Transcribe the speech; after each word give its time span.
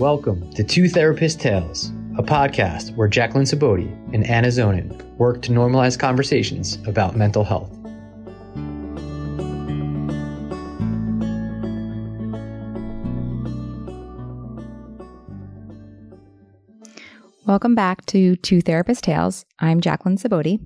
Welcome 0.00 0.50
to 0.54 0.64
Two 0.64 0.88
Therapist 0.88 1.40
Tales, 1.40 1.90
a 2.16 2.22
podcast 2.22 2.96
where 2.96 3.06
Jacqueline 3.06 3.44
Saboti 3.44 3.86
and 4.14 4.26
Anna 4.26 4.48
Zonin 4.48 4.98
work 5.18 5.42
to 5.42 5.50
normalize 5.50 5.98
conversations 5.98 6.78
about 6.86 7.16
mental 7.16 7.44
health. 7.44 7.70
Welcome 17.44 17.74
back 17.74 18.06
to 18.06 18.36
Two 18.36 18.62
Therapist 18.62 19.04
Tales. 19.04 19.44
I'm 19.58 19.82
Jacqueline 19.82 20.16
Saboti. 20.16 20.60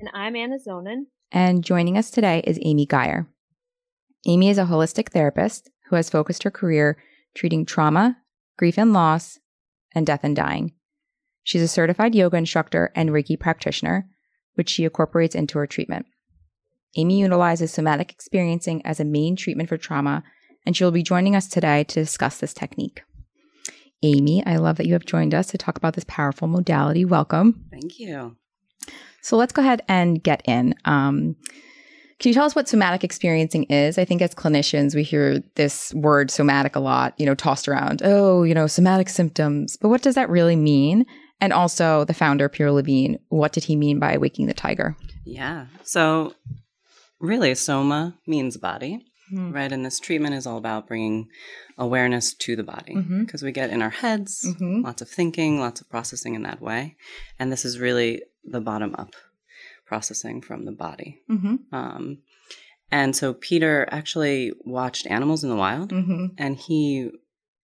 And 0.00 0.10
I'm 0.12 0.36
Anna 0.36 0.58
Zonin. 0.58 1.04
And 1.32 1.64
joining 1.64 1.96
us 1.96 2.10
today 2.10 2.42
is 2.44 2.58
Amy 2.60 2.84
Geyer. 2.84 3.26
Amy 4.26 4.50
is 4.50 4.58
a 4.58 4.66
holistic 4.66 5.12
therapist 5.12 5.70
who 5.88 5.96
has 5.96 6.10
focused 6.10 6.42
her 6.42 6.50
career 6.50 6.98
treating 7.34 7.64
trauma, 7.64 8.18
grief 8.56 8.78
and 8.78 8.92
loss, 8.92 9.38
and 9.94 10.06
death 10.06 10.20
and 10.22 10.36
dying. 10.36 10.72
She's 11.42 11.62
a 11.62 11.68
certified 11.68 12.14
yoga 12.14 12.36
instructor 12.36 12.90
and 12.94 13.10
Reiki 13.10 13.38
practitioner, 13.38 14.08
which 14.54 14.68
she 14.68 14.84
incorporates 14.84 15.34
into 15.34 15.58
her 15.58 15.66
treatment. 15.66 16.06
Amy 16.96 17.20
utilizes 17.20 17.72
somatic 17.72 18.10
experiencing 18.10 18.84
as 18.84 18.98
a 18.98 19.04
main 19.04 19.36
treatment 19.36 19.68
for 19.68 19.76
trauma, 19.76 20.24
and 20.64 20.76
she 20.76 20.82
will 20.82 20.90
be 20.90 21.02
joining 21.02 21.36
us 21.36 21.46
today 21.46 21.84
to 21.84 22.00
discuss 22.00 22.38
this 22.38 22.54
technique. 22.54 23.02
Amy, 24.02 24.44
I 24.44 24.56
love 24.56 24.76
that 24.76 24.86
you 24.86 24.92
have 24.94 25.04
joined 25.04 25.34
us 25.34 25.46
to 25.48 25.58
talk 25.58 25.76
about 25.76 25.94
this 25.94 26.04
powerful 26.06 26.48
modality. 26.48 27.04
Welcome. 27.04 27.64
Thank 27.70 27.98
you. 27.98 28.36
So 29.22 29.36
let's 29.36 29.52
go 29.52 29.62
ahead 29.62 29.82
and 29.88 30.22
get 30.22 30.42
in. 30.46 30.74
Um, 30.84 31.36
can 32.18 32.30
you 32.30 32.34
tell 32.34 32.44
us 32.46 32.54
what 32.56 32.68
somatic 32.68 33.04
experiencing 33.04 33.64
is? 33.64 33.98
I 33.98 34.04
think 34.04 34.22
as 34.22 34.34
clinicians, 34.34 34.94
we 34.94 35.02
hear 35.02 35.40
this 35.54 35.92
word 35.94 36.30
somatic 36.30 36.74
a 36.76 36.80
lot, 36.80 37.14
you 37.18 37.26
know, 37.26 37.34
tossed 37.34 37.68
around. 37.68 38.00
Oh, 38.04 38.42
you 38.42 38.54
know, 38.54 38.66
somatic 38.66 39.08
symptoms. 39.08 39.76
But 39.76 39.88
what 39.90 40.02
does 40.02 40.14
that 40.14 40.30
really 40.30 40.56
mean? 40.56 41.04
And 41.40 41.52
also, 41.52 42.04
the 42.04 42.14
founder, 42.14 42.48
Peter 42.48 42.72
Levine, 42.72 43.18
what 43.28 43.52
did 43.52 43.64
he 43.64 43.76
mean 43.76 43.98
by 43.98 44.16
waking 44.16 44.46
the 44.46 44.54
tiger? 44.54 44.96
Yeah. 45.26 45.66
So, 45.84 46.34
really, 47.20 47.54
soma 47.54 48.16
means 48.26 48.56
body, 48.56 49.04
Mhm. 49.30 49.52
right? 49.52 49.70
And 49.70 49.84
this 49.84 49.98
treatment 50.00 50.34
is 50.34 50.46
all 50.46 50.56
about 50.56 50.86
bringing 50.88 51.28
awareness 51.76 52.32
to 52.32 52.56
the 52.56 52.62
body 52.62 52.94
because 53.20 53.42
we 53.42 53.52
get 53.52 53.68
in 53.68 53.82
our 53.82 53.90
heads 53.90 54.46
Mhm. 54.58 54.82
lots 54.82 55.02
of 55.02 55.10
thinking, 55.10 55.60
lots 55.60 55.82
of 55.82 55.90
processing 55.90 56.34
in 56.34 56.42
that 56.44 56.62
way. 56.62 56.96
And 57.38 57.52
this 57.52 57.66
is 57.66 57.78
really 57.78 58.22
the 58.44 58.60
bottom 58.62 58.94
up 58.96 59.10
processing 59.86 60.42
from 60.42 60.64
the 60.64 60.72
body. 60.72 61.20
Mm-hmm. 61.30 61.56
Um, 61.74 62.18
and 62.90 63.16
so, 63.16 63.34
Peter 63.34 63.88
actually 63.90 64.52
watched 64.64 65.06
animals 65.06 65.42
in 65.44 65.50
the 65.50 65.56
wild 65.56 65.90
Mm-hmm. 65.92 66.26
and 66.38 66.56
he 66.56 67.10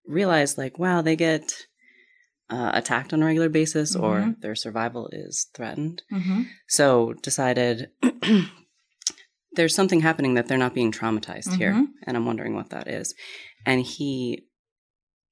realized, 0.07 0.59
like, 0.59 0.79
wow, 0.79 1.03
they 1.03 1.17
get. 1.17 1.53
Uh, 2.51 2.71
attacked 2.75 3.15
on 3.15 3.23
a 3.23 3.25
regular 3.25 3.49
basis, 3.49 3.97
or 3.97 4.17
Mhm. 4.21 4.41
their 4.43 4.55
survival 4.55 5.09
is 5.11 5.47
threatened. 5.55 6.03
Mm-hmm. 6.13 6.43
So 6.69 7.15
decided 7.23 7.89
there's 9.55 9.75
something 9.75 10.01
happening 10.01 10.35
that 10.35 10.49
they're 10.49 10.59
not 10.59 10.75
being 10.75 10.93
traumatized 10.93 11.57
here, 11.57 11.73
Mhm. 11.73 11.87
and 12.07 12.15
I'm 12.17 12.27
wondering 12.27 12.55
what 12.55 12.69
that 12.71 12.89
is. 12.89 13.15
And 13.67 13.81
he 13.83 14.47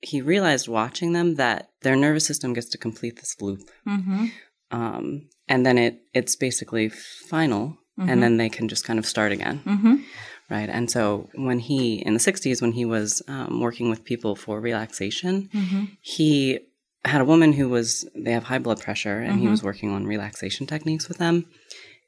he 0.03 0.23
realized 0.23 0.67
watching 0.67 1.13
them 1.13 1.35
that 1.35 1.73
their 1.83 1.95
nervous 1.95 2.25
system 2.25 2.55
gets 2.55 2.71
to 2.71 2.79
complete 2.79 3.17
this 3.17 3.37
loop, 3.43 3.61
Mm-hmm. 3.87 4.27
Um, 4.71 5.29
and 5.49 5.65
then 5.67 5.79
it 5.79 6.01
it's 6.15 6.37
basically 6.37 6.89
final, 6.89 7.77
and 7.99 8.23
then 8.23 8.37
they 8.39 8.49
can 8.49 8.67
just 8.69 8.85
kind 8.85 8.99
of 8.99 9.05
start 9.07 9.31
again, 9.33 9.61
Mm-hmm. 9.67 9.95
right? 10.49 10.69
And 10.71 10.91
so 10.91 11.29
when 11.35 11.59
he 11.59 11.95
in 12.07 12.15
the 12.15 12.21
'60s, 12.21 12.63
when 12.63 12.73
he 12.73 12.85
was 12.85 13.23
um, 13.29 13.61
working 13.61 13.91
with 13.91 14.05
people 14.05 14.35
for 14.37 14.61
relaxation, 14.61 15.49
Mm-hmm. 15.55 15.85
he 16.01 16.61
had 17.05 17.21
a 17.21 17.25
woman 17.25 17.53
who 17.55 17.69
was 17.69 18.07
they 18.15 18.33
have 18.33 18.45
high 18.45 18.59
blood 18.59 18.81
pressure 18.81 19.19
and 19.21 19.39
he 19.41 19.47
Mhm. 19.47 19.51
was 19.51 19.63
working 19.63 19.91
on 19.91 20.07
relaxation 20.07 20.67
techniques 20.67 21.09
with 21.09 21.17
them 21.19 21.47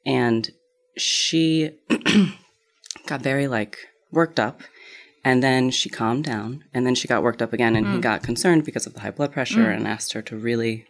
and 0.05 0.51
she 0.97 1.71
got 3.07 3.21
very 3.21 3.47
like 3.47 3.77
worked 4.11 4.39
up 4.39 4.61
and 5.25 5.41
then 5.41 5.71
she 5.71 5.89
calmed 5.89 6.23
down 6.25 6.63
and 6.73 6.85
then 6.85 6.95
she 6.95 7.07
got 7.07 7.23
worked 7.23 7.41
up 7.41 7.53
again 7.53 7.75
and 7.75 7.87
he 7.87 7.97
Mm. 7.97 8.01
got 8.01 8.23
concerned 8.23 8.63
because 8.65 8.85
of 8.85 8.93
the 8.93 8.99
high 8.99 9.11
blood 9.11 9.31
pressure 9.31 9.65
Mm. 9.69 9.77
and 9.77 9.87
asked 9.87 10.13
her 10.13 10.21
to 10.21 10.35
really 10.37 10.85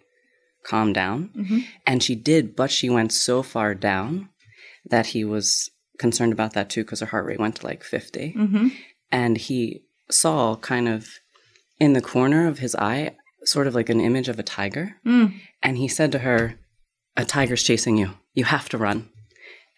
calm 0.63 0.93
down 0.93 1.29
Mm-hmm. 1.35 1.59
and 1.85 2.01
she 2.03 2.15
did 2.15 2.55
but 2.55 2.71
she 2.71 2.89
went 2.89 3.11
so 3.11 3.41
far 3.43 3.73
down 3.75 4.29
that 4.89 5.07
he 5.07 5.23
was 5.23 5.69
concerned 5.99 6.33
about 6.33 6.53
that 6.53 6.69
too 6.69 6.83
because 6.83 6.99
her 7.01 7.05
heart 7.07 7.25
rate 7.25 7.39
went 7.39 7.55
to 7.57 7.65
like 7.65 7.83
50 7.83 8.33
Mm-hmm. 8.37 8.67
and 9.11 9.37
he 9.37 9.83
saw 10.09 10.55
kind 10.55 10.87
of 10.87 11.07
in 11.79 11.93
the 11.93 12.01
corner 12.01 12.47
of 12.47 12.59
his 12.59 12.75
eye 12.75 13.15
sort 13.45 13.67
of 13.67 13.75
like 13.75 13.89
an 13.89 13.99
image 14.01 14.29
of 14.29 14.39
a 14.39 14.43
tiger 14.43 14.95
Mm. 15.05 15.33
and 15.61 15.77
he 15.77 15.87
said 15.87 16.11
to 16.13 16.19
her 16.19 16.55
a 17.17 17.25
tiger's 17.25 17.63
chasing 17.63 17.97
you 17.97 18.11
you 18.33 18.45
have 18.45 18.69
to 18.69 18.77
run 18.77 19.09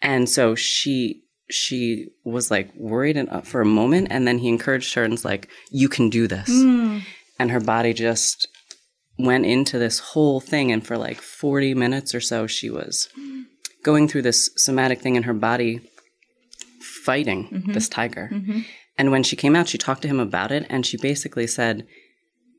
and 0.02 0.28
so 0.28 0.54
she 0.54 1.22
she 1.48 2.08
was 2.24 2.50
like 2.50 2.68
worried 2.74 3.16
and, 3.16 3.28
uh, 3.30 3.40
for 3.40 3.60
a 3.60 3.64
moment 3.80 4.08
and 4.10 4.26
then 4.26 4.38
he 4.38 4.48
encouraged 4.48 4.94
her 4.94 5.04
and 5.04 5.12
was 5.12 5.24
like 5.24 5.48
you 5.70 5.88
can 5.88 6.10
do 6.10 6.26
this 6.26 6.48
Mm. 6.50 7.02
and 7.38 7.50
her 7.50 7.60
body 7.60 7.92
just 7.92 8.48
went 9.18 9.46
into 9.46 9.78
this 9.78 9.98
whole 9.98 10.40
thing 10.40 10.70
and 10.72 10.86
for 10.86 10.96
like 10.98 11.20
40 11.20 11.74
minutes 11.74 12.14
or 12.14 12.20
so 12.20 12.46
she 12.46 12.68
was 12.70 13.08
going 13.82 14.08
through 14.08 14.22
this 14.22 14.50
somatic 14.56 15.00
thing 15.00 15.16
in 15.16 15.22
her 15.24 15.32
body 15.34 15.80
fighting 16.80 17.48
Mhm. 17.48 17.74
this 17.74 17.88
tiger 17.88 18.28
Mm-hmm. 18.32 18.60
and 18.98 19.10
when 19.10 19.22
she 19.22 19.36
came 19.36 19.56
out 19.56 19.68
she 19.68 19.78
talked 19.78 20.02
to 20.02 20.08
him 20.08 20.20
about 20.20 20.52
it 20.52 20.66
and 20.68 20.84
she 20.84 20.96
basically 20.96 21.46
said 21.46 21.86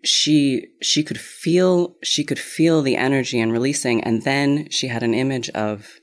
she 0.03 0.67
she 0.81 1.03
could 1.03 1.19
feel 1.19 1.95
she 2.03 2.23
could 2.23 2.39
feel 2.39 2.81
the 2.81 2.95
energy 2.95 3.39
and 3.39 3.51
releasing 3.51 4.03
and 4.03 4.23
then 4.23 4.69
she 4.69 4.87
had 4.87 5.03
an 5.03 5.13
image 5.13 5.49
of 5.49 5.99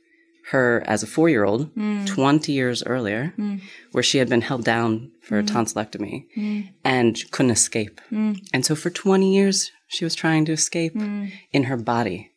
her 0.50 0.82
as 0.87 1.03
a 1.03 1.06
4-year-old 1.06 1.75
Mm. 1.75 2.06
20 2.06 2.53
years 2.53 2.82
earlier 2.84 3.32
Mm. 3.38 3.60
where 3.93 4.03
she 4.03 4.19
had 4.19 4.28
been 4.28 4.43
held 4.43 4.62
down 4.64 5.10
for 5.22 5.38
a 5.38 5.43
Mm. 5.43 5.48
tonsillectomy 5.48 6.26
Mm. 6.37 6.69
and 6.84 7.31
couldn't 7.31 7.53
escape 7.53 8.00
Mm. 8.12 8.41
and 8.53 8.64
so 8.66 8.75
for 8.75 8.91
20 8.91 9.34
years 9.34 9.70
she 9.86 10.04
was 10.04 10.14
trying 10.14 10.44
to 10.46 10.52
escape 10.52 10.94
Mm. 10.94 11.32
in 11.52 11.64
her 11.64 11.76
body 11.76 12.30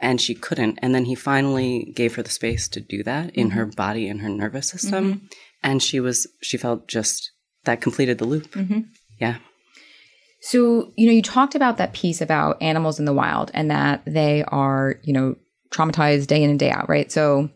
and 0.00 0.20
she 0.20 0.34
couldn't 0.34 0.78
and 0.82 0.94
then 0.94 1.04
he 1.04 1.14
finally 1.14 1.92
gave 1.94 2.14
her 2.16 2.22
the 2.22 2.30
space 2.30 2.68
to 2.68 2.80
do 2.80 3.02
that 3.04 3.34
in 3.34 3.50
her 3.50 3.66
body 3.66 4.08
and 4.08 4.20
her 4.20 4.28
nervous 4.28 4.68
system 4.68 5.28
and 5.62 5.82
she 5.82 6.00
was 6.00 6.26
she 6.42 6.56
felt 6.56 6.88
just 6.88 7.30
that 7.64 7.80
completed 7.80 8.18
the 8.18 8.24
loop 8.24 8.50
Mhm. 8.52 8.86
yeah 9.20 9.36
So, 10.40 10.92
you 10.96 11.06
know, 11.06 11.12
you 11.12 11.22
talked 11.22 11.54
about 11.54 11.76
that 11.78 11.92
piece 11.92 12.20
about 12.20 12.60
animals 12.60 12.98
in 12.98 13.04
the 13.04 13.12
wild 13.12 13.52
and 13.54 13.70
that 13.70 14.02
they 14.04 14.42
are, 14.48 14.96
you 15.04 15.12
know, 15.12 15.36
traumatized 15.70 16.26
day 16.26 16.42
in 16.42 16.50
and 16.50 16.58
day 16.58 16.70
out, 16.70 16.88
right? 16.88 17.12
So 17.12 17.48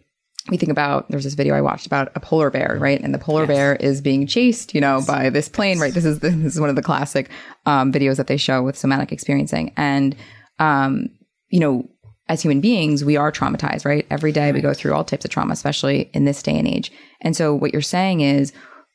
we 0.50 0.56
think 0.56 0.70
about 0.70 1.08
there's 1.10 1.24
this 1.24 1.34
video 1.34 1.54
I 1.54 1.60
watched 1.60 1.86
about 1.86 2.12
a 2.14 2.20
polar 2.20 2.50
bear, 2.50 2.76
right? 2.80 3.00
And 3.00 3.12
the 3.14 3.18
polar 3.18 3.42
Yes. 3.42 3.48
bear 3.48 3.76
is 3.76 4.00
being 4.00 4.26
chased, 4.26 4.74
you 4.74 4.80
know, 4.80 5.02
by 5.06 5.28
this 5.30 5.48
plane, 5.48 5.78
right? 5.78 5.92
This 5.92 6.04
is 6.04 6.18
this 6.20 6.34
is 6.54 6.60
one 6.60 6.68
of 6.70 6.76
the 6.76 6.82
classic 6.82 7.28
um, 7.66 7.92
videos 7.92 8.16
that 8.16 8.26
they 8.28 8.36
show 8.36 8.62
with 8.62 8.76
somatic 8.78 9.12
experiencing, 9.12 9.72
and 9.76 10.14
um, 10.58 11.08
you 11.48 11.60
know, 11.60 11.88
as 12.28 12.42
human 12.42 12.60
beings, 12.60 13.04
we 13.04 13.16
are 13.16 13.30
traumatized, 13.30 13.84
right? 13.84 14.06
Every 14.10 14.32
day 14.32 14.50
we 14.52 14.60
go 14.60 14.74
through 14.74 14.94
all 14.94 15.04
types 15.04 15.24
of 15.24 15.30
trauma, 15.30 15.52
especially 15.52 16.10
in 16.12 16.24
this 16.24 16.42
day 16.42 16.58
and 16.58 16.66
age. 16.66 16.90
And 17.20 17.36
so 17.36 17.54
what 17.54 17.72
you're 17.72 17.82
saying 17.82 18.20
is 18.20 18.52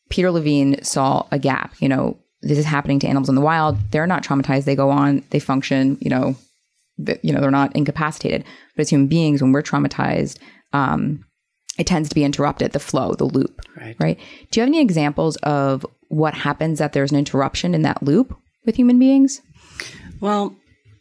Peter 0.09 0.31
Levine 0.31 0.83
saw 0.83 1.25
a 1.31 1.39
gap, 1.39 1.73
you 1.79 1.87
know, 1.87 2.17
this 2.41 2.57
is 2.57 2.65
happening 2.65 2.99
to 2.99 3.07
animals 3.07 3.29
in 3.29 3.35
the 3.35 3.41
wild. 3.41 3.77
They're 3.91 4.07
not 4.07 4.23
traumatized. 4.23 4.65
They 4.65 4.75
go 4.75 4.89
on, 4.89 5.23
they 5.29 5.39
function, 5.39 5.97
you 6.01 6.09
know, 6.09 6.35
th- 7.05 7.19
you 7.23 7.31
know, 7.31 7.39
they're 7.39 7.51
not 7.51 7.73
incapacitated. 7.75 8.43
But 8.75 8.81
as 8.81 8.89
human 8.89 9.07
beings, 9.07 9.41
when 9.41 9.51
we're 9.53 9.61
traumatized, 9.61 10.39
um, 10.73 11.23
it 11.77 11.87
tends 11.87 12.09
to 12.09 12.15
be 12.15 12.23
interrupted, 12.23 12.71
the 12.73 12.79
flow, 12.79 13.13
the 13.13 13.23
loop, 13.25 13.61
right 13.77 13.95
right? 13.99 14.19
Do 14.51 14.59
you 14.59 14.61
have 14.63 14.67
any 14.69 14.81
examples 14.81 15.35
of 15.37 15.85
what 16.09 16.33
happens 16.33 16.79
that 16.79 16.93
there's 16.93 17.11
an 17.11 17.17
interruption 17.17 17.73
in 17.73 17.81
that 17.83 18.03
loop 18.03 18.37
with 18.65 18.75
human 18.75 18.99
beings? 18.99 19.41
well 20.19 20.55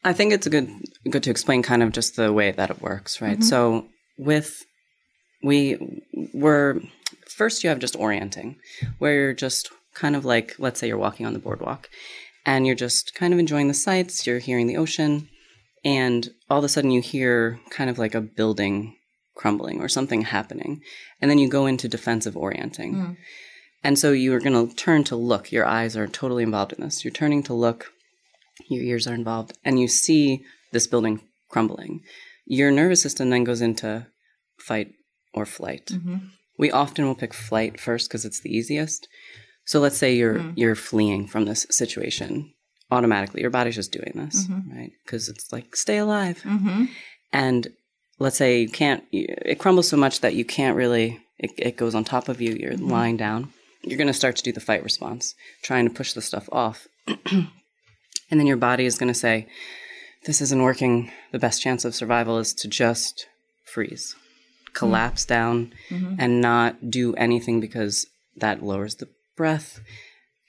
i 0.04 0.12
think 0.14 0.32
it's 0.32 0.46
a 0.46 0.50
good 0.50 0.68
good 1.10 1.22
to 1.22 1.30
explain 1.30 1.62
kind 1.62 1.82
of 1.82 1.92
just 1.92 2.16
the 2.16 2.32
way 2.32 2.52
that 2.52 2.70
it 2.70 2.80
works 2.80 3.20
right 3.20 3.40
Mhm. 3.40 3.44
so 3.44 3.84
with 4.16 4.64
we 5.42 5.76
were 6.32 6.80
first 7.28 7.62
you 7.62 7.68
have 7.70 7.78
just 7.80 7.96
orienting 7.96 8.56
where 8.98 9.14
you're 9.14 9.34
just 9.34 9.70
kind 9.94 10.16
of 10.16 10.24
like 10.24 10.54
let's 10.58 10.80
say 10.80 10.86
you're 10.88 10.96
walking 10.96 11.26
on 11.26 11.32
the 11.34 11.38
boardwalk 11.38 11.90
and 12.46 12.66
you're 12.66 12.74
just 12.76 13.14
kind 13.14 13.32
of 13.34 13.38
enjoying 13.40 13.68
the 13.68 13.74
sights 13.74 14.26
you're 14.26 14.38
hearing 14.38 14.66
the 14.66 14.76
ocean 14.76 15.28
and 15.84 16.30
all 16.48 16.58
of 16.58 16.64
a 16.64 16.68
sudden 16.68 16.90
you 16.90 17.00
hear 17.02 17.58
kind 17.70 17.90
of 17.90 17.98
like 17.98 18.14
a 18.14 18.20
building 18.20 18.94
crumbling 19.34 19.80
or 19.80 19.88
something 19.88 20.22
happening 20.22 20.80
and 21.20 21.30
then 21.30 21.38
you 21.38 21.48
go 21.48 21.66
into 21.66 21.88
defensive 21.88 22.36
orienting 22.36 22.94
Mm. 22.94 23.16
and 23.84 23.98
so 23.98 24.12
you're 24.12 24.40
going 24.40 24.68
to 24.68 24.74
turn 24.74 25.04
to 25.04 25.16
look 25.16 25.50
your 25.52 25.66
eyes 25.66 25.96
are 25.96 26.06
totally 26.06 26.42
involved 26.42 26.72
in 26.72 26.80
this 26.84 27.04
you're 27.04 27.12
turning 27.12 27.42
to 27.44 27.54
look 27.54 27.92
your 28.68 28.82
ears 28.82 29.06
are 29.06 29.14
involved 29.14 29.56
and 29.64 29.80
you 29.80 29.88
see 29.88 30.42
this 30.72 30.86
building 30.86 31.20
crumbling 31.48 32.00
your 32.46 32.70
nervous 32.70 33.00
system 33.02 33.30
then 33.30 33.44
goes 33.44 33.60
into 33.60 34.06
fight 34.58 34.88
or 35.34 35.46
flight 35.46 35.86
Mm-hmm. 35.86 36.16
we 36.58 36.70
often 36.70 37.06
will 37.06 37.14
pick 37.14 37.32
flight 37.32 37.80
first 37.80 38.08
because 38.08 38.24
it's 38.24 38.40
the 38.40 38.54
easiest 38.54 39.08
so 39.64 39.78
let's 39.80 39.96
say 39.96 40.14
you're 40.14 40.34
Mm. 40.40 40.52
you're 40.56 40.74
fleeing 40.74 41.26
from 41.28 41.44
this 41.44 41.66
situation 41.70 42.52
automatically. 42.90 43.40
Your 43.40 43.50
body's 43.50 43.76
just 43.76 43.92
doing 43.92 44.12
this, 44.16 44.48
right? 44.76 44.90
Because 45.04 45.28
it's 45.28 45.52
like 45.52 45.76
stay 45.76 45.98
alive. 45.98 46.38
Mm-hmm. 46.44 46.86
And 47.32 47.68
let's 48.20 48.36
say 48.36 48.60
you 48.60 48.68
can't, 48.68 49.02
it 49.10 49.58
crumbles 49.58 49.88
so 49.88 49.96
much 49.96 50.20
that 50.20 50.34
you 50.34 50.44
can't 50.44 50.76
really. 50.76 51.18
It, 51.38 51.52
it 51.56 51.76
goes 51.76 51.94
on 51.94 52.04
top 52.04 52.28
of 52.28 52.40
you. 52.40 52.52
You're 52.52 52.74
mm-hmm. 52.74 52.90
lying 52.90 53.16
down. 53.16 53.52
You're 53.82 53.98
going 53.98 54.06
to 54.06 54.12
start 54.12 54.36
to 54.36 54.42
do 54.42 54.52
the 54.52 54.60
fight 54.60 54.84
response, 54.84 55.34
trying 55.62 55.88
to 55.88 55.94
push 55.94 56.12
the 56.12 56.20
stuff 56.20 56.48
off, 56.52 56.86
and 57.06 57.48
then 58.30 58.46
your 58.46 58.58
body 58.58 58.84
is 58.84 58.98
going 58.98 59.08
to 59.08 59.18
say, 59.18 59.48
"This 60.26 60.42
isn't 60.42 60.62
working. 60.62 61.10
The 61.32 61.38
best 61.38 61.62
chance 61.62 61.86
of 61.86 61.94
survival 61.94 62.38
is 62.38 62.52
to 62.54 62.68
just 62.68 63.26
freeze, 63.64 64.14
mm-hmm. 64.14 64.74
collapse 64.74 65.24
down, 65.24 65.72
mm-hmm. 65.88 66.16
and 66.18 66.42
not 66.42 66.90
do 66.90 67.14
anything 67.14 67.58
because 67.58 68.06
that 68.36 68.62
lowers 68.62 68.96
the 68.96 69.08
breath, 69.34 69.80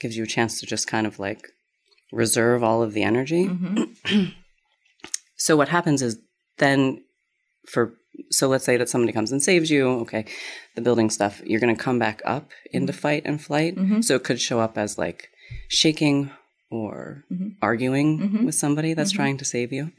gives 0.01 0.17
you 0.17 0.23
a 0.23 0.27
chance 0.27 0.59
to 0.59 0.65
just 0.65 0.87
kind 0.87 1.07
of 1.07 1.19
like 1.19 1.47
reserve 2.11 2.63
all 2.63 2.83
of 2.83 2.91
the 2.91 3.03
energy. 3.03 3.49
so 5.37 5.55
what 5.55 5.69
happens 5.69 6.01
is 6.01 6.19
then 6.57 7.01
for 7.65 7.93
so 8.29 8.47
let's 8.47 8.65
say 8.65 8.77
that 8.77 8.89
somebody 8.89 9.13
comes 9.13 9.31
and 9.31 9.41
saves 9.41 9.71
you, 9.71 9.87
okay, 10.01 10.25
the 10.75 10.81
building 10.81 11.09
stuff, 11.09 11.41
you're 11.45 11.61
going 11.61 11.75
to 11.75 11.81
come 11.81 11.97
back 11.97 12.21
up 12.25 12.49
into 12.71 12.91
mm-hmm. 12.91 12.99
fight 12.99 13.23
and 13.25 13.41
flight. 13.41 13.75
Mm-hmm. 13.75 14.01
So 14.01 14.15
it 14.15 14.23
could 14.23 14.41
show 14.41 14.59
up 14.59 14.77
as 14.77 14.97
like 14.97 15.29
shaking 15.69 16.29
or 16.69 17.23
mm-hmm. 17.31 17.49
arguing 17.61 18.45
with 18.45 18.55
somebody 18.55 18.93
that's 18.93 19.11
trying 19.11 19.37
to 19.37 19.45
save 19.45 19.73
you. 19.73 19.91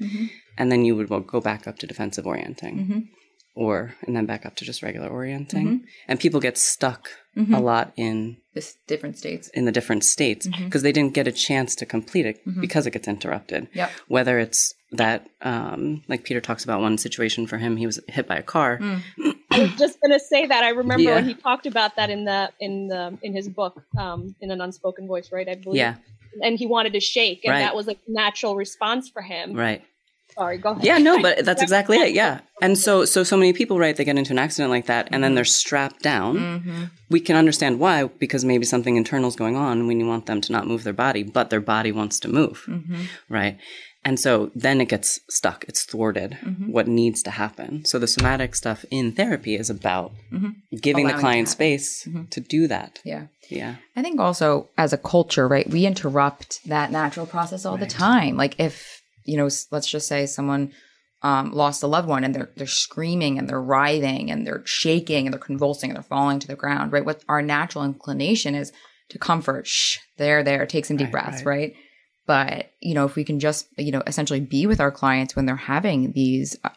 And 0.58 0.70
then 0.70 0.84
you 0.84 0.96
would 0.96 1.10
well, 1.10 1.20
go 1.20 1.40
back 1.40 1.66
up 1.66 1.78
to 1.78 1.86
defensive 1.86 2.26
orienting 2.26 3.08
or 3.54 3.94
and 4.06 4.16
then 4.16 4.26
back 4.26 4.46
up 4.46 4.56
to 4.56 4.64
just 4.64 4.82
regular 4.82 5.08
orienting. 5.08 5.66
Mm-hmm. 5.66 5.84
And 6.08 6.20
people 6.20 6.40
get 6.40 6.56
stuck 6.56 7.10
mm-hmm. 7.36 7.52
a 7.52 7.60
lot 7.60 7.92
in 7.96 8.38
This 8.54 8.76
different 8.86 9.18
states. 9.18 9.48
in 9.48 9.64
the 9.66 9.72
different 9.72 10.04
states 10.04 10.46
mm-hmm. 10.46 10.64
because 10.64 10.82
they 10.82 10.92
didn't 10.92 11.14
get 11.14 11.26
a 11.26 11.32
chance 11.32 11.74
to 11.76 11.86
complete 11.86 12.26
it 12.26 12.40
because 12.60 12.86
it 12.86 12.92
gets 12.92 13.08
interrupted. 13.08 13.68
Yep. 13.74 13.90
Whether 14.08 14.38
it's 14.38 14.74
that, 14.92 15.26
um, 15.42 16.02
like 16.08 16.24
Peter 16.24 16.40
talks 16.40 16.64
about 16.64 16.80
one 16.80 16.98
situation 16.98 17.46
for 17.46 17.58
him, 17.58 17.76
he 17.76 17.86
was 17.86 18.00
hit 18.08 18.26
by 18.26 18.36
a 18.36 18.42
car. 18.42 18.78
Mm. 18.78 19.02
I 19.50 19.60
was 19.60 19.74
just 19.76 20.00
gonna 20.00 20.18
say 20.18 20.46
that. 20.46 20.64
I 20.64 20.70
remember 20.70 21.02
Yeah. 21.02 21.16
when 21.16 21.26
he 21.26 21.34
talked 21.34 21.66
about 21.66 21.96
that 21.96 22.08
in 22.08 22.24
the 22.24 22.50
in 22.58 22.88
the 22.88 23.18
in 23.22 23.34
his 23.34 23.48
book, 23.50 23.82
um, 23.98 24.34
in 24.40 24.50
an 24.50 24.60
unspoken 24.62 25.06
voice, 25.06 25.30
right? 25.30 25.46
I 25.48 25.56
believe. 25.56 25.76
Yeah, 25.76 25.96
And 26.42 26.58
he 26.58 26.66
wanted 26.66 26.94
to 26.94 27.00
shake, 27.00 27.44
and 27.44 27.52
Right. 27.52 27.60
that 27.60 27.76
was 27.76 27.86
a 27.88 27.96
natural 28.08 28.56
response 28.56 29.10
for 29.10 29.20
him. 29.20 29.52
right. 29.52 29.82
Sorry, 30.34 30.58
go 30.58 30.70
ahead. 30.70 30.84
Yeah, 30.84 30.98
no, 30.98 31.20
but 31.20 31.44
that's 31.44 31.62
exactly 31.62 31.98
it. 31.98 32.12
Yeah. 32.12 32.40
And 32.60 32.78
so, 32.78 33.04
so, 33.04 33.24
so 33.24 33.36
many 33.36 33.52
people, 33.52 33.78
right, 33.78 33.96
they 33.96 34.04
get 34.04 34.16
into 34.16 34.32
an 34.32 34.38
accident 34.38 34.70
like 34.70 34.86
that 34.86 35.08
and 35.10 35.22
then 35.22 35.34
they're 35.34 35.44
strapped 35.44 36.02
down. 36.02 36.38
Mm-hmm. 36.38 36.84
We 37.10 37.20
can 37.20 37.36
understand 37.36 37.80
why, 37.80 38.04
because 38.04 38.44
maybe 38.44 38.64
something 38.64 38.96
internal 38.96 39.28
is 39.28 39.36
going 39.36 39.56
on 39.56 39.86
when 39.86 40.00
you 40.00 40.06
want 40.06 40.26
them 40.26 40.40
to 40.40 40.52
not 40.52 40.66
move 40.66 40.84
their 40.84 40.92
body, 40.92 41.22
but 41.22 41.50
their 41.50 41.60
body 41.60 41.92
wants 41.92 42.20
to 42.20 42.28
move. 42.28 42.64
Mm-hmm. 42.68 43.02
Right. 43.28 43.58
And 44.04 44.18
so 44.18 44.50
then 44.54 44.80
it 44.80 44.88
gets 44.88 45.20
stuck. 45.30 45.64
It's 45.68 45.84
thwarted 45.84 46.38
Mm-hmm. 46.42 46.72
what 46.72 46.88
needs 46.88 47.22
to 47.22 47.30
happen. 47.30 47.84
So 47.84 47.98
the 48.00 48.08
somatic 48.08 48.54
stuff 48.56 48.84
in 48.90 49.12
therapy 49.12 49.54
is 49.54 49.70
about 49.70 50.12
giving 50.80 51.04
Allowing 51.04 51.16
the 51.16 51.20
client 51.20 51.46
to 51.48 51.52
space 51.52 52.08
to 52.30 52.40
do 52.40 52.66
that. 52.66 53.00
Yeah. 53.04 53.26
Yeah. 53.48 53.76
I 53.94 54.02
think 54.02 54.18
also 54.18 54.70
as 54.76 54.92
a 54.92 54.98
culture, 54.98 55.46
right, 55.46 55.68
we 55.68 55.86
interrupt 55.86 56.64
that 56.66 56.90
natural 56.90 57.26
process 57.26 57.64
all 57.64 57.76
the 57.76 57.86
time. 57.86 58.36
Like 58.36 58.58
if, 58.58 59.01
you 59.24 59.36
know, 59.36 59.48
let's 59.70 59.88
just 59.88 60.06
say 60.06 60.26
someone 60.26 60.72
um, 61.22 61.52
lost 61.52 61.82
a 61.82 61.86
loved 61.86 62.08
one 62.08 62.24
and 62.24 62.34
they're 62.34 62.50
they're 62.56 62.66
screaming 62.66 63.38
and 63.38 63.48
they're 63.48 63.62
writhing 63.62 64.30
and 64.30 64.46
they're 64.46 64.66
shaking 64.66 65.26
and 65.26 65.32
they're 65.32 65.40
convulsing 65.40 65.90
and 65.90 65.96
they're 65.96 66.02
falling 66.02 66.38
to 66.40 66.48
the 66.48 66.56
ground, 66.56 66.92
right? 66.92 67.04
What 67.04 67.24
our 67.28 67.42
natural 67.42 67.84
inclination 67.84 68.54
is 68.54 68.72
to 69.10 69.18
comfort, 69.18 69.66
shh, 69.66 69.98
there, 70.16 70.42
there, 70.42 70.66
take 70.66 70.84
some 70.84 70.96
deep 70.96 71.12
Right, 71.12 71.24
breaths, 71.24 71.44
right. 71.44 71.74
But, 72.26 72.70
you 72.80 72.94
know, 72.94 73.04
if 73.04 73.16
we 73.16 73.24
can 73.24 73.40
just, 73.40 73.66
you 73.76 73.90
know, 73.92 74.02
essentially 74.06 74.40
be 74.40 74.66
with 74.66 74.80
our 74.80 74.92
clients 74.92 75.34
when 75.34 75.44
they're 75.44 75.56
having 75.56 76.12
these 76.12 76.56
uh, 76.64 76.70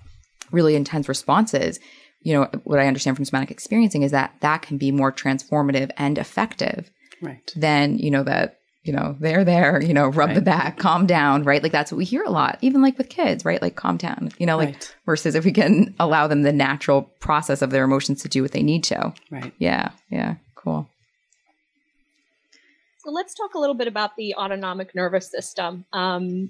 really 0.52 0.76
intense 0.76 1.08
responses, 1.08 1.80
you 2.22 2.34
know, 2.34 2.50
what 2.64 2.80
I 2.80 2.88
understand 2.88 3.16
from 3.16 3.26
somatic 3.26 3.52
experiencing 3.52 4.02
is 4.02 4.12
that 4.12 4.34
that 4.42 4.64
can 4.64 4.78
be 4.78 4.92
more 4.92 5.12
transformative 5.12 5.92
and 5.98 6.18
effective 6.18 6.90
Right. 7.22 7.52
Than 7.56 7.98
you 7.98 8.12
know 8.12 8.24
that 8.24 8.60
you 8.86 8.94
know 8.94 9.16
they're 9.20 9.44
there 9.44 9.82
you 9.82 9.94
know 9.94 10.08
rub 10.08 10.34
the 10.34 10.42
back 10.42 10.78
calm 10.78 11.06
down 11.06 11.44
right 11.44 11.62
like 11.64 11.72
that's 11.72 11.92
what 11.92 11.98
we 11.98 12.06
hear 12.06 12.24
a 12.24 12.30
lot 12.30 12.58
even 12.62 12.82
like 12.82 12.98
with 12.98 13.10
kids 13.10 13.44
right 13.44 13.62
like 13.62 13.76
calm 13.76 13.98
down 13.98 14.32
you 14.38 14.46
know 14.46 14.58
like 14.58 14.70
Right. 14.70 14.96
versus 15.06 15.36
if 15.36 15.44
we 15.44 15.52
can 15.52 15.94
allow 16.00 16.28
them 16.28 16.44
the 16.44 16.54
natural 16.54 17.02
process 17.20 17.62
of 17.62 17.72
their 17.72 17.84
emotions 17.84 18.22
to 18.22 18.30
do 18.30 18.42
what 18.42 18.52
they 18.52 18.64
need 18.64 18.84
to 18.86 19.14
Right. 19.32 19.52
yeah 19.58 19.90
yeah 20.10 20.36
cool 20.56 20.88
So 23.04 23.12
let's 23.12 23.34
talk 23.36 23.54
a 23.56 23.60
little 23.60 23.76
bit 23.76 23.88
about 23.88 24.16
the 24.18 24.34
autonomic 24.36 24.96
nervous 24.96 25.30
system 25.30 25.86
um, 25.94 26.50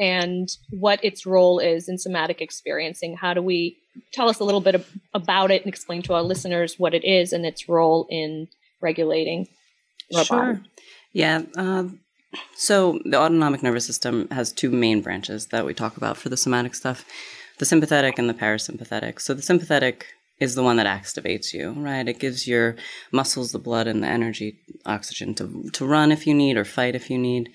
and 0.00 0.48
what 0.70 1.04
its 1.04 1.24
role 1.26 1.58
is 1.60 1.88
in 1.88 1.96
somatic 1.98 2.40
experiencing. 2.40 3.16
How 3.16 3.34
do 3.34 3.42
we 3.42 3.76
tell 4.12 4.28
us 4.28 4.40
a 4.40 4.44
little 4.44 4.60
bit 4.60 4.74
ab- 4.76 4.86
about 5.14 5.50
it 5.52 5.62
and 5.62 5.68
explain 5.68 6.02
to 6.02 6.14
our 6.14 6.22
listeners 6.22 6.74
what 6.76 6.92
it 6.94 7.04
is 7.04 7.32
and 7.32 7.46
its 7.46 7.68
role 7.68 8.06
in 8.10 8.48
regulating 8.80 9.46
Sure. 10.12 10.24
body? 10.54 10.60
Yeah. 11.12 11.42
Um, 11.56 12.00
so 12.56 12.98
the 13.04 13.18
autonomic 13.18 13.62
nervous 13.62 13.86
system 13.86 14.28
has 14.30 14.52
two 14.52 14.70
main 14.70 15.02
branches 15.02 15.48
that 15.48 15.66
we 15.66 15.74
talk 15.74 15.96
about 15.96 16.16
for 16.16 16.28
the 16.28 16.36
somatic 16.36 16.74
stuff 16.74 17.04
the 17.58 17.66
sympathetic 17.66 18.18
and 18.18 18.28
the 18.28 18.34
parasympathetic. 18.34 19.20
So 19.20 19.34
the 19.34 19.42
sympathetic 19.42 20.06
is 20.40 20.56
the 20.56 20.64
one 20.64 20.78
that 20.78 20.86
activates 20.86 21.52
you, 21.52 21.70
right? 21.76 22.08
It 22.08 22.18
gives 22.18 22.48
your 22.48 22.74
muscles 23.12 23.52
the 23.52 23.60
blood 23.60 23.86
and 23.86 24.02
the 24.02 24.08
energy, 24.08 24.58
oxygen 24.84 25.34
to, 25.36 25.70
to 25.72 25.86
run 25.86 26.10
if 26.10 26.26
you 26.26 26.34
need 26.34 26.56
or 26.56 26.64
fight 26.64 26.96
if 26.96 27.08
you 27.08 27.18
need. 27.18 27.50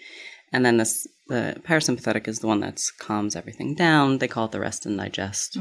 And 0.53 0.65
then 0.65 0.77
this, 0.77 1.06
the 1.27 1.62
parasympathetic 1.68 2.27
is 2.30 2.39
the 2.39 2.48
one 2.48 2.62
that 2.62 2.81
calms 3.00 3.36
everything 3.36 3.75
down. 3.75 4.19
They 4.19 4.30
call 4.30 4.45
it 4.45 4.53
the 4.53 4.62
rest 4.62 4.86
and 4.86 4.98
digest 4.98 5.57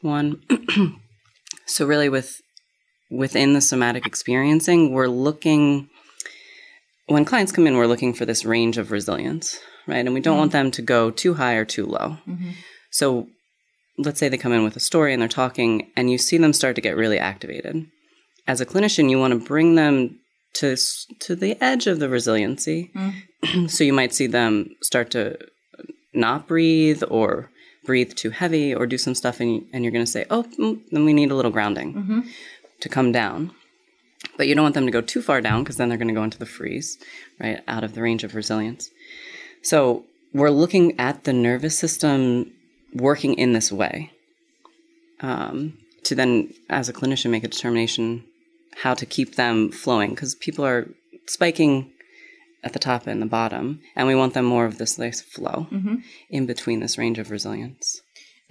one. 0.00 0.40
so 1.66 1.84
really 1.84 2.08
with 2.08 2.40
within 3.10 3.52
the 3.52 3.60
somatic 3.60 4.06
experiencing, 4.06 4.92
we're 4.92 5.08
looking 5.08 5.90
when 7.06 7.24
clients 7.24 7.52
come 7.52 7.66
in, 7.66 7.76
we're 7.76 7.86
looking 7.86 8.14
for 8.14 8.24
this 8.24 8.44
range 8.44 8.78
of 8.78 8.90
resilience, 8.90 9.58
right? 9.86 10.04
And 10.04 10.14
we 10.14 10.20
don't 10.20 10.38
want 10.38 10.52
mm-hmm. 10.52 10.64
them 10.64 10.70
to 10.72 10.82
go 10.82 11.10
too 11.10 11.34
high 11.34 11.54
or 11.54 11.64
too 11.64 11.86
low. 11.86 12.18
Mm-hmm. 12.26 12.50
So 12.90 13.28
let's 13.98 14.18
say 14.18 14.28
they 14.28 14.38
come 14.38 14.52
in 14.52 14.64
with 14.64 14.76
a 14.76 14.80
story 14.80 15.12
and 15.12 15.20
they're 15.20 15.28
talking, 15.28 15.90
and 15.96 16.10
you 16.10 16.18
see 16.18 16.38
them 16.38 16.52
start 16.52 16.76
to 16.76 16.82
get 16.82 16.96
really 16.96 17.18
activated. 17.18 17.86
As 18.46 18.60
a 18.60 18.66
clinician, 18.66 19.10
you 19.10 19.18
want 19.18 19.32
to 19.32 19.46
bring 19.46 19.74
them 19.74 20.18
to 20.54 20.76
to 21.20 21.34
the 21.34 21.62
edge 21.62 21.86
of 21.86 21.98
the 21.98 22.08
resiliency. 22.08 22.90
Mm. 22.94 23.70
so 23.70 23.84
you 23.84 23.92
might 23.92 24.14
see 24.14 24.26
them 24.26 24.70
start 24.82 25.10
to 25.12 25.38
not 26.12 26.46
breathe 26.46 27.02
or 27.08 27.50
breathe 27.84 28.14
too 28.14 28.30
heavy 28.30 28.74
or 28.74 28.86
do 28.86 28.96
some 28.96 29.14
stuff, 29.14 29.40
and, 29.40 29.66
and 29.72 29.84
you're 29.84 29.92
going 29.92 30.04
to 30.04 30.10
say, 30.10 30.26
"Oh, 30.30 30.44
mm, 30.58 30.80
then 30.90 31.04
we 31.04 31.12
need 31.12 31.30
a 31.30 31.34
little 31.34 31.50
grounding 31.50 31.94
mm-hmm. 31.94 32.20
to 32.80 32.88
come 32.88 33.12
down." 33.12 33.52
But 34.36 34.48
you 34.48 34.54
don't 34.54 34.64
want 34.64 34.74
them 34.74 34.86
to 34.86 34.92
go 34.92 35.00
too 35.00 35.22
far 35.22 35.40
down 35.40 35.62
because 35.62 35.76
then 35.76 35.88
they're 35.88 35.98
going 35.98 36.08
to 36.08 36.14
go 36.14 36.24
into 36.24 36.38
the 36.38 36.46
freeze, 36.46 36.98
right, 37.40 37.60
out 37.68 37.84
of 37.84 37.94
the 37.94 38.02
range 38.02 38.24
of 38.24 38.34
resilience. 38.34 38.90
So 39.62 40.04
we're 40.32 40.50
looking 40.50 40.98
at 40.98 41.24
the 41.24 41.32
nervous 41.32 41.78
system 41.78 42.52
working 42.92 43.34
in 43.34 43.52
this 43.52 43.72
way 43.72 44.10
um, 45.20 45.78
to 46.04 46.14
then, 46.14 46.52
as 46.68 46.88
a 46.88 46.92
clinician, 46.92 47.30
make 47.30 47.44
a 47.44 47.48
determination 47.48 48.24
how 48.82 48.94
to 48.94 49.06
keep 49.06 49.36
them 49.36 49.70
flowing 49.70 50.10
because 50.10 50.34
people 50.34 50.64
are 50.64 50.88
spiking 51.26 51.90
at 52.62 52.72
the 52.72 52.78
top 52.78 53.06
and 53.06 53.20
the 53.20 53.26
bottom, 53.26 53.80
and 53.94 54.08
we 54.08 54.14
want 54.14 54.34
them 54.34 54.44
more 54.44 54.64
of 54.64 54.78
this 54.78 54.98
nice 54.98 55.20
flow 55.20 55.66
in 56.30 56.46
between 56.46 56.80
this 56.80 56.96
range 56.98 57.18
of 57.18 57.30
resilience. 57.30 58.00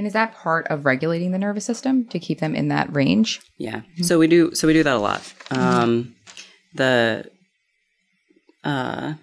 And 0.04 0.08
is 0.08 0.12
that 0.12 0.36
part 0.36 0.68
of 0.68 0.86
regulating 0.86 1.32
the 1.32 1.38
nervous 1.38 1.64
system 1.64 2.04
to 2.10 2.20
keep 2.20 2.42
them 2.42 2.56
in 2.56 2.68
that 2.68 2.94
range 2.94 3.40
Yeah. 3.58 3.84
So 4.02 4.20
we 4.20 4.28
do 4.28 4.54
so 4.54 4.68
we 4.68 4.74
do 4.74 4.84
that 4.84 4.98
a 4.98 5.00
lot. 5.00 5.34
Um 5.50 6.14
the 6.74 7.32
uh 8.66 9.14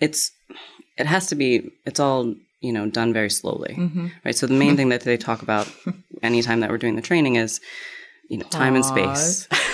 it's 0.00 0.30
it 0.96 1.06
has 1.06 1.26
to 1.28 1.34
be 1.34 1.72
it's 1.84 1.98
all, 1.98 2.32
you 2.60 2.72
know, 2.72 2.88
done 2.88 3.12
very 3.12 3.30
slowly. 3.30 3.74
Right? 4.24 4.36
So 4.36 4.46
the 4.46 4.54
main 4.54 4.76
thing 4.76 4.90
that 4.90 5.00
they 5.00 5.16
talk 5.16 5.42
about 5.42 5.68
anytime 6.22 6.60
that 6.60 6.70
we're 6.70 6.78
doing 6.78 6.94
the 6.94 7.02
training 7.02 7.34
is 7.34 7.60
you 8.28 8.38
know, 8.38 8.46
time 8.50 8.76
and 8.76 8.84
space. 8.86 9.48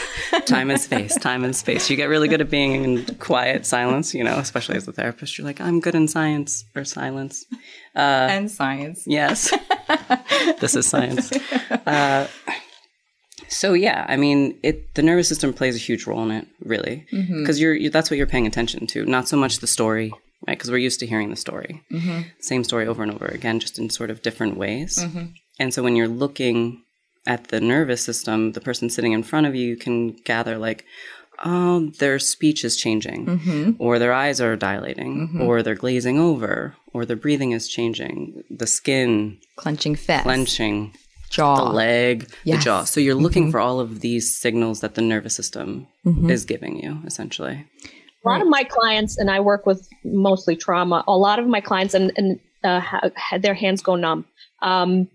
time 0.47 0.71
and 0.71 0.81
space, 0.81 1.15
time 1.17 1.45
and 1.45 1.55
space. 1.55 1.89
You 1.91 1.97
get 1.97 2.09
really 2.09 2.29
good 2.29 2.41
at 2.41 2.51
being 2.51 2.85
in 2.85 3.05
quiet 3.17 3.67
silence, 3.67 4.15
you 4.15 4.25
know, 4.25 4.39
especially 4.39 4.77
as 4.77 4.87
a 4.89 4.93
therapist. 4.93 5.37
You're 5.39 5.47
like, 5.47 5.61
I'm 5.61 5.81
good 5.81 5.95
in 5.95 6.09
science 6.09 6.65
or 6.75 6.85
silence. 6.85 7.45
Uh, 7.95 8.29
and 8.31 8.51
science 8.51 9.05
Yes. 9.07 9.53
this 10.61 10.75
is 10.77 10.87
science. 10.87 11.33
Uh, 11.87 12.27
so 13.49 13.75
yeah, 13.75 14.05
I 14.09 14.17
mean, 14.17 14.59
it 14.63 14.95
the 14.95 15.03
nervous 15.03 15.29
system 15.29 15.53
plays 15.53 15.77
a 15.77 15.79
huge 15.79 16.07
role 16.07 16.23
in 16.25 16.31
it, 16.31 16.47
really, 16.61 17.07
because 17.11 17.61
you're, 17.61 17.75
you 17.75 17.91
that's 17.91 18.11
what 18.11 18.17
you're 18.17 18.27
paying 18.27 18.47
attention 18.47 18.87
to, 18.89 19.05
not 19.07 19.29
so 19.29 19.37
much 19.37 19.59
the 19.61 19.67
story, 19.67 20.11
right? 20.47 20.59
Because 20.59 20.71
we're 20.71 20.79
used 20.79 21.01
to 21.01 21.07
hearing 21.07 21.31
the 21.31 21.37
story, 21.37 21.83
same 22.41 22.65
story 22.65 22.87
over 22.87 23.03
and 23.03 23.13
over 23.13 23.27
again, 23.27 23.61
just 23.61 23.79
in 23.79 23.89
sort 23.91 24.11
of 24.11 24.23
different 24.23 24.57
ways. 24.57 24.99
And 25.61 25.73
so 25.73 25.83
when 25.83 25.97
you're 25.97 26.09
looking 26.09 26.83
at 27.27 27.49
the 27.49 27.61
nervous 27.61 28.05
system, 28.05 28.53
the 28.53 28.61
person 28.61 28.89
sitting 28.91 29.13
in 29.13 29.23
front 29.23 29.47
of 29.47 29.55
you, 29.55 29.67
you 29.67 29.77
can 29.77 30.13
gather 30.25 30.59
like, 30.59 30.85
oh, 31.45 31.91
their 31.99 32.19
speech 32.19 32.65
is 32.65 32.77
changing, 32.77 33.27
Mm-hmm. 33.27 33.71
or 33.79 33.99
their 33.99 34.13
eyes 34.13 34.41
are 34.41 34.57
dilating, 34.57 35.39
or 35.43 35.63
they're 35.63 35.75
glazing 35.75 36.19
over, 36.19 36.75
or 36.93 37.05
their 37.05 37.17
breathing 37.17 37.53
is 37.53 37.69
changing, 37.69 38.43
the 38.51 38.67
skin 38.67 39.39
Clenching 39.57 39.97
fist, 39.97 40.23
clenching, 40.23 40.95
jaw. 41.31 41.57
the 41.69 41.71
leg, 41.73 42.23
Yes. 42.23 42.31
Mm-hmm. 42.31 42.51
the 42.53 42.65
jaw. 42.65 42.85
So 42.85 43.01
you're 43.01 43.15
looking 43.15 43.51
for 43.51 43.61
all 43.61 43.81
of 43.81 44.01
these 44.01 44.35
signals 44.35 44.81
that 44.81 44.95
the 44.95 45.03
nervous 45.03 45.35
system 45.35 45.87
is 46.29 46.45
giving 46.45 46.79
you, 46.83 47.03
essentially. 47.05 47.67
a 48.25 48.29
lot 48.29 48.41
of 48.41 48.49
my 48.49 48.65
clients 48.65 49.19
and 49.19 49.31
i 49.31 49.39
work 49.41 49.67
with 49.67 49.87
mostly 50.05 50.57
trauma 50.57 51.05
a 51.07 51.17
lot 51.17 51.39
of 51.39 51.47
my 51.47 51.61
clients 51.61 51.95
and, 51.95 52.11
and 52.17 52.41
uh, 52.65 52.81
ha- 52.81 53.39
their 53.41 53.55
hands 53.55 53.81
go 53.83 53.95
numb 53.95 54.25
um, 54.63 55.09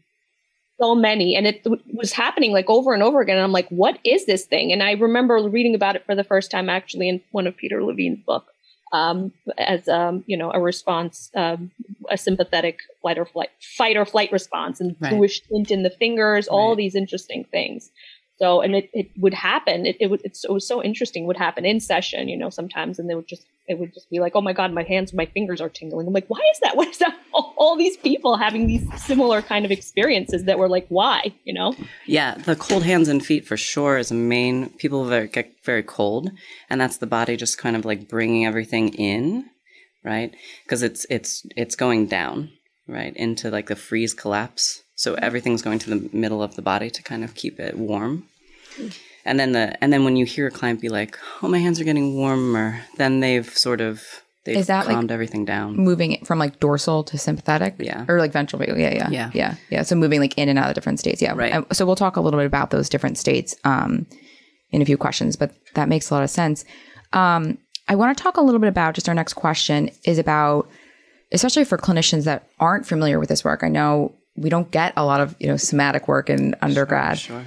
so 0.82 0.96
many 0.96 1.36
and 1.36 1.46
it 1.48 1.66
was 1.94 2.12
happening 2.14 2.52
like 2.52 2.70
over 2.70 2.94
and 2.94 3.04
over 3.04 3.22
again 3.22 3.38
and 3.38 3.44
i'm 3.44 3.52
like 3.52 3.68
what 3.70 4.00
is 4.04 4.26
this 4.26 4.46
thing 4.46 4.72
and 4.72 4.82
i 4.84 4.92
remember 4.94 5.38
reading 5.50 5.76
about 5.76 5.96
it 5.96 6.06
for 6.06 6.16
the 6.16 6.24
first 6.24 6.50
time 6.52 6.70
actually 6.70 7.08
in 7.10 7.22
one 7.32 7.48
of 7.48 7.56
peter 7.58 7.84
levine's 7.84 8.20
book 8.26 8.48
um, 8.94 9.32
as 9.58 9.88
um, 9.88 10.24
you 10.28 10.36
know 10.38 10.52
a 10.52 10.60
response 10.60 11.32
um, 11.36 11.72
a 12.10 12.18
sympathetic 12.18 12.80
flight 13.02 13.18
or 13.18 13.26
flight 13.26 13.50
fight 13.78 13.96
or 13.96 14.06
flight 14.06 14.32
response 14.32 14.82
and 14.82 14.96
Right. 15.00 15.12
bluish 15.12 15.42
tint 15.52 15.72
in 15.72 15.84
the 15.84 15.90
fingers 15.90 16.48
all 16.48 16.70
Right. 16.70 16.78
these 16.78 16.96
interesting 16.96 17.46
things 17.52 17.90
so, 18.42 18.60
and 18.62 18.76
it, 18.76 18.90
it 18.92 19.12
would 19.18 19.36
happen. 19.36 19.86
It, 19.86 19.98
it, 20.00 20.08
would, 20.08 20.22
it 20.24 20.36
was 20.50 20.68
so 20.68 20.82
interesting. 20.82 21.28
Would 21.28 21.38
happen 21.38 21.64
in 21.64 21.80
session, 21.80 22.28
you 22.28 22.36
know, 22.36 22.50
sometimes, 22.50 22.98
and 22.98 23.08
they 23.08 23.14
would 23.14 23.28
just, 23.28 23.46
it 23.68 23.78
would 23.78 23.94
just 23.94 24.10
be 24.10 24.20
like, 24.20 24.36
oh 24.36 24.42
my 24.42 24.52
god, 24.52 24.74
my 24.74 24.82
hands, 24.82 25.14
my 25.14 25.28
fingers 25.28 25.62
are 25.62 25.70
tingling. 25.70 26.08
I'm 26.08 26.14
like, 26.14 26.26
why 26.28 26.42
is 26.52 26.60
that? 26.62 26.76
What 26.82 26.88
is 26.88 26.98
that? 26.98 27.16
All, 27.36 27.54
all 27.56 27.78
these 27.78 27.98
people 27.98 28.38
having 28.38 28.66
these 28.66 28.84
similar 29.00 29.44
kind 29.44 29.64
of 29.64 29.70
experiences 29.70 30.46
that 30.46 30.58
were 30.58 30.68
like, 30.68 30.88
why, 30.90 31.36
you 31.44 31.54
know? 31.54 31.76
Yeah, 32.08 32.34
the 32.34 32.56
cold 32.56 32.82
hands 32.82 33.10
and 33.10 33.24
feet 33.24 33.46
for 33.46 33.58
sure 33.58 34.00
is 34.00 34.10
a 34.10 34.16
main. 34.16 34.72
People 34.72 35.08
get 35.28 35.54
very 35.64 35.84
cold, 35.84 36.32
and 36.68 36.82
that's 36.82 36.98
the 36.98 37.06
body 37.06 37.38
just 37.38 37.60
kind 37.60 37.76
of 37.76 37.86
like 37.86 38.10
bringing 38.10 38.48
everything 38.48 38.90
in, 38.96 39.46
right? 40.04 40.36
Because 40.64 40.82
it's 40.82 41.06
it's 41.12 41.46
it's 41.56 41.76
going 41.76 42.08
down, 42.08 42.50
right, 42.88 43.16
into 43.16 43.52
like 43.52 43.68
the 43.68 43.76
freeze 43.76 44.16
collapse. 44.16 44.82
So 44.96 45.14
everything's 45.16 45.62
going 45.62 45.78
to 45.80 45.92
the 45.92 46.10
middle 46.12 46.42
of 46.42 46.56
the 46.56 46.64
body 46.64 46.90
to 46.90 47.04
kind 47.04 47.24
of 47.24 47.36
keep 47.36 47.60
it 47.60 47.78
warm. 47.78 48.28
And 49.26 49.40
then 49.40 49.52
the 49.52 49.78
and 49.84 49.94
then 49.94 50.04
when 50.04 50.16
you 50.16 50.26
hear 50.26 50.48
a 50.48 50.52
client 50.52 50.82
be 50.82 50.90
like, 50.90 51.18
"Oh, 51.44 51.48
my 51.48 51.60
hands 51.60 51.80
are 51.80 51.84
getting 51.84 52.16
warmer," 52.16 52.80
then 52.98 53.20
they've 53.20 53.48
sort 53.48 53.80
of 53.82 54.02
they've 54.46 54.58
Is 54.58 54.66
that, 54.68 54.88
like, 54.88 54.96
calmed 54.96 55.12
everything 55.12 55.46
down. 55.46 55.76
moving 55.78 56.14
it 56.14 56.26
from 56.26 56.40
like 56.40 56.60
dorsal 56.60 57.04
to 57.04 57.18
sympathetic 57.20 57.76
Yeah. 57.78 58.06
or 58.08 58.18
like 58.18 58.32
ventral 58.32 58.60
vagal 58.60 58.80
yeah 58.80 58.90
yeah 58.96 59.10
Yeah. 59.12 59.30
yeah 59.36 59.56
yeah 59.70 59.82
so 59.84 59.96
moving 59.96 60.20
like 60.20 60.36
in 60.36 60.50
and 60.50 60.58
out 60.58 60.70
of 60.70 60.74
different 60.74 61.00
states 61.00 61.22
yeah 61.22 61.34
Right. 61.36 61.64
So 61.76 61.86
we'll 61.86 61.96
talk 61.96 62.16
a 62.16 62.22
little 62.22 62.40
bit 62.40 62.48
about 62.48 62.72
those 62.72 62.90
different 62.90 63.20
states 63.20 63.56
um 63.64 64.08
in 64.72 64.82
a 64.82 64.86
few 64.86 64.98
questions 64.98 65.36
but 65.36 65.54
that 65.76 65.88
makes 65.88 66.10
a 66.10 66.16
lot 66.16 66.24
of 66.24 66.32
sense 66.32 66.66
um 67.14 67.60
i 67.88 67.94
want 67.94 68.18
to 68.18 68.24
talk 68.24 68.38
a 68.38 68.42
little 68.42 68.60
bit 68.60 68.70
about 68.70 68.96
just 68.96 69.08
our 69.08 69.14
next 69.14 69.34
question 69.36 69.92
is 70.06 70.18
about 70.18 70.68
especially 71.32 71.64
for 71.64 71.78
clinicians 71.78 72.24
that 72.24 72.48
aren't 72.60 72.88
familiar 72.88 73.20
with 73.20 73.30
this 73.30 73.44
work 73.44 73.64
i 73.64 73.68
know 73.70 74.12
we 74.38 74.50
don't 74.50 74.72
get 74.72 74.92
a 74.98 75.06
lot 75.06 75.22
of 75.22 75.36
you 75.40 75.46
know 75.48 75.58
somatic 75.58 76.08
work 76.08 76.32
in 76.32 76.56
undergrad 76.64 77.20
Sure. 77.20 77.46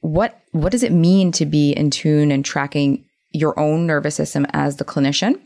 What 0.00 0.40
what 0.52 0.72
does 0.72 0.82
it 0.82 0.92
mean 0.92 1.30
to 1.32 1.46
be 1.46 1.72
in 1.72 1.90
tune 1.90 2.32
and 2.32 2.44
tracking 2.44 3.04
your 3.30 3.58
own 3.58 3.86
nervous 3.86 4.14
system 4.16 4.46
as 4.52 4.76
the 4.76 4.84
clinician? 4.84 5.40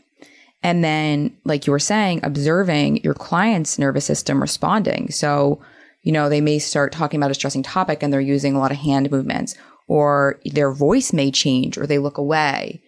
And 0.63 0.83
then 0.83 1.37
like 1.43 1.67
you 1.67 1.71
were 1.71 1.79
saying 1.79 2.21
observing 2.23 3.03
your 3.03 3.13
client's 3.13 3.77
nervous 3.77 4.05
system 4.05 4.41
responding. 4.41 5.11
So 5.11 5.61
you 6.01 6.11
know 6.11 6.29
they 6.29 6.41
may 6.41 6.59
start 6.59 6.91
talking 6.91 7.19
about 7.19 7.31
a 7.31 7.35
stressing 7.35 7.63
topic 7.63 8.01
and 8.01 8.11
they're 8.11 8.21
using 8.21 8.55
a 8.55 8.59
lot 8.59 8.71
of 8.71 8.77
hand 8.77 9.11
movements 9.11 9.55
or 9.87 10.39
their 10.45 10.71
voice 10.71 11.13
may 11.13 11.29
change 11.31 11.77
or 11.77 11.85
they 11.85 11.99
look 11.99 12.17
away. 12.17 12.81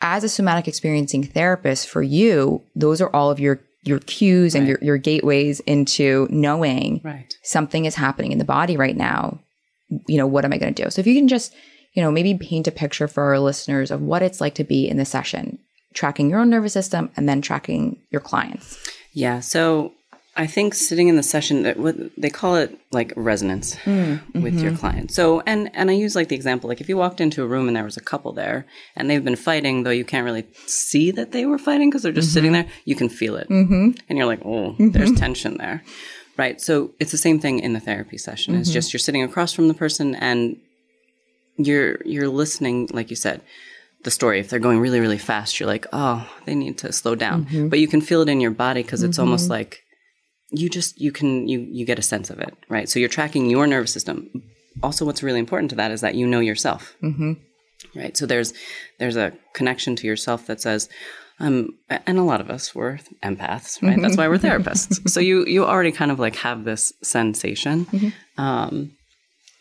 As 0.00 0.24
a 0.24 0.28
somatic 0.28 0.68
experiencing 0.68 1.24
therapist 1.24 1.88
for 1.88 2.02
you 2.02 2.62
those 2.74 3.00
are 3.00 3.14
all 3.14 3.30
of 3.30 3.40
your 3.40 3.60
your 3.82 3.98
cues 4.00 4.54
and 4.56 4.66
your, 4.66 4.78
your 4.82 4.98
gateways 4.98 5.60
into 5.60 6.26
knowing 6.30 7.00
Right. 7.04 7.32
something 7.42 7.84
is 7.84 7.94
happening 7.94 8.32
in 8.32 8.38
the 8.38 8.44
body 8.44 8.76
right 8.76 8.96
now 8.96 9.40
you 10.06 10.16
know 10.16 10.26
what 10.26 10.44
am 10.44 10.52
i 10.52 10.58
going 10.58 10.74
to 10.74 10.84
do 10.84 10.90
so 10.90 11.00
if 11.00 11.06
you 11.06 11.14
can 11.14 11.28
just 11.28 11.54
you 11.92 12.02
know 12.02 12.10
maybe 12.10 12.34
paint 12.34 12.66
a 12.66 12.72
picture 12.72 13.08
for 13.08 13.24
our 13.24 13.38
listeners 13.38 13.90
of 13.90 14.00
what 14.00 14.22
it's 14.22 14.40
like 14.40 14.54
to 14.54 14.64
be 14.64 14.88
in 14.88 14.96
the 14.96 15.04
session 15.04 15.58
tracking 15.94 16.28
your 16.28 16.40
own 16.40 16.50
nervous 16.50 16.72
system 16.72 17.10
and 17.16 17.28
then 17.28 17.40
tracking 17.40 18.00
your 18.10 18.20
clients 18.20 18.78
Yeah. 19.16 19.40
So 19.40 19.94
I 20.36 20.46
think 20.46 20.74
sitting 20.74 21.08
in 21.08 21.16
the 21.16 21.22
session 21.22 21.62
that 21.62 21.78
what 21.78 21.96
they 22.18 22.28
call 22.28 22.56
it 22.56 22.78
like 22.92 23.14
resonance 23.16 23.74
hmm, 23.76 24.16
with 24.34 24.60
your 24.60 24.72
mm-hmm. 24.72 24.80
client. 24.80 25.10
So 25.10 25.40
and 25.46 25.70
and 25.74 25.90
I 25.90 25.94
use 25.94 26.14
like 26.14 26.28
the 26.28 26.36
example 26.36 26.68
like 26.68 26.82
if 26.82 26.88
you 26.90 26.98
walked 26.98 27.22
into 27.22 27.42
a 27.42 27.46
room 27.46 27.66
and 27.66 27.74
there 27.74 27.82
was 27.82 27.96
a 27.96 28.02
couple 28.02 28.34
there 28.34 28.66
and 28.94 29.08
they've 29.08 29.24
been 29.24 29.36
fighting 29.36 29.84
though 29.84 29.90
you 29.90 30.04
can't 30.04 30.26
really 30.26 30.46
see 30.66 31.10
that 31.12 31.32
they 31.32 31.46
were 31.46 31.56
fighting 31.56 31.88
because 31.88 32.02
they're 32.02 32.12
just 32.12 32.28
mm-hmm. 32.28 32.34
sitting 32.34 32.52
there 32.52 32.66
you 32.84 32.94
can 32.94 33.08
feel 33.08 33.36
it 33.36 33.48
mm-hmm. 33.48 33.92
and 34.10 34.18
you're 34.18 34.26
like 34.26 34.42
oh 34.44 34.72
mm-hmm. 34.72 34.90
there's 34.90 35.12
tension 35.12 35.56
there 35.56 35.82
right. 36.36 36.60
So 36.60 36.92
it's 37.00 37.12
the 37.12 37.18
same 37.18 37.38
thing 37.38 37.60
in 37.60 37.72
the 37.72 37.80
therapy 37.80 38.18
session. 38.18 38.54
It's 38.54 38.68
mm-hmm. 38.68 38.74
just 38.74 38.92
you're 38.92 38.98
sitting 38.98 39.22
across 39.22 39.52
from 39.52 39.68
the 39.68 39.74
person 39.74 40.14
and 40.14 40.56
you're 41.56 41.98
you're 42.04 42.28
listening 42.28 42.88
like 42.92 43.10
you 43.10 43.16
said 43.16 43.42
the 44.04 44.10
story. 44.10 44.40
If 44.40 44.50
they're 44.50 44.58
going 44.58 44.78
really 44.78 45.00
really 45.00 45.18
fast 45.18 45.58
you're 45.58 45.66
like 45.66 45.86
oh 45.92 46.28
they 46.44 46.54
need 46.54 46.78
to 46.78 46.92
slow 46.92 47.14
down. 47.14 47.46
Mm-hmm. 47.46 47.68
But 47.68 47.80
you 47.80 47.88
can 47.88 48.00
feel 48.00 48.22
it 48.22 48.28
in 48.28 48.40
your 48.40 48.50
body 48.50 48.82
because 48.82 49.02
it's 49.02 49.18
almost 49.18 49.44
mm-hmm. 49.44 49.52
like 49.52 49.82
you 50.50 50.68
just 50.68 51.00
you 51.00 51.12
can 51.12 51.48
you 51.48 51.60
you 51.60 51.84
get 51.84 51.98
a 51.98 52.02
sense 52.02 52.30
of 52.30 52.38
it. 52.40 52.54
Right. 52.68 52.88
So 52.88 52.98
you're 52.98 53.08
tracking 53.08 53.50
your 53.50 53.66
nervous 53.66 53.92
system. 53.92 54.42
Also 54.82 55.04
what's 55.04 55.22
really 55.22 55.40
important 55.40 55.70
to 55.70 55.76
that 55.76 55.90
is 55.90 56.02
that 56.02 56.14
you 56.14 56.26
know 56.26 56.40
yourself. 56.40 56.96
Mm-hmm. 57.02 57.32
right. 57.94 58.16
So 58.16 58.26
there's 58.26 58.52
there's 58.98 59.16
a 59.16 59.32
connection 59.54 59.96
to 59.96 60.06
yourself 60.06 60.46
that 60.46 60.60
says 60.60 60.88
um 61.38 61.68
and 61.88 62.18
a 62.18 62.22
lot 62.22 62.40
of 62.40 62.48
us 62.50 62.74
were 62.74 62.98
empaths 63.22 63.82
right? 63.82 64.00
That's 64.00 64.16
why 64.16 64.28
we're 64.28 64.38
therapists. 64.38 65.08
So 65.08 65.20
you 65.20 65.44
you 65.46 65.64
already 65.64 65.92
kind 65.92 66.10
of 66.10 66.18
like 66.18 66.36
have 66.36 66.64
this 66.64 66.92
sensation. 67.02 67.86
Um 68.38 68.92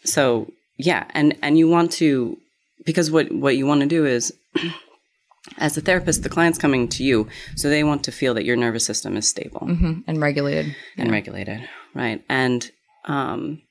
so 0.04 0.52
yeah 0.78 1.06
and 1.14 1.36
and 1.42 1.58
you 1.58 1.68
want 1.70 1.92
to 1.94 2.38
because 2.86 3.12
what 3.12 3.32
what 3.32 3.58
you 3.58 3.66
want 3.66 3.82
to 3.82 3.88
do 3.88 4.06
is 4.06 4.34
as 5.58 5.78
a 5.78 5.82
therapist 5.82 6.24
the 6.24 6.30
client's 6.30 6.58
coming 6.58 6.88
to 6.88 7.04
you 7.04 7.28
so 7.56 7.70
they 7.70 7.84
want 7.84 8.04
to 8.04 8.12
feel 8.12 8.34
that 8.34 8.46
your 8.46 8.56
nervous 8.56 8.86
system 8.86 9.16
is 9.18 9.28
stable. 9.28 9.68
And 10.08 10.22
regulated. 10.22 10.76
And 10.98 11.12
regulated 11.12 11.68
right? 11.94 12.24
And 12.30 12.70
um 13.06 13.62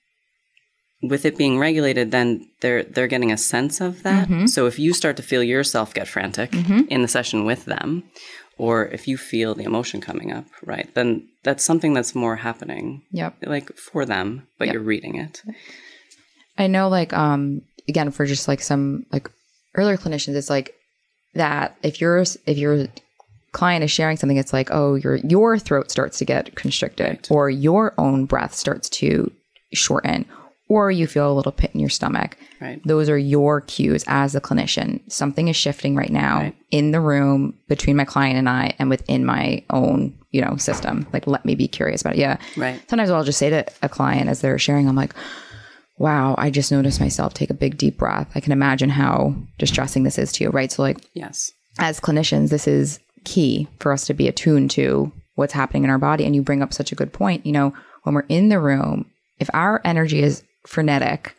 with 1.08 1.25
it 1.25 1.37
being 1.37 1.58
regulated 1.58 2.11
then 2.11 2.46
they're 2.61 2.82
they're 2.84 3.06
getting 3.14 3.32
a 3.32 3.37
sense 3.37 3.80
of 3.80 4.02
that. 4.02 4.28
So 4.49 4.66
if 4.66 4.78
you 4.78 4.92
start 4.92 5.16
to 5.16 5.23
feel 5.23 5.42
yourself 5.42 5.94
get 5.94 6.08
frantic 6.08 6.54
in 6.88 7.02
the 7.02 7.08
session 7.08 7.44
with 7.44 7.64
them 7.66 8.04
or 8.58 8.87
if 8.87 9.08
you 9.08 9.16
feel 9.16 9.54
the 9.54 9.64
emotion 9.64 10.00
coming 10.00 10.30
up 10.32 10.46
right 10.64 10.88
then 10.94 11.26
that's 11.42 11.64
something 11.64 11.92
that's 11.92 12.14
more 12.14 12.37
happening 12.37 13.02
yep. 13.11 13.34
like 13.42 13.75
for 13.76 14.06
them 14.06 14.46
but 14.58 14.68
you're 14.73 14.82
reading 14.82 15.16
it. 15.16 15.42
I 16.56 16.68
know, 16.68 16.88
like, 16.88 17.12
um, 17.12 17.62
again, 17.88 18.11
for 18.12 18.25
just 18.26 18.46
like 18.46 18.62
some 18.62 19.06
like 19.12 19.28
earlier 19.75 19.96
clinicians, 19.96 20.37
it's 20.37 20.50
like 20.50 20.73
that 21.34 21.76
if 21.82 22.00
your 22.00 22.18
if 22.46 22.56
your 22.56 22.87
client 23.52 23.82
is 23.84 23.90
sharing 23.90 24.16
something, 24.16 24.37
it's 24.37 24.52
like, 24.52 24.68
oh, 24.70 24.94
your 24.94 25.16
your 25.16 25.58
throat 25.58 25.90
starts 25.90 26.18
to 26.18 26.25
get 26.25 26.54
constricted, 26.54 27.06
Right. 27.06 27.30
or 27.30 27.50
your 27.50 27.92
own 27.99 28.26
breath 28.26 28.54
starts 28.54 28.88
to 28.90 29.32
shorten, 29.73 30.26
or 30.68 30.90
you 30.90 31.06
feel 31.06 31.30
a 31.30 31.35
little 31.35 31.52
pit 31.52 31.71
in 31.75 31.80
your 31.80 31.90
stomach. 31.90 32.37
right 32.61 32.80
Those 32.85 33.09
are 33.11 33.18
your 33.18 33.61
cues 33.61 34.02
as 34.06 34.35
a 34.35 34.40
clinician. 34.40 35.00
Something 35.12 35.49
is 35.49 35.56
shifting 35.56 35.94
right 35.94 36.11
now 36.11 36.38
Right. 36.40 36.56
in 36.71 36.90
the 36.90 37.00
room 37.00 37.54
between 37.68 37.97
my 37.97 38.04
client 38.04 38.38
and 38.38 38.49
I, 38.49 38.75
and 38.78 38.88
within 38.90 39.25
my 39.26 39.62
own, 39.71 40.14
you 40.30 40.40
know, 40.40 40.56
system. 40.56 41.06
Like, 41.12 41.26
let 41.26 41.44
me 41.44 41.54
be 41.54 41.68
curious 41.68 42.00
about 42.00 42.14
it. 42.14 42.21
Yeah. 42.21 42.38
right 42.56 42.80
Sometimes 42.88 43.11
I'll 43.11 43.25
just 43.25 43.38
say 43.38 43.50
to 43.50 43.64
a 43.83 43.88
client 43.88 44.28
as 44.30 44.40
they're 44.40 44.59
sharing, 44.59 44.88
I'm 44.88 44.97
like, 44.97 45.14
wow, 45.99 46.35
I 46.38 46.50
just 46.50 46.73
noticed 46.73 47.00
myself 47.00 47.35
take 47.35 47.50
a 47.50 47.54
big 47.54 47.76
deep 47.78 47.99
breath. 47.99 48.30
I 48.35 48.40
can 48.40 48.52
imagine 48.52 48.90
how 48.90 49.35
distressing 49.59 50.02
this 50.02 50.18
is 50.18 50.33
to 50.33 50.44
you, 50.44 50.50
right? 50.50 50.71
So, 50.73 50.83
like, 50.83 50.99
yes 51.14 51.52
as 51.80 51.99
clinicians, 51.99 52.50
this 52.50 52.68
is 52.68 53.00
key 53.25 53.66
for 53.80 53.90
us 53.92 54.06
to 54.06 54.14
be 54.14 54.28
attuned 54.28 54.71
to 54.71 55.11
what's 55.35 55.52
happening 55.52 55.83
in 55.83 55.90
our 55.90 55.99
body. 55.99 56.25
And 56.25 56.33
you 56.33 56.40
bring 56.40 56.62
up 56.62 56.73
such 56.73 56.92
a 56.92 56.94
good 56.94 57.12
point. 57.12 57.44
You 57.44 57.50
know, 57.50 57.75
when 58.04 58.14
we're 58.14 58.26
in 58.28 58.49
the 58.49 58.61
room, 58.61 59.11
if 59.40 59.50
our 59.52 59.80
energy 59.85 60.23
is 60.23 60.44
frenetic, 60.66 61.37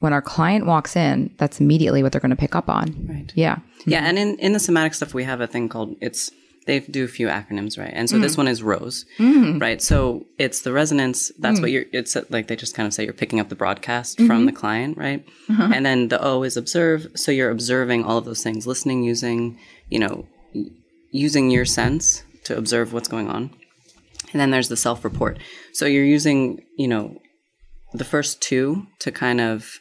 when 0.00 0.12
our 0.12 0.22
client 0.22 0.66
walks 0.66 0.96
in, 0.96 1.34
that's 1.38 1.60
immediately 1.60 2.02
what 2.02 2.12
they're 2.12 2.20
going 2.20 2.30
to 2.30 2.36
pick 2.36 2.54
up 2.54 2.68
on. 2.68 3.06
right 3.08 3.32
Yeah. 3.34 3.58
Yeah, 3.86 4.04
and 4.04 4.18
in, 4.18 4.38
in 4.38 4.52
the 4.52 4.60
somatic 4.60 4.94
stuff, 4.94 5.14
we 5.14 5.24
have 5.24 5.40
a 5.40 5.46
thing 5.46 5.68
called 5.68 5.96
it's. 6.00 6.30
They 6.66 6.80
do 6.80 7.02
a 7.02 7.08
few 7.08 7.28
acronyms, 7.28 7.78
right? 7.78 7.90
And 7.94 8.10
so 8.10 8.18
this 8.18 8.34
mm. 8.34 8.38
one 8.38 8.48
is 8.48 8.62
ROSE, 8.62 9.06
mm. 9.16 9.58
right? 9.58 9.80
So 9.80 10.26
it's 10.36 10.60
the 10.60 10.70
resonance. 10.70 11.32
That's 11.38 11.60
what 11.60 11.70
mm. 11.70 11.72
you're. 11.72 11.84
It's 11.94 12.14
like 12.28 12.48
they 12.48 12.56
just 12.56 12.74
kind 12.74 12.86
of 12.86 12.92
say 12.92 13.04
you're 13.04 13.14
picking 13.14 13.40
up 13.40 13.48
the 13.48 13.54
broadcast 13.54 14.18
mm-hmm. 14.18 14.26
from 14.26 14.44
the 14.44 14.52
client, 14.52 14.98
right? 14.98 15.24
Uh-huh. 15.48 15.70
And 15.74 15.86
then 15.86 16.08
the 16.08 16.22
O 16.22 16.42
is 16.42 16.58
observe. 16.58 17.06
So 17.14 17.32
you're 17.32 17.50
observing 17.50 18.04
all 18.04 18.18
of 18.18 18.26
those 18.26 18.42
things, 18.42 18.66
listening, 18.66 19.02
using, 19.02 19.58
you 19.88 19.98
know, 19.98 20.26
using 21.10 21.50
your 21.50 21.64
sense 21.64 22.22
to 22.44 22.58
observe 22.58 22.92
what's 22.92 23.08
going 23.08 23.30
on. 23.30 23.50
And 24.32 24.40
then 24.40 24.50
there's 24.50 24.68
the 24.68 24.76
self 24.76 25.04
report. 25.04 25.38
So 25.72 25.86
you're 25.86 26.04
using, 26.04 26.62
you 26.76 26.88
know, 26.88 27.18
the 27.98 28.04
first 28.04 28.40
two 28.40 28.86
to 29.00 29.10
kind 29.12 29.40
of 29.40 29.78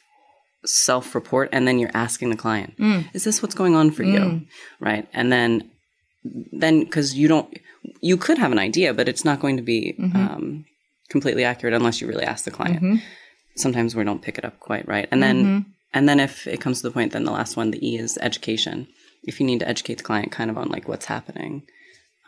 self 0.66 1.16
report 1.16 1.50
and 1.52 1.68
then 1.68 1.80
you're 1.80 1.92
asking 2.06 2.30
the 2.30 2.36
client, 2.36 2.74
Mm. 2.78 3.06
is 3.14 3.24
this 3.24 3.42
what's 3.42 3.56
going 3.56 3.76
on 3.76 3.92
for 3.92 4.04
you? 4.04 4.42
Right. 4.80 5.08
And 5.14 5.32
then, 5.32 5.72
then 6.52 6.80
because 6.84 7.14
you 7.16 7.28
don't, 7.28 7.48
you 8.02 8.18
could 8.18 8.38
have 8.38 8.52
an 8.52 8.60
idea, 8.60 8.94
but 8.94 9.08
it's 9.08 9.24
not 9.24 9.40
going 9.40 9.58
to 9.58 9.64
be 9.64 9.96
Mm-hmm. 10.00 10.18
um, 10.18 10.66
completely 11.10 11.46
accurate 11.46 11.74
unless 11.74 12.02
you 12.02 12.08
really 12.08 12.26
ask 12.26 12.44
the 12.44 12.52
client. 12.52 12.82
Mhm. 12.84 13.02
Sometimes 13.56 13.96
we 13.96 14.04
don't 14.04 14.22
pick 14.22 14.38
it 14.38 14.44
up 14.46 14.60
quite 14.60 14.86
right. 14.88 15.08
And 15.12 15.24
then, 15.24 15.38
Mm-hmm. 15.44 15.70
and 15.94 16.10
then 16.10 16.20
if 16.20 16.46
it 16.48 16.60
comes 16.60 16.82
to 16.82 16.88
the 16.88 16.92
point, 16.98 17.14
then 17.14 17.24
the 17.24 17.32
last 17.32 17.56
one, 17.56 17.72
the 17.72 17.80
E 17.88 17.98
is 17.98 18.18
education. 18.22 18.88
If 19.24 19.40
you 19.40 19.46
need 19.46 19.60
to 19.62 19.68
educate 19.70 19.98
the 20.00 20.04
client 20.04 20.32
kind 20.32 20.50
of 20.52 20.58
on 20.58 20.68
like 20.70 20.88
what's 20.90 21.06
happening. 21.06 21.64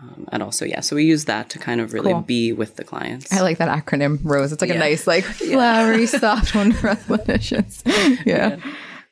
Um, 0.01 0.27
and 0.31 0.41
also, 0.41 0.63
yeah, 0.65 0.79
so 0.79 0.95
we 0.95 1.03
use 1.03 1.25
that 1.25 1.49
to 1.49 1.59
kind 1.59 1.81
of 1.81 1.91
really 1.93 2.13
Cool. 2.13 2.21
be 2.21 2.53
with 2.53 2.77
the 2.77 2.85
clients. 2.85 3.33
I 3.33 3.41
like 3.41 3.57
that 3.57 3.67
acronym, 3.67 4.19
Rose. 4.23 4.53
It's 4.53 4.61
like 4.61 4.71
a 4.71 4.77
nice, 4.77 5.05
like 5.05 5.23
flowery, 5.25 6.05
soft 6.05 6.55
one 6.55 6.71
for 6.71 6.89
clinicians. 6.89 7.81
yeah. 8.25 8.55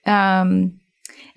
Um, 0.06 0.80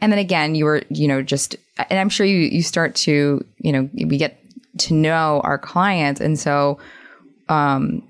and 0.01 0.13
then 0.13 0.19
again, 0.19 0.55
you 0.55 0.65
were, 0.65 0.83
you 0.89 1.09
know, 1.09 1.21
just, 1.21 1.57
and 1.91 1.99
I'm 1.99 2.09
sure 2.09 2.25
you 2.25 2.39
you 2.39 2.63
start 2.63 2.95
to, 2.97 3.45
you 3.59 3.73
know, 3.73 3.91
we 3.93 4.17
get 4.17 4.41
to 4.79 4.95
know 4.95 5.41
our 5.43 5.59
clients, 5.59 6.21
and 6.21 6.39
so, 6.39 6.79
um, 7.49 8.03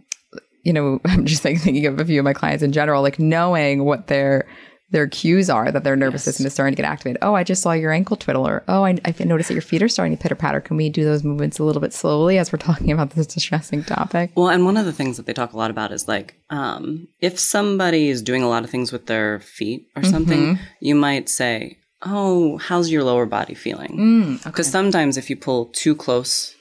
you 0.62 0.72
know, 0.72 1.00
I'm 1.06 1.24
just 1.24 1.44
like 1.44 1.58
thinking 1.60 1.86
of 1.86 1.98
a 1.98 2.04
few 2.04 2.20
of 2.20 2.24
my 2.24 2.34
clients 2.34 2.62
in 2.62 2.72
general, 2.72 3.02
like 3.02 3.18
knowing 3.18 3.84
what 3.84 4.08
their 4.08 4.46
their 4.90 5.06
cues 5.06 5.48
are 5.48 5.70
that 5.70 5.84
their 5.84 5.96
nervous 5.96 6.24
system 6.24 6.46
is 6.46 6.52
starting 6.52 6.74
to 6.74 6.82
get 6.82 6.88
activated. 6.90 7.18
Oh, 7.22 7.34
I 7.34 7.44
just 7.44 7.62
saw 7.62 7.72
your 7.72 7.92
ankle 7.92 8.16
twiddle, 8.16 8.46
or 8.46 8.64
oh, 8.68 8.84
I, 8.84 8.98
I 9.04 9.14
noticed 9.24 9.48
that 9.48 9.54
your 9.54 9.62
feet 9.62 9.82
are 9.82 9.88
starting 9.88 10.16
to 10.16 10.22
pitter 10.22 10.34
patter. 10.34 10.60
Can 10.60 10.76
we 10.76 10.88
do 10.88 11.04
those 11.04 11.22
movements 11.24 11.58
a 11.58 11.64
little 11.64 11.80
bit 11.80 11.92
slowly 11.92 12.38
as 12.38 12.52
we're 12.52 12.58
talking 12.58 12.90
about 12.90 13.10
this 13.10 13.26
distressing 13.26 13.84
topic? 13.84 14.32
Well, 14.34 14.48
and 14.48 14.64
one 14.64 14.76
of 14.76 14.86
the 14.86 14.92
things 14.92 15.16
that 15.16 15.26
they 15.26 15.32
talk 15.32 15.52
a 15.52 15.56
lot 15.56 15.70
about 15.70 15.92
is 15.92 16.08
like, 16.08 16.34
um, 16.50 17.08
if 17.20 17.38
somebody 17.38 18.08
is 18.08 18.20
doing 18.22 18.42
a 18.42 18.48
lot 18.48 18.64
of 18.64 18.70
things 18.70 18.90
with 18.92 19.06
their 19.06 19.40
feet 19.40 19.86
or 19.96 20.02
something, 20.02 20.58
you 20.80 20.94
might 20.94 21.28
say, 21.28 21.78
"Oh, 22.02 22.58
how's 22.58 22.90
your 22.90 23.04
lower 23.04 23.26
body 23.26 23.54
feeling?" 23.54 23.96
Mm, 24.40 24.44
Because 24.44 24.68
sometimes 24.68 25.16
if 25.16 25.30
you 25.30 25.36
pull 25.36 25.66
too 25.66 25.94
close 25.94 26.54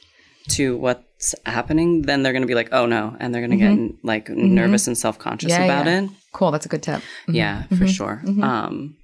to 0.50 0.77
what's 1.19 1.35
happening, 1.45 2.03
then 2.03 2.23
they're 2.23 2.31
going 2.31 2.43
to 2.43 2.47
be 2.47 2.55
like, 2.55 2.69
"Oh 2.71 2.85
no," 2.85 3.15
and 3.19 3.33
they're 3.33 3.41
going 3.41 3.51
to 3.51 3.57
get 3.57 3.71
mm-hmm. 3.71 4.07
like 4.07 4.27
mm-hmm. 4.27 4.55
nervous 4.55 4.88
and 4.88 4.97
self 4.97 5.19
conscious 5.19 5.49
Yeah, 5.49 5.63
about 5.63 5.85
yeah. 5.85 6.03
it. 6.03 6.09
Cool. 6.33 6.51
That's 6.51 6.65
a 6.65 6.69
good 6.69 6.83
tip. 6.83 6.99
Mm-hmm. 6.99 7.35
Yeah, 7.35 7.63
for 7.77 7.88
sure. 7.88 8.21
Um, 8.41 8.95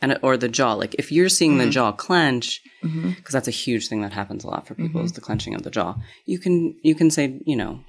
and 0.00 0.18
or 0.22 0.36
the 0.36 0.48
jaw, 0.48 0.74
like 0.74 0.94
if 0.94 1.10
you're 1.10 1.28
seeing 1.28 1.58
the 1.58 1.68
jaw 1.68 1.90
clench, 1.90 2.60
because 2.82 3.32
that's 3.32 3.48
a 3.48 3.52
huge 3.52 3.88
thing 3.88 4.02
that 4.02 4.12
happens 4.12 4.44
a 4.44 4.46
lot 4.46 4.66
for 4.66 4.74
people 4.74 5.02
is 5.02 5.12
the 5.12 5.20
clenching 5.20 5.54
of 5.54 5.62
the 5.62 5.70
jaw. 5.70 5.96
You 6.26 6.38
can 6.38 6.76
you 6.84 6.94
can 6.94 7.10
say, 7.10 7.40
you 7.44 7.56
know, 7.56 7.80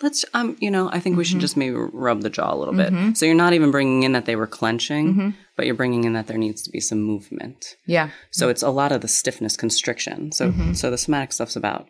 let's 0.00 0.24
um, 0.32 0.56
you 0.60 0.70
know, 0.70 0.88
I 0.90 1.00
think 1.00 1.18
we 1.18 1.24
should 1.24 1.40
just 1.40 1.58
maybe 1.58 1.76
rub 1.76 2.22
the 2.22 2.30
jaw 2.30 2.54
a 2.54 2.56
little 2.56 2.72
bit. 2.72 3.18
So 3.18 3.26
you're 3.26 3.34
not 3.34 3.52
even 3.52 3.70
bringing 3.70 4.04
in 4.04 4.12
that 4.12 4.24
they 4.24 4.36
were 4.36 4.46
clenching, 4.46 5.34
but 5.56 5.66
you're 5.66 5.74
bringing 5.74 6.04
in 6.04 6.14
that 6.14 6.26
there 6.26 6.38
needs 6.38 6.62
to 6.62 6.70
be 6.70 6.80
some 6.80 7.02
movement. 7.02 7.76
Yeah. 7.84 8.08
So 8.30 8.48
it's 8.48 8.62
a 8.62 8.70
lot 8.70 8.90
of 8.90 9.02
the 9.02 9.08
stiffness 9.08 9.54
constriction. 9.54 10.32
So 10.32 10.54
so 10.72 10.90
the 10.90 10.96
somatic 10.96 11.34
stuff's 11.34 11.56
about 11.56 11.86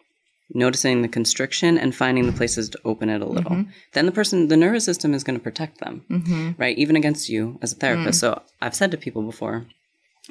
noticing 0.55 1.03
the 1.03 1.09
constriction 1.09 1.79
and 1.79 1.95
finding 1.95 2.27
the 2.27 2.33
places 2.33 2.69
to 2.71 2.81
open 2.85 3.09
it 3.09 3.21
a 3.21 3.27
little. 3.27 3.51
Mm-hmm. 3.51 3.71
Then 3.93 4.07
the 4.07 4.13
person, 4.13 4.49
the 4.49 4.57
nervous 4.57 4.85
system 4.85 5.13
is 5.13 5.25
going 5.25 5.39
to 5.39 5.43
protect 5.43 5.79
them, 5.79 6.05
mm-hmm. 6.11 6.53
right? 6.57 6.77
Even 6.79 6.97
against 6.97 7.29
you 7.29 7.59
as 7.61 7.73
a 7.73 7.77
therapist. 7.77 8.19
Mm. 8.19 8.21
So 8.21 8.43
I've 8.63 8.75
said 8.75 8.91
to 8.93 8.97
people 8.97 9.23
before, 9.23 9.67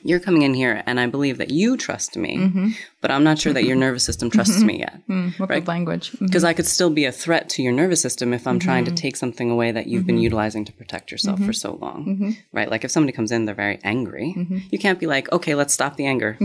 you're 0.04 0.20
coming 0.20 0.44
in 0.44 0.54
here 0.54 0.84
and 0.86 1.00
I 1.00 1.08
believe 1.08 1.38
that 1.38 1.52
you 1.52 1.78
trust 1.78 2.16
me, 2.16 2.38
mm-hmm. 2.38 2.70
but 3.02 3.12
I'm 3.12 3.24
not 3.24 3.40
sure 3.40 3.54
that 3.54 3.64
your 3.64 3.74
mm-hmm. 3.74 3.82
nervous 3.82 4.04
system 4.04 4.30
trusts 4.30 4.58
mm-hmm. 4.58 4.68
me 4.68 4.80
yet. 4.80 5.02
What 5.38 5.50
Right. 5.50 5.68
language? 5.68 6.12
Because 6.20 6.44
I 6.44 6.54
could 6.54 6.66
still 6.66 6.90
be 6.90 7.06
a 7.06 7.12
threat 7.12 7.50
to 7.52 7.64
your 7.64 7.74
nervous 7.74 8.02
system 8.02 8.34
if 8.34 8.48
I'm 8.48 8.60
trying 8.60 8.86
to 8.86 8.92
take 8.92 9.16
something 9.16 9.50
away 9.50 9.72
that 9.72 9.88
you've 9.88 10.06
been 10.06 10.18
utilizing 10.18 10.66
to 10.66 10.74
protect 10.74 11.12
yourself 11.12 11.42
for 11.42 11.54
so 11.54 11.78
long, 11.82 12.36
right? 12.52 12.70
Like 12.70 12.84
if 12.84 12.92
somebody 12.92 13.12
comes 13.14 13.32
in, 13.32 13.46
they're 13.46 13.56
very 13.56 13.80
angry. 13.84 14.36
You 14.72 14.80
can't 14.80 15.00
be 15.00 15.08
like, 15.08 15.32
okay, 15.32 15.56
let's 15.56 15.74
stop 15.74 15.96
the 15.96 16.06
anger. 16.06 16.38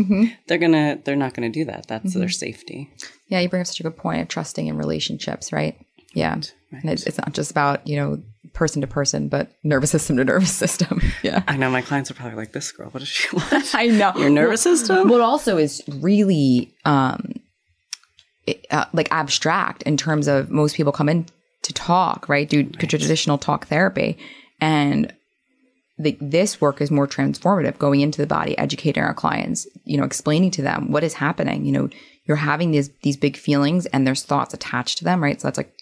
They're 0.47 0.59
gonna, 0.59 0.99
they're 1.05 1.17
not 1.17 1.35
gonna 1.35 1.51
do 1.51 1.65
that. 1.67 1.87
That's 1.89 2.15
their 2.15 2.29
safety. 2.29 2.91
Yeah, 3.29 3.41
you 3.41 3.49
bring 3.49 3.61
up 3.61 3.67
such 3.67 3.81
a 3.81 3.85
good 3.85 3.97
point 3.97 4.21
of 4.21 4.29
trusting 4.29 4.67
in 4.67 4.77
relationships, 4.77 5.53
right? 5.53 5.79
Yeah. 6.15 6.35
And 6.35 6.91
it's, 6.91 7.07
it's 7.07 7.19
not 7.19 7.33
just 7.33 7.51
about, 7.51 7.87
you 7.87 7.97
know, 7.97 8.23
person 8.53 8.81
to 8.83 8.87
person, 8.87 9.29
but 9.29 9.51
nervous 9.63 9.91
system 9.91 10.17
to 10.17 10.25
nervous 10.25 10.53
system. 10.55 11.01
yeah. 11.23 11.43
I 11.49 11.57
know 11.57 11.71
my 11.71 11.83
clients 11.83 12.11
are 12.11 12.15
probably 12.15 12.37
like, 12.37 12.53
this 12.53 12.71
girl, 12.73 12.89
what 12.91 13.01
does 13.01 13.09
she 13.09 13.29
want? 13.37 13.75
I 13.75 13.87
know. 13.87 14.13
Your 14.17 14.31
nervous 14.31 14.63
system? 14.63 15.09
What 15.09 15.21
also 15.21 15.57
is 15.57 15.83
really 15.89 16.75
um, 16.85 17.35
it, 18.47 18.67
uh, 18.71 18.87
like 18.93 19.11
abstract 19.11 19.83
in 19.85 19.97
terms 19.97 20.29
of 20.29 20.51
most 20.51 20.77
people 20.77 20.93
come 20.93 21.09
in 21.09 21.27
to 21.63 21.73
talk, 21.73 22.29
right? 22.29 22.49
Do 22.49 22.65
traditional 22.65 23.39
talk 23.39 23.69
therapy, 23.69 24.19
and 24.61 25.13
the, 25.99 26.17
this 26.21 26.61
work 26.61 26.81
is 26.81 26.91
more 26.91 27.07
transformative. 27.07 27.79
Going 27.79 28.01
into 28.01 28.21
the 28.21 28.27
body, 28.27 28.59
educating 28.59 29.03
our 29.03 29.15
clients, 29.15 29.67
you 29.85 29.97
know, 29.97 30.05
explaining 30.05 30.51
to 30.53 30.63
them 30.63 30.91
what 30.91 31.05
is 31.05 31.15
happening. 31.15 31.65
You 31.65 31.73
know, 31.73 31.89
you're 32.27 32.37
having 32.37 32.73
these 32.73 32.91
these 33.03 33.17
big 33.17 33.37
feelings, 33.37 33.87
and 33.87 34.07
there's 34.07 34.25
thoughts 34.25 34.55
attached 34.55 34.99
to 34.99 35.05
them, 35.05 35.23
right? 35.23 35.41
So 35.41 35.47
that's 35.47 35.59
like 35.59 35.73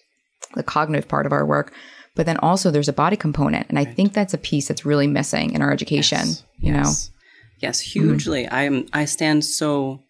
the 0.55 0.63
cognitive 0.63 1.07
part 1.07 1.25
of 1.25 1.31
our 1.31 1.45
work. 1.45 1.73
But 2.15 2.25
then 2.25 2.37
also 2.37 2.71
there's 2.71 2.89
a 2.89 2.93
body 2.93 3.15
component, 3.15 3.67
and 3.69 3.79
I 3.79 3.85
think 3.85 4.13
that's 4.13 4.33
a 4.33 4.37
piece 4.37 4.67
that's 4.67 4.85
really 4.85 5.07
missing 5.07 5.51
in 5.53 5.61
our 5.61 5.71
education. 5.71 6.25
You 6.59 6.73
know, 6.73 6.79
Yes. 6.79 7.11
Yes, 7.59 7.79
hugely. 7.79 8.47
I 8.47 8.63
am. 8.63 8.87
I 8.91 9.05
stand 9.05 9.45
so 9.45 10.01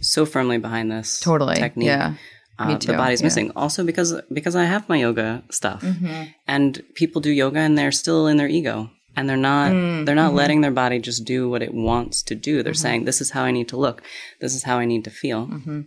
so 0.00 0.26
firmly 0.26 0.58
behind 0.58 0.90
this 0.90 1.08
Mm-hmm. 1.20 1.30
Totally. 1.30 1.56
technique. 1.56 1.86
Yeah. 1.86 2.14
Uh, 2.58 2.68
Me 2.68 2.74
the 2.74 2.80
too. 2.80 2.92
body's 2.92 3.20
Yeah. 3.20 3.26
missing. 3.26 3.52
Also 3.54 3.84
because 3.84 4.10
because 4.32 4.56
I 4.56 4.64
have 4.64 4.88
my 4.88 4.96
yoga 4.96 5.42
stuff, 5.50 5.82
Mm-hmm. 5.82 6.22
and 6.48 6.82
people 6.94 7.20
do 7.20 7.30
yoga 7.30 7.58
and 7.60 7.76
they're 7.78 7.92
still 7.92 8.26
in 8.26 8.36
their 8.38 8.48
ego, 8.48 8.90
and 9.16 9.28
they're 9.28 9.36
not 9.52 9.70
Mm, 9.72 10.04
they're 10.04 10.14
not 10.14 10.28
mm-hmm. 10.28 10.36
letting 10.42 10.60
their 10.62 10.72
body 10.82 10.98
just 10.98 11.24
do 11.24 11.48
what 11.48 11.62
it 11.62 11.72
wants 11.74 12.22
to 12.24 12.34
do. 12.34 12.62
They're 12.62 12.74
saying 12.84 13.04
this 13.04 13.20
is 13.20 13.30
how 13.30 13.44
I 13.44 13.50
need 13.52 13.68
to 13.68 13.76
look, 13.76 14.02
this 14.40 14.54
is 14.54 14.64
how 14.64 14.78
I 14.78 14.84
need 14.86 15.04
to 15.04 15.10
feel, 15.10 15.46
Mm-hmm. 15.46 15.80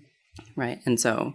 right? 0.55 0.79
And 0.86 0.99
so 0.99 1.34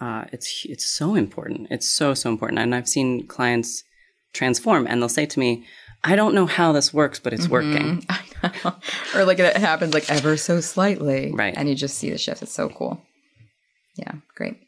uh, 0.00 0.24
it's 0.32 0.64
it's 0.68 0.86
so 0.86 1.14
important. 1.14 1.68
It's 1.70 1.88
so 1.88 2.14
so 2.14 2.30
important. 2.30 2.58
And 2.58 2.74
I've 2.74 2.88
seen 2.88 3.26
clients 3.26 3.84
transform, 4.32 4.86
and 4.86 5.00
they'll 5.00 5.08
say 5.08 5.26
to 5.26 5.40
me. 5.40 5.66
I 6.06 6.16
don't 6.16 6.34
know 6.34 6.44
how 6.44 6.72
this 6.72 6.92
works, 6.92 7.18
but 7.18 7.32
it's 7.32 7.48
working. 7.48 8.04
I 8.10 8.20
know. 8.62 8.74
or 9.14 9.24
like 9.24 9.38
it 9.38 9.56
happens 9.56 9.94
like 9.94 10.10
ever 10.10 10.36
so 10.36 10.60
slightly. 10.60 11.32
Right. 11.32 11.54
And 11.56 11.66
you 11.66 11.74
just 11.74 11.96
see 11.96 12.10
the 12.10 12.18
shift. 12.18 12.42
It's 12.42 12.52
so 12.52 12.68
cool. 12.68 13.00
Yeah. 13.96 14.12
Great. 14.36 14.58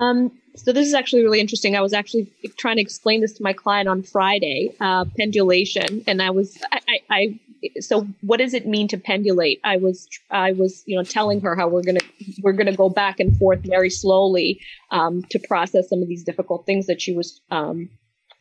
Um, 0.00 0.32
so 0.56 0.72
this 0.72 0.86
is 0.86 0.94
actually 0.94 1.22
really 1.22 1.40
interesting. 1.40 1.76
I 1.76 1.80
was 1.80 1.92
actually 1.92 2.30
trying 2.56 2.76
to 2.76 2.82
explain 2.82 3.20
this 3.20 3.32
to 3.34 3.42
my 3.42 3.52
client 3.52 3.88
on 3.88 4.02
Friday, 4.02 4.74
uh, 4.80 5.04
pendulation, 5.16 6.02
and 6.06 6.22
I 6.22 6.30
was, 6.30 6.56
I, 6.72 6.80
I, 6.88 7.00
I, 7.10 7.40
so 7.80 8.06
what 8.20 8.38
does 8.38 8.54
it 8.54 8.66
mean 8.66 8.88
to 8.88 8.98
pendulate? 8.98 9.60
I 9.64 9.76
was, 9.76 10.08
I 10.30 10.52
was, 10.52 10.82
you 10.86 10.96
know, 10.96 11.02
telling 11.02 11.40
her 11.42 11.56
how 11.56 11.68
we're 11.68 11.82
gonna, 11.82 12.00
we're 12.42 12.52
gonna 12.52 12.76
go 12.76 12.88
back 12.88 13.20
and 13.20 13.36
forth 13.36 13.60
very 13.64 13.90
slowly 13.90 14.60
um, 14.90 15.22
to 15.30 15.38
process 15.38 15.88
some 15.88 16.02
of 16.02 16.08
these 16.08 16.24
difficult 16.24 16.66
things 16.66 16.86
that 16.86 17.00
she 17.00 17.14
was 17.14 17.40
um, 17.50 17.90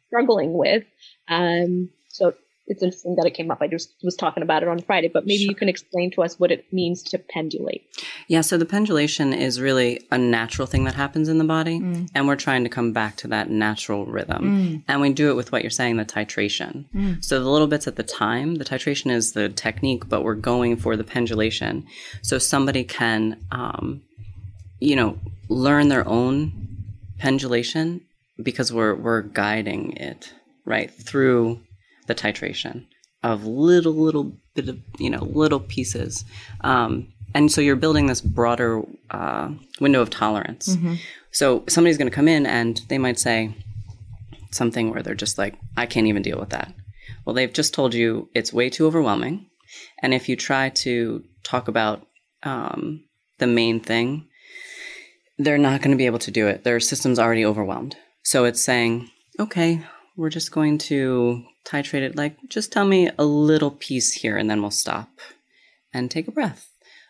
struggling 0.07 0.53
with. 0.53 0.83
Um, 1.27 1.89
so 2.09 2.33
it's 2.65 2.81
interesting 2.81 3.15
that 3.17 3.25
it 3.25 3.33
came 3.33 3.51
up. 3.51 3.61
I 3.61 3.67
just 3.67 3.93
was 4.03 4.15
talking 4.15 4.41
about 4.41 4.63
it 4.63 4.69
on 4.69 4.79
Friday, 4.79 5.09
but 5.09 5.25
maybe 5.25 5.43
you 5.43 5.53
can 5.53 5.67
explain 5.67 6.11
to 6.11 6.23
us 6.23 6.39
what 6.39 6.49
it 6.51 6.65
means 6.71 7.03
to 7.03 7.17
pendulate. 7.17 7.83
Yeah, 8.29 8.41
so 8.41 8.57
the 8.57 8.65
pendulation 8.65 9.33
is 9.33 9.59
really 9.59 10.01
a 10.11 10.17
natural 10.17 10.65
thing 10.65 10.85
that 10.85 10.93
happens 10.93 11.27
in 11.27 11.39
the 11.39 11.43
body, 11.43 11.79
Mm. 11.79 12.09
and 12.15 12.27
we're 12.27 12.37
trying 12.37 12.63
to 12.63 12.69
come 12.69 12.93
back 12.93 13.17
to 13.17 13.27
that 13.27 13.49
natural 13.49 14.05
rhythm. 14.05 14.83
And 14.87 15.01
we 15.01 15.11
do 15.11 15.29
it 15.29 15.35
with 15.35 15.51
what 15.51 15.61
you're 15.61 15.71
saying, 15.71 15.97
the 15.97 16.05
titration. 16.05 16.85
Mm. 16.95 17.23
So 17.23 17.39
the 17.43 17.49
little 17.49 17.67
bits 17.67 17.87
at 17.87 17.97
the 17.97 18.03
time, 18.03 18.55
the 18.55 18.65
titration 18.65 19.11
is 19.11 19.33
the 19.33 19.49
technique, 19.49 20.07
but 20.07 20.23
we're 20.23 20.35
going 20.35 20.77
for 20.77 20.95
the 20.95 21.03
pendulation. 21.03 21.85
So 22.21 22.37
somebody 22.37 22.83
can, 22.85 23.37
um, 23.51 24.01
you 24.79 24.95
know, 24.95 25.17
learn 25.49 25.89
their 25.89 26.07
own 26.07 26.51
pendulation 27.19 28.01
because 28.41 28.71
we're 28.73 28.95
we're 28.95 29.21
guiding 29.21 29.93
it 29.97 30.33
right 30.65 30.89
through 30.91 31.59
the 32.07 32.15
titration 32.15 32.85
of 33.23 33.45
little 33.45 33.93
little 33.93 34.33
bit 34.53 34.69
of 34.69 34.79
you 34.99 35.09
know 35.09 35.23
little 35.23 35.59
pieces. 35.59 36.25
Um, 36.61 37.07
and 37.33 37.51
so 37.51 37.61
you're 37.61 37.75
building 37.75 38.05
this 38.05 38.21
broader 38.21 38.81
uh, 39.09 39.49
window 39.79 40.01
of 40.01 40.09
tolerance. 40.11 40.75
So 41.31 41.63
somebody's 41.67 41.97
going 41.97 42.09
to 42.09 42.15
come 42.15 42.27
in 42.27 42.45
and 42.45 42.79
they 42.89 42.99
might 42.99 43.17
say 43.17 43.55
something 44.51 44.91
where 44.91 45.01
they're 45.01 45.15
just 45.15 45.39
like 45.39 45.55
i 45.77 45.87
can't 45.87 46.05
even 46.05 46.21
deal 46.21 46.39
with 46.39 46.49
that. 46.49 46.73
Well 47.25 47.33
they've 47.33 47.51
just 47.51 47.73
told 47.73 47.93
you 47.93 48.29
it's 48.35 48.53
way 48.53 48.69
too 48.69 48.85
overwhelming. 48.85 49.47
And 50.01 50.13
if 50.13 50.29
you 50.29 50.35
try 50.35 50.69
to 50.69 51.23
talk 51.43 51.67
about 51.67 52.05
um, 52.43 53.03
the 53.39 53.47
main 53.47 53.79
thing 53.79 54.27
they're 55.39 55.57
not 55.57 55.81
going 55.81 55.91
to 55.91 55.97
be 55.97 56.05
able 56.05 56.19
to 56.19 56.29
do 56.29 56.47
it. 56.47 56.63
Their 56.63 56.79
system's 56.79 57.17
already 57.17 57.43
overwhelmed. 57.43 57.95
So 58.23 58.45
it's 58.45 58.61
saying 58.61 59.09
okay 59.39 59.81
we're 60.15 60.29
just 60.29 60.51
going 60.51 60.77
to 60.77 61.43
titrate 61.65 62.01
it 62.01 62.15
like 62.15 62.37
just 62.49 62.71
tell 62.71 62.85
me 62.85 63.09
a 63.17 63.25
little 63.25 63.71
piece 63.71 64.11
here 64.11 64.37
and 64.37 64.49
then 64.49 64.61
we'll 64.61 64.71
stop 64.71 65.09
and 65.93 66.09
take 66.11 66.27
a 66.27 66.31
breath 66.31 66.69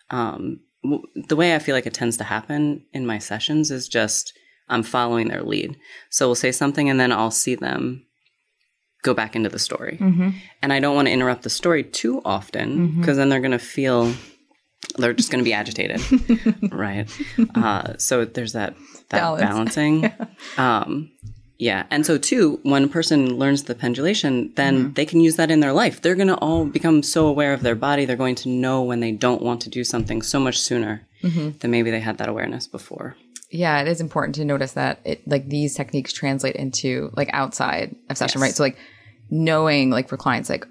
um, 0.10 0.60
w- 0.84 1.04
the 1.28 1.36
way 1.36 1.56
i 1.56 1.60
feel 1.60 1.76
like 1.76 1.88
it 1.88 1.94
tends 1.94 2.18
to 2.18 2.24
happen 2.24 2.86
in 2.94 3.06
my 3.06 3.18
sessions 3.18 3.72
is 3.72 3.88
just 3.88 4.34
i'm 4.70 4.84
following 4.84 5.28
their 5.28 5.44
lead 5.44 5.78
so 6.10 6.28
we'll 6.28 6.36
say 6.36 6.52
something 6.52 6.90
and 6.90 7.00
then 7.00 7.12
i'll 7.12 7.32
see 7.32 7.56
them 7.56 8.06
go 9.04 9.14
back 9.14 9.36
into 9.36 9.50
the 9.50 9.60
story. 9.60 9.98
Mm-hmm. 10.02 10.30
And 10.62 10.74
I 10.74 10.80
don't 10.80 10.96
want 10.96 11.08
to 11.08 11.12
interrupt 11.12 11.44
the 11.44 11.50
story 11.50 11.84
too 11.84 12.22
often 12.26 13.00
because 13.00 13.18
then 13.18 13.30
they're 13.30 13.42
going 13.42 13.52
to 13.52 13.60
feel 13.60 14.12
they're 14.98 15.14
just 15.14 15.30
going 15.30 15.44
to 15.44 15.48
be 15.48 15.54
agitated, 15.54 16.02
right? 16.72 17.10
Uh, 17.54 17.98
so 17.98 18.26
there's 18.26 18.54
that 18.54 18.76
that 19.10 19.20
Balance. 19.20 19.42
balancing. 19.42 20.14
Um, 20.58 21.12
yeah, 21.70 21.82
and 21.94 22.02
so 22.10 22.14
too, 22.18 22.60
when 22.72 22.84
a 22.84 22.88
person 22.98 23.20
learns 23.44 23.62
the 23.64 23.76
pendulation, 23.86 24.34
then 24.56 24.74
Mm-hmm. 24.78 24.94
they 24.98 25.06
can 25.12 25.20
use 25.28 25.36
that 25.38 25.50
in 25.52 25.60
their 25.64 25.74
life. 25.84 25.96
They're 26.02 26.20
going 26.22 26.34
to 26.36 26.42
all 26.48 26.66
become 26.80 26.98
so 27.16 27.22
aware 27.34 27.54
of 27.54 27.62
their 27.64 27.76
body. 27.88 28.04
They're 28.06 28.24
going 28.26 28.40
to 28.44 28.50
know 28.64 28.78
when 28.90 29.00
they 29.00 29.12
don't 29.26 29.42
want 29.48 29.60
to 29.64 29.70
do 29.78 29.84
something 29.84 30.22
so 30.34 30.40
much 30.40 30.58
sooner 30.70 30.94
Mm-hmm. 31.24 31.50
than 31.60 31.72
maybe 31.72 31.90
they 31.92 32.02
had 32.10 32.18
that 32.18 32.28
awareness 32.34 32.68
before. 32.68 33.16
Yeah, 33.64 33.82
it 33.82 33.88
is 33.88 34.02
important 34.02 34.36
to 34.36 34.44
notice 34.54 34.74
that 34.74 35.00
it 35.12 35.20
like 35.34 35.46
these 35.48 35.72
techniques 35.76 36.12
translate 36.12 36.56
into 36.56 37.12
like 37.16 37.30
outside 37.42 37.96
of 38.10 38.18
session, 38.18 38.40
Yes. 38.40 38.48
right? 38.48 38.56
So 38.58 38.64
like 38.68 38.78
knowing 39.30 39.90
like 39.98 40.10
for 40.10 40.18
clients 40.18 40.50
like 40.50 40.66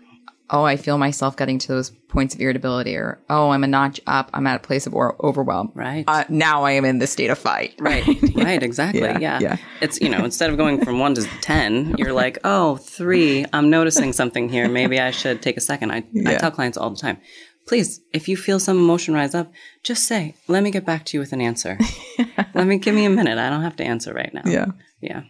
oh, 0.50 0.64
I 0.64 0.76
feel 0.76 0.98
myself 0.98 1.36
getting 1.36 1.58
to 1.60 1.68
those 1.68 1.90
points 2.08 2.34
of 2.34 2.40
irritability 2.40 2.96
or 2.96 3.18
oh, 3.30 3.50
I'm 3.50 3.64
a 3.64 3.66
notch 3.66 4.00
up, 4.06 4.30
I'm 4.34 4.46
at 4.46 4.56
a 4.56 4.58
place 4.58 4.86
of 4.86 4.94
overwhelm. 4.94 5.72
Right. 5.74 6.04
Uh, 6.06 6.24
now 6.28 6.64
I 6.64 6.72
am 6.72 6.84
in 6.84 6.98
the 6.98 7.06
state 7.06 7.30
of 7.30 7.38
fight. 7.38 7.74
Right, 7.78 8.06
right, 8.34 8.62
exactly. 8.62 9.00
Yeah, 9.00 9.18
Yeah, 9.18 9.38
yeah. 9.40 9.56
It's, 9.80 10.00
you 10.00 10.08
know, 10.08 10.24
instead 10.24 10.50
of 10.50 10.56
going 10.56 10.84
from 10.84 10.98
one 10.98 11.14
to 11.14 11.26
10, 11.40 11.96
you're 11.98 12.12
like, 12.12 12.38
oh, 12.44 12.76
three, 12.76 13.46
I'm 13.52 13.70
noticing 13.70 14.12
something 14.12 14.48
here. 14.48 14.68
Maybe 14.68 15.00
I 15.00 15.10
should 15.10 15.42
take 15.42 15.56
a 15.56 15.60
second. 15.60 15.90
I, 15.90 16.04
I 16.26 16.34
tell 16.36 16.50
clients 16.50 16.76
all 16.76 16.90
the 16.90 16.96
time, 16.96 17.18
please, 17.66 18.00
if 18.12 18.28
you 18.28 18.36
feel 18.36 18.60
some 18.60 18.76
emotion 18.78 19.14
rise 19.14 19.34
up, 19.34 19.50
just 19.82 20.04
say, 20.04 20.34
let 20.48 20.62
me 20.62 20.70
get 20.70 20.84
back 20.84 21.04
to 21.06 21.16
you 21.16 21.20
with 21.20 21.32
an 21.32 21.40
answer. 21.40 21.78
let 22.54 22.66
me, 22.66 22.78
give 22.78 22.94
me 22.94 23.04
a 23.04 23.10
minute. 23.10 23.38
I 23.38 23.48
don't 23.48 23.62
have 23.62 23.76
to 23.76 23.84
answer 23.84 24.12
right 24.12 24.32
now. 24.34 24.42
Yeah. 24.44 24.66
Yeah. 25.00 25.22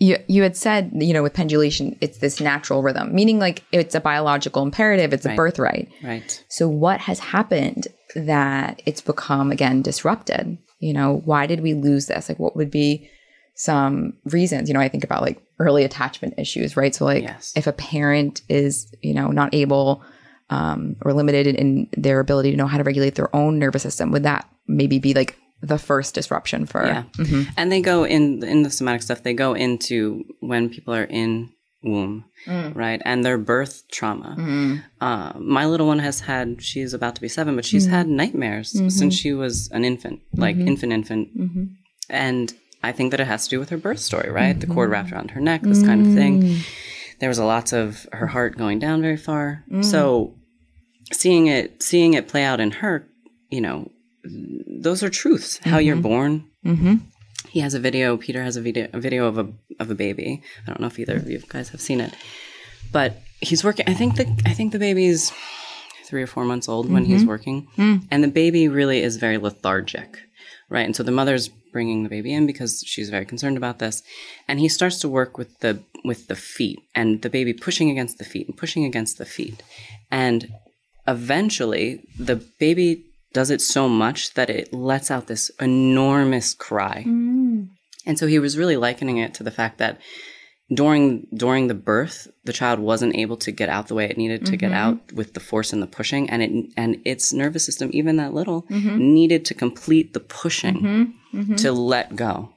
You 0.00 0.16
you 0.28 0.42
had 0.42 0.56
said, 0.56 0.90
you 0.94 1.12
know, 1.12 1.22
with 1.22 1.34
pendulation, 1.34 1.96
it's 2.00 2.18
this 2.18 2.40
natural 2.40 2.82
rhythm, 2.82 3.14
meaning 3.14 3.38
like 3.38 3.62
it's 3.70 3.94
a 3.94 4.00
biological 4.00 4.62
imperative, 4.62 5.12
it's 5.12 5.26
a 5.26 5.36
birthright. 5.36 5.88
Right. 6.02 6.44
So 6.48 6.68
what 6.68 7.00
has 7.00 7.18
happened 7.18 7.86
that 8.16 8.82
it's 8.86 9.02
become 9.02 9.52
again 9.52 9.82
disrupted? 9.82 10.58
You 10.78 10.94
know, 10.94 11.20
why 11.26 11.46
did 11.46 11.60
we 11.60 11.74
lose 11.74 12.06
this? 12.06 12.28
Like 12.30 12.38
what 12.38 12.56
would 12.56 12.70
be 12.70 13.10
some 13.54 14.14
reasons? 14.24 14.68
You 14.68 14.74
know, 14.74 14.80
I 14.80 14.88
think 14.88 15.04
about 15.04 15.20
like 15.20 15.40
early 15.58 15.84
attachment 15.84 16.34
issues, 16.38 16.78
right? 16.78 16.94
So 16.94 17.04
like 17.04 17.22
Yes. 17.22 17.52
if 17.54 17.66
a 17.66 17.72
parent 17.72 18.40
is, 18.48 18.90
you 19.02 19.12
know, 19.12 19.28
not 19.28 19.54
able 19.54 20.02
um, 20.48 20.96
or 21.02 21.12
limited 21.12 21.46
in 21.46 21.88
their 21.96 22.20
ability 22.20 22.50
to 22.50 22.56
know 22.56 22.66
how 22.66 22.78
to 22.78 22.84
regulate 22.84 23.14
their 23.16 23.34
own 23.36 23.58
nervous 23.58 23.82
system, 23.82 24.10
would 24.12 24.22
that 24.22 24.48
maybe 24.66 24.98
be 24.98 25.12
like 25.12 25.36
the 25.62 25.78
first 25.78 26.14
disruption 26.14 26.66
for 26.66 26.84
Yeah. 26.86 27.02
Mm-hmm. 27.18 27.50
And 27.56 27.70
they 27.70 27.80
go 27.80 28.04
in, 28.04 28.42
in 28.44 28.62
the 28.62 28.70
somatic 28.70 29.02
stuff, 29.02 29.22
they 29.22 29.34
go 29.34 29.54
into 29.54 30.24
when 30.40 30.70
people 30.70 30.94
are 30.94 31.04
in 31.04 31.52
womb, 31.82 32.24
mm. 32.46 32.74
right? 32.74 33.00
And 33.04 33.24
their 33.24 33.38
birth 33.38 33.84
trauma. 33.90 34.36
Mm-hmm. 34.38 34.76
Uh, 35.00 35.32
my 35.38 35.66
little 35.66 35.86
one 35.86 35.98
has 35.98 36.20
had, 36.20 36.62
she's 36.62 36.94
about 36.94 37.14
to 37.14 37.20
be 37.20 37.28
seven, 37.28 37.56
but 37.56 37.64
she's 37.64 37.86
mm-hmm. 37.86 37.94
had 37.94 38.08
nightmares 38.08 38.70
since 38.94 39.14
she 39.14 39.32
was 39.32 39.70
an 39.70 39.84
infant, 39.84 40.20
like 40.34 40.56
infant, 40.56 40.92
infant. 40.92 41.30
And 42.08 42.52
I 42.82 42.92
think 42.92 43.10
that 43.10 43.20
it 43.20 43.26
has 43.26 43.44
to 43.44 43.50
do 43.50 43.58
with 43.58 43.70
her 43.70 43.76
birth 43.76 44.00
story, 44.00 44.30
right? 44.30 44.58
The 44.58 44.66
cord 44.66 44.90
wrapped 44.90 45.12
around 45.12 45.32
her 45.32 45.40
neck, 45.40 45.62
this 45.62 45.82
kind 45.82 46.06
of 46.06 46.14
thing. 46.14 46.60
There 47.18 47.28
was 47.28 47.38
a 47.38 47.44
lots 47.44 47.74
of 47.74 48.06
her 48.12 48.26
heart 48.26 48.56
going 48.56 48.78
down 48.78 49.02
very 49.02 49.18
far. 49.18 49.64
Mm. 49.70 49.84
So 49.84 50.34
seeing 51.12 51.48
it, 51.48 51.82
seeing 51.82 52.14
it 52.14 52.28
play 52.28 52.44
out 52.44 52.60
in 52.60 52.70
her, 52.70 53.06
you 53.50 53.60
know, 53.60 53.90
those 54.24 55.02
are 55.02 55.10
truths. 55.10 55.58
How 55.64 55.78
you're 55.78 55.96
mm-hmm. 55.96 56.02
born. 56.02 56.44
Mm-hmm. 56.64 56.94
He 57.48 57.60
has 57.60 57.74
a 57.74 57.80
video. 57.80 58.16
Peter 58.16 58.42
has 58.42 58.56
a 58.56 58.60
video, 58.60 58.88
a 58.92 59.00
video 59.00 59.26
of 59.26 59.38
a 59.38 59.48
of 59.78 59.90
a 59.90 59.94
baby. 59.94 60.42
I 60.64 60.70
don't 60.70 60.80
know 60.80 60.86
if 60.86 60.98
either 60.98 61.16
of 61.16 61.28
you 61.28 61.40
guys 61.48 61.70
have 61.70 61.80
seen 61.80 62.00
it, 62.00 62.14
but 62.92 63.18
he's 63.40 63.64
working. 63.64 63.86
I 63.88 63.94
think 63.94 64.16
the 64.16 64.26
I 64.46 64.52
think 64.52 64.72
the 64.72 64.78
baby's 64.78 65.32
three 66.04 66.22
or 66.22 66.26
four 66.26 66.44
months 66.44 66.68
old 66.68 66.90
when 66.90 67.04
he's 67.04 67.20
mm-hmm. 67.20 67.28
working, 67.28 67.68
mm. 67.76 68.06
and 68.10 68.22
the 68.22 68.28
baby 68.28 68.68
really 68.68 69.00
is 69.00 69.16
very 69.16 69.38
lethargic, 69.38 70.18
right? 70.68 70.84
And 70.84 70.94
so 70.94 71.02
the 71.02 71.12
mother's 71.12 71.48
bringing 71.72 72.02
the 72.02 72.08
baby 72.08 72.34
in 72.34 72.46
because 72.46 72.82
she's 72.84 73.10
very 73.10 73.24
concerned 73.24 73.56
about 73.56 73.78
this, 73.78 74.02
and 74.48 74.60
he 74.60 74.68
starts 74.68 74.98
to 75.00 75.08
work 75.08 75.38
with 75.38 75.58
the 75.60 75.82
with 76.04 76.26
the 76.28 76.36
feet 76.36 76.80
and 76.94 77.22
the 77.22 77.30
baby 77.30 77.52
pushing 77.52 77.90
against 77.90 78.18
the 78.18 78.24
feet 78.24 78.48
and 78.48 78.56
pushing 78.56 78.84
against 78.84 79.18
the 79.18 79.24
feet, 79.24 79.62
and 80.10 80.52
eventually 81.06 82.04
the 82.18 82.36
baby 82.36 83.09
does 83.32 83.50
it 83.50 83.60
so 83.60 83.88
much 83.88 84.34
that 84.34 84.50
it 84.50 84.72
lets 84.72 85.10
out 85.10 85.26
this 85.26 85.50
enormous 85.60 86.54
cry. 86.54 87.04
Mm. 87.06 87.68
And 88.06 88.18
so 88.18 88.26
he 88.26 88.38
was 88.38 88.58
really 88.58 88.76
likening 88.76 89.18
it 89.18 89.34
to 89.34 89.42
the 89.42 89.50
fact 89.50 89.78
that 89.78 90.00
during 90.72 91.26
during 91.34 91.66
the 91.66 91.74
birth, 91.74 92.28
the 92.44 92.52
child 92.52 92.78
wasn't 92.78 93.16
able 93.16 93.36
to 93.38 93.50
get 93.50 93.68
out 93.68 93.88
the 93.88 93.94
way 93.94 94.04
it 94.04 94.16
needed 94.16 94.46
to 94.46 94.56
get 94.56 94.70
mm-hmm. 94.70 94.94
out 94.98 95.12
with 95.12 95.34
the 95.34 95.40
force 95.40 95.72
and 95.72 95.82
the 95.82 95.86
pushing, 95.86 96.30
and 96.30 96.42
it 96.42 96.72
and 96.76 96.96
its 97.04 97.32
nervous 97.32 97.64
system, 97.64 97.90
even 97.92 98.16
that 98.16 98.34
little, 98.34 98.62
mm-hmm. 98.62 98.96
needed 98.96 99.44
to 99.46 99.54
complete 99.54 100.14
the 100.14 100.20
pushing 100.20 101.12
mm-hmm. 101.34 101.54
to 101.56 101.72
let 101.72 102.14
go. 102.14 102.50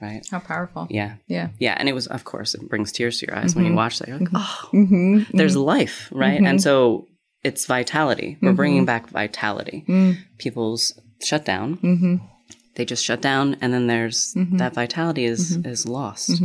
Right? 0.00 0.26
How 0.28 0.40
powerful. 0.40 0.88
Yeah. 0.90 1.14
Yeah. 1.28 1.50
Yeah, 1.58 1.76
and 1.78 1.88
it 1.88 1.92
was, 1.92 2.08
of 2.08 2.24
course, 2.24 2.54
it 2.54 2.68
brings 2.68 2.90
tears 2.90 3.20
to 3.20 3.26
your 3.26 3.36
eyes 3.36 3.54
when 3.54 3.66
you 3.66 3.74
watch 3.74 4.00
that. 4.00 4.08
You're 4.08 4.18
like, 4.18 4.30
oh, 4.34 5.24
there's 5.32 5.56
life, 5.56 6.08
right? 6.12 6.40
And 6.40 6.60
so 6.60 7.06
it's 7.44 7.66
vitality. 7.66 8.38
We're 8.40 8.52
bringing 8.54 8.80
mm-hmm. 8.80 8.86
back 8.86 9.08
vitality. 9.10 9.84
Mm. 9.86 10.16
People's 10.38 10.98
shut 11.22 11.44
down. 11.44 11.76
Mm-hmm. 11.76 12.16
They 12.74 12.84
just 12.84 13.04
shut 13.04 13.20
down, 13.20 13.56
and 13.60 13.72
then 13.72 13.86
there's 13.86 14.34
mm-hmm. 14.34 14.56
that 14.56 14.74
vitality 14.74 15.26
is 15.26 15.56
is 15.64 15.86
lost. 15.86 16.40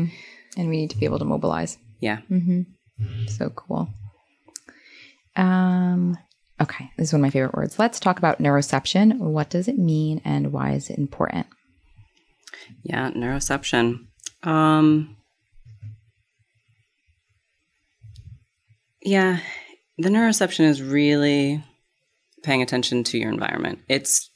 And 0.58 0.70
we 0.70 0.78
need 0.78 0.90
to 0.92 0.98
be 0.98 1.06
able 1.06 1.20
to 1.20 1.26
mobilize. 1.26 1.78
Yeah. 2.00 2.20
So 3.28 3.50
cool. 3.50 3.90
Um, 5.36 6.18
okay, 6.62 6.92
this 6.98 7.08
is 7.08 7.14
one 7.14 7.22
of 7.22 7.24
my 7.24 7.30
favorite 7.30 7.56
words. 7.56 7.80
Let's 7.80 8.00
talk 8.00 8.18
about 8.18 8.40
neuroception. 8.40 9.18
What 9.18 9.50
does 9.50 9.68
it 9.68 9.78
mean 9.78 10.22
and 10.26 10.52
why 10.52 10.74
is 10.74 10.90
it 10.90 10.98
important? 10.98 11.48
Yeah, 12.84 13.12
neuroception. 13.12 14.08
Um, 14.44 15.16
yeah, 19.02 19.40
the 20.00 20.10
neuroception 20.10 20.62
is 20.62 20.82
really 20.82 21.64
paying 22.44 22.62
attention 22.62 23.04
to 23.04 23.18
your 23.18 23.32
environment. 23.32 23.80
It's 23.88 24.30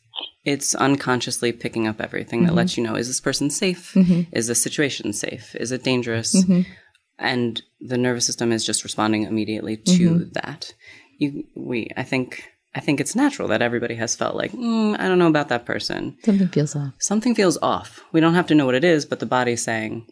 it's 0.46 0.76
unconsciously 0.76 1.54
picking 1.54 1.88
up 1.88 2.02
everything 2.02 2.42
that 2.42 2.48
mm-hmm. 2.50 2.58
lets 2.58 2.78
you 2.78 2.84
know 2.84 2.96
is 2.96 3.08
this 3.08 3.22
person 3.22 3.50
safe? 3.50 3.94
Mm-hmm. 3.94 4.36
Is 4.36 4.48
this 4.48 4.62
situation 4.62 5.14
safe? 5.14 5.56
Is 5.56 5.72
it 5.72 5.84
dangerous? 5.84 6.36
Mm-hmm. 6.36 6.70
And 7.18 7.62
the 7.80 7.98
nervous 7.98 8.26
system 8.26 8.52
is 8.52 8.66
just 8.66 8.84
responding 8.84 9.24
immediately 9.24 9.78
to 9.78 10.26
that. 10.34 10.74
You, 11.20 11.46
we, 11.56 11.90
I 11.96 12.04
think, 12.04 12.44
I 12.76 12.82
think 12.82 13.00
it's 13.00 13.16
natural 13.16 13.48
that 13.50 13.62
everybody 13.62 13.96
has 13.96 14.16
felt 14.16 14.36
like, 14.36 14.52
mm, 14.52 15.00
I 15.00 15.08
don't 15.08 15.20
know 15.20 15.28
about 15.28 15.48
that 15.50 15.66
person 15.66 16.18
Something 16.24 16.48
feels 16.50 16.76
off. 16.76 16.94
something 17.00 17.36
feels 17.36 17.58
off. 17.62 18.04
We 18.12 18.20
don't 18.20 18.34
have 18.34 18.48
to 18.48 18.56
know 18.56 18.66
what 18.66 18.76
it 18.76 18.84
is, 18.84 19.06
but 19.06 19.20
the 19.20 19.26
body's 19.26 19.64
saying 19.64 20.08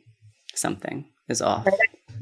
something 0.55 1.05
is 1.27 1.41
off. 1.41 1.67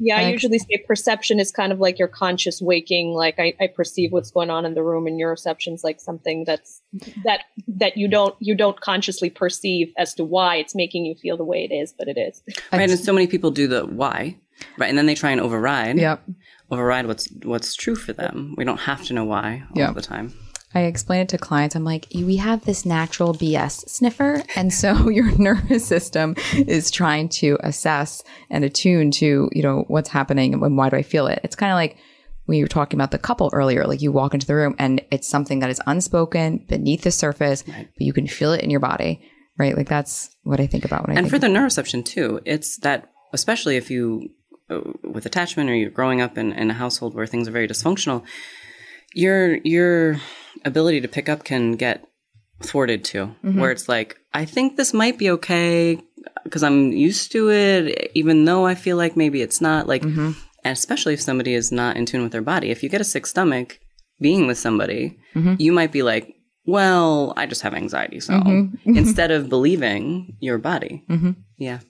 Yeah, 0.02 0.16
I 0.16 0.22
I 0.22 0.28
usually 0.30 0.58
say 0.58 0.82
perception 0.86 1.38
is 1.38 1.52
kind 1.52 1.72
of 1.72 1.78
like 1.78 1.98
your 1.98 2.08
conscious 2.08 2.60
waking. 2.60 3.08
Like 3.12 3.38
I, 3.38 3.54
I 3.60 3.66
perceive 3.66 4.12
what's 4.12 4.30
going 4.30 4.48
on 4.48 4.64
in 4.64 4.74
the 4.74 4.82
room, 4.82 5.06
and 5.06 5.20
neuroception's 5.20 5.84
like 5.84 6.00
something 6.00 6.44
that's 6.44 6.80
that 7.24 7.42
that 7.68 7.96
you 7.98 8.08
don't 8.08 8.34
you 8.40 8.54
don't 8.54 8.80
consciously 8.80 9.28
perceive 9.30 9.92
as 9.98 10.14
to 10.14 10.24
why 10.24 10.56
it's 10.56 10.74
making 10.74 11.04
you 11.04 11.14
feel 11.14 11.36
the 11.36 11.44
way 11.44 11.68
it 11.70 11.74
is, 11.74 11.92
but 11.92 12.08
it 12.08 12.16
is. 12.18 12.42
Right. 12.72 12.88
And 12.88 12.98
so 12.98 13.12
many 13.12 13.26
people 13.26 13.50
do 13.50 13.68
the 13.68 13.84
why, 13.84 14.36
right? 14.78 14.88
And 14.88 14.96
then 14.96 15.06
they 15.06 15.14
try 15.14 15.30
and 15.32 15.40
override, 15.40 15.98
Yep. 15.98 16.22
override 16.70 17.06
what's 17.06 17.28
what's 17.44 17.74
true 17.74 17.94
for 17.96 18.12
them. 18.14 18.54
We 18.56 18.64
don't 18.64 18.80
have 18.80 19.04
to 19.06 19.12
know 19.12 19.24
why 19.24 19.64
all 19.70 19.78
Yep. 19.82 19.94
the 19.94 20.02
time. 20.02 20.32
I 20.74 20.82
explain 20.82 21.22
it 21.22 21.28
to 21.30 21.38
clients. 21.38 21.74
I'm 21.74 21.84
like, 21.84 22.06
we 22.14 22.36
have 22.36 22.64
this 22.64 22.86
natural 22.86 23.34
BS 23.34 23.88
sniffer. 23.88 24.42
And 24.54 24.72
so 24.72 25.08
your 25.10 25.36
nervous 25.36 25.84
system 25.84 26.36
is 26.54 26.90
trying 26.90 27.28
to 27.30 27.58
assess 27.60 28.22
and 28.50 28.64
attune 28.64 29.10
to, 29.12 29.48
you 29.52 29.62
know, 29.62 29.84
what's 29.88 30.08
happening 30.08 30.54
and 30.54 30.76
why 30.76 30.88
do 30.88 30.96
I 30.96 31.02
feel 31.02 31.26
it? 31.26 31.40
It's 31.42 31.56
kind 31.56 31.72
of 31.72 31.76
like 31.76 31.96
when 32.46 32.58
you 32.58 32.64
were 32.64 32.68
talking 32.68 32.96
about 32.98 33.10
the 33.10 33.18
couple 33.18 33.50
earlier, 33.52 33.86
like 33.86 34.02
you 34.02 34.12
walk 34.12 34.34
into 34.34 34.46
the 34.46 34.54
room 34.54 34.74
and 34.78 35.00
it's 35.10 35.28
something 35.28 35.60
that 35.60 35.70
is 35.70 35.80
unspoken 35.86 36.64
beneath 36.68 37.02
the 37.02 37.10
surface, 37.10 37.62
but 37.62 37.86
you 37.96 38.12
can 38.12 38.26
feel 38.26 38.52
it 38.52 38.62
in 38.62 38.70
your 38.70 38.80
body, 38.80 39.20
right? 39.58 39.76
Like 39.76 39.88
that's 39.88 40.34
what 40.42 40.60
I 40.60 40.66
think 40.66 40.84
about 40.84 41.06
when 41.06 41.16
I 41.16 41.20
And 41.20 41.30
for 41.30 41.38
the 41.38 41.46
neuroception 41.46 42.04
too, 42.04 42.40
it's 42.44 42.78
that 42.78 43.10
especially 43.32 43.76
if 43.76 43.90
you 43.90 44.30
uh, 44.68 44.80
with 45.04 45.26
attachment 45.26 45.68
or 45.68 45.74
you're 45.74 45.90
growing 45.90 46.20
up 46.20 46.38
in, 46.38 46.52
in 46.52 46.70
a 46.70 46.74
household 46.74 47.14
where 47.14 47.26
things 47.26 47.48
are 47.48 47.52
very 47.52 47.66
dysfunctional, 47.66 48.24
your 49.14 49.56
your 49.58 50.20
ability 50.64 51.00
to 51.00 51.08
pick 51.08 51.28
up 51.28 51.44
can 51.44 51.72
get 51.72 52.06
thwarted 52.62 53.04
too. 53.04 53.34
Mm-hmm. 53.44 53.60
Where 53.60 53.70
it's 53.70 53.88
like, 53.88 54.18
I 54.32 54.44
think 54.44 54.76
this 54.76 54.92
might 54.92 55.18
be 55.18 55.30
okay 55.30 56.00
because 56.44 56.62
I'm 56.62 56.92
used 56.92 57.32
to 57.32 57.50
it, 57.50 58.10
even 58.14 58.44
though 58.44 58.66
I 58.66 58.74
feel 58.74 58.96
like 58.96 59.16
maybe 59.16 59.42
it's 59.42 59.60
not. 59.60 59.86
Like, 59.86 60.04
and 60.64 60.76
especially 60.76 61.14
if 61.14 61.20
somebody 61.20 61.54
is 61.54 61.72
not 61.72 61.96
in 61.96 62.06
tune 62.06 62.22
with 62.22 62.32
their 62.32 62.42
body. 62.42 62.70
If 62.70 62.82
you 62.82 62.88
get 62.88 63.00
a 63.00 63.04
sick 63.04 63.26
stomach 63.26 63.78
being 64.20 64.46
with 64.46 64.58
somebody, 64.58 65.18
mm-hmm. 65.34 65.54
you 65.58 65.72
might 65.72 65.92
be 65.92 66.02
like, 66.02 66.34
well, 66.66 67.32
I 67.36 67.46
just 67.46 67.62
have 67.62 67.74
anxiety. 67.74 68.20
So 68.20 68.34
instead 68.84 69.30
of 69.30 69.48
believing 69.48 70.36
your 70.40 70.58
body, 70.58 71.04
yeah. 71.56 71.80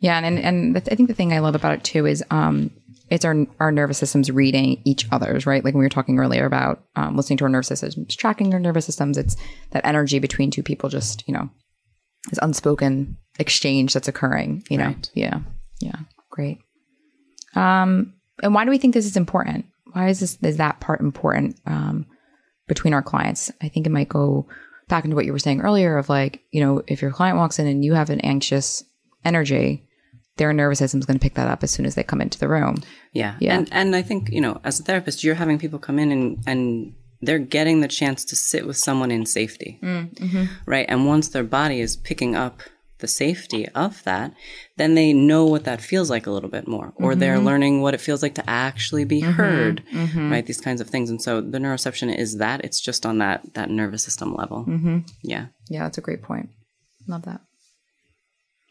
Yeah, 0.00 0.16
and 0.16 0.26
and, 0.26 0.38
and 0.38 0.76
I 0.76 0.80
think 0.80 1.08
the 1.08 1.14
thing 1.14 1.32
I 1.32 1.40
love 1.40 1.54
about 1.54 1.74
it 1.74 1.84
too 1.84 2.06
is 2.06 2.24
um, 2.30 2.70
it's 3.10 3.24
our 3.24 3.46
our 3.58 3.72
nervous 3.72 3.98
systems 3.98 4.30
reading 4.30 4.80
each 4.84 5.06
other's 5.10 5.44
right. 5.46 5.64
Like 5.64 5.74
when 5.74 5.80
we 5.80 5.84
were 5.84 5.90
talking 5.90 6.18
earlier 6.18 6.46
about 6.46 6.84
um, 6.96 7.16
listening 7.16 7.36
to 7.38 7.44
our 7.44 7.50
nervous 7.50 7.68
systems, 7.68 8.14
tracking 8.16 8.54
our 8.54 8.60
nervous 8.60 8.86
systems. 8.86 9.18
It's 9.18 9.36
that 9.72 9.84
energy 9.84 10.18
between 10.18 10.50
two 10.50 10.62
people, 10.62 10.88
just 10.88 11.26
you 11.26 11.34
know, 11.34 11.50
this 12.30 12.38
unspoken 12.40 13.16
exchange 13.38 13.92
that's 13.94 14.08
occurring. 14.08 14.62
You 14.70 14.78
know, 14.78 14.86
Right. 14.86 15.10
yeah, 15.14 15.40
yeah, 15.80 15.96
great. 16.30 16.58
Um, 17.54 18.14
and 18.42 18.54
why 18.54 18.64
do 18.64 18.70
we 18.70 18.78
think 18.78 18.94
this 18.94 19.06
is 19.06 19.16
important? 19.16 19.66
Why 19.92 20.08
is 20.08 20.20
this 20.20 20.38
is 20.42 20.58
that 20.58 20.80
part 20.80 21.00
important 21.00 21.58
um, 21.66 22.06
between 22.68 22.94
our 22.94 23.02
clients? 23.02 23.50
I 23.60 23.68
think 23.68 23.86
it 23.86 23.90
might 23.92 24.08
go 24.08 24.46
back 24.88 25.04
into 25.04 25.16
what 25.16 25.24
you 25.24 25.32
were 25.32 25.38
saying 25.38 25.60
earlier 25.60 25.98
of 25.98 26.08
like, 26.08 26.42
you 26.50 26.60
know, 26.60 26.82
if 26.86 27.02
your 27.02 27.10
client 27.10 27.38
walks 27.38 27.58
in 27.58 27.66
and 27.66 27.84
you 27.84 27.94
have 27.94 28.10
an 28.10 28.20
anxious 28.20 28.82
energy, 29.24 29.86
their 30.40 30.54
nervous 30.54 30.78
system 30.78 30.98
is 31.00 31.06
going 31.06 31.18
to 31.18 31.22
pick 31.22 31.34
that 31.34 31.48
up 31.48 31.62
as 31.62 31.70
soon 31.70 31.84
as 31.84 31.94
they 31.94 32.02
come 32.02 32.22
into 32.22 32.38
the 32.38 32.48
room. 32.48 32.82
Yeah. 33.12 33.36
Yeah. 33.40 33.58
And 33.58 33.68
and 33.70 33.94
I 33.94 34.00
think, 34.00 34.30
you 34.30 34.40
know, 34.40 34.58
as 34.64 34.80
a 34.80 34.82
therapist, 34.82 35.22
you're 35.22 35.34
having 35.34 35.58
people 35.58 35.78
come 35.78 35.98
in 35.98 36.10
and 36.10 36.42
and 36.46 36.94
they're 37.20 37.38
getting 37.38 37.82
the 37.82 37.88
chance 37.88 38.24
to 38.24 38.36
sit 38.36 38.66
with 38.66 38.78
someone 38.78 39.10
in 39.10 39.26
safety. 39.26 39.78
Mm, 39.82 40.14
mm-hmm. 40.14 40.44
Right? 40.64 40.86
And 40.88 41.06
once 41.06 41.28
their 41.28 41.44
body 41.44 41.80
is 41.80 41.94
picking 41.94 42.34
up 42.34 42.62
the 43.00 43.06
safety 43.06 43.68
of 43.68 44.02
that, 44.04 44.32
then 44.78 44.94
they 44.94 45.12
know 45.12 45.44
what 45.44 45.64
that 45.64 45.82
feels 45.82 46.08
like 46.08 46.26
a 46.26 46.30
little 46.30 46.48
bit 46.48 46.66
more 46.66 46.94
or 46.96 47.14
they're 47.14 47.36
mm-hmm. 47.36 47.46
learning 47.46 47.82
what 47.82 47.92
it 47.92 48.00
feels 48.00 48.22
like 48.22 48.36
to 48.36 48.48
actually 48.48 49.04
be 49.04 49.20
mm-hmm. 49.20 49.32
heard. 49.32 49.82
Right? 50.16 50.46
These 50.46 50.62
kinds 50.62 50.80
of 50.80 50.88
things. 50.88 51.10
And 51.10 51.20
so 51.20 51.42
the 51.42 51.58
neuroception 51.58 52.16
is 52.16 52.38
that 52.38 52.64
it's 52.64 52.80
just 52.80 53.04
on 53.04 53.18
that 53.18 53.52
that 53.52 53.68
nervous 53.68 54.02
system 54.04 54.34
level. 54.34 54.64
Yeah. 55.22 55.48
Yeah, 55.68 55.82
that's 55.82 55.98
a 55.98 56.06
great 56.08 56.22
point. 56.22 56.48
Love 57.06 57.24
that. 57.24 57.42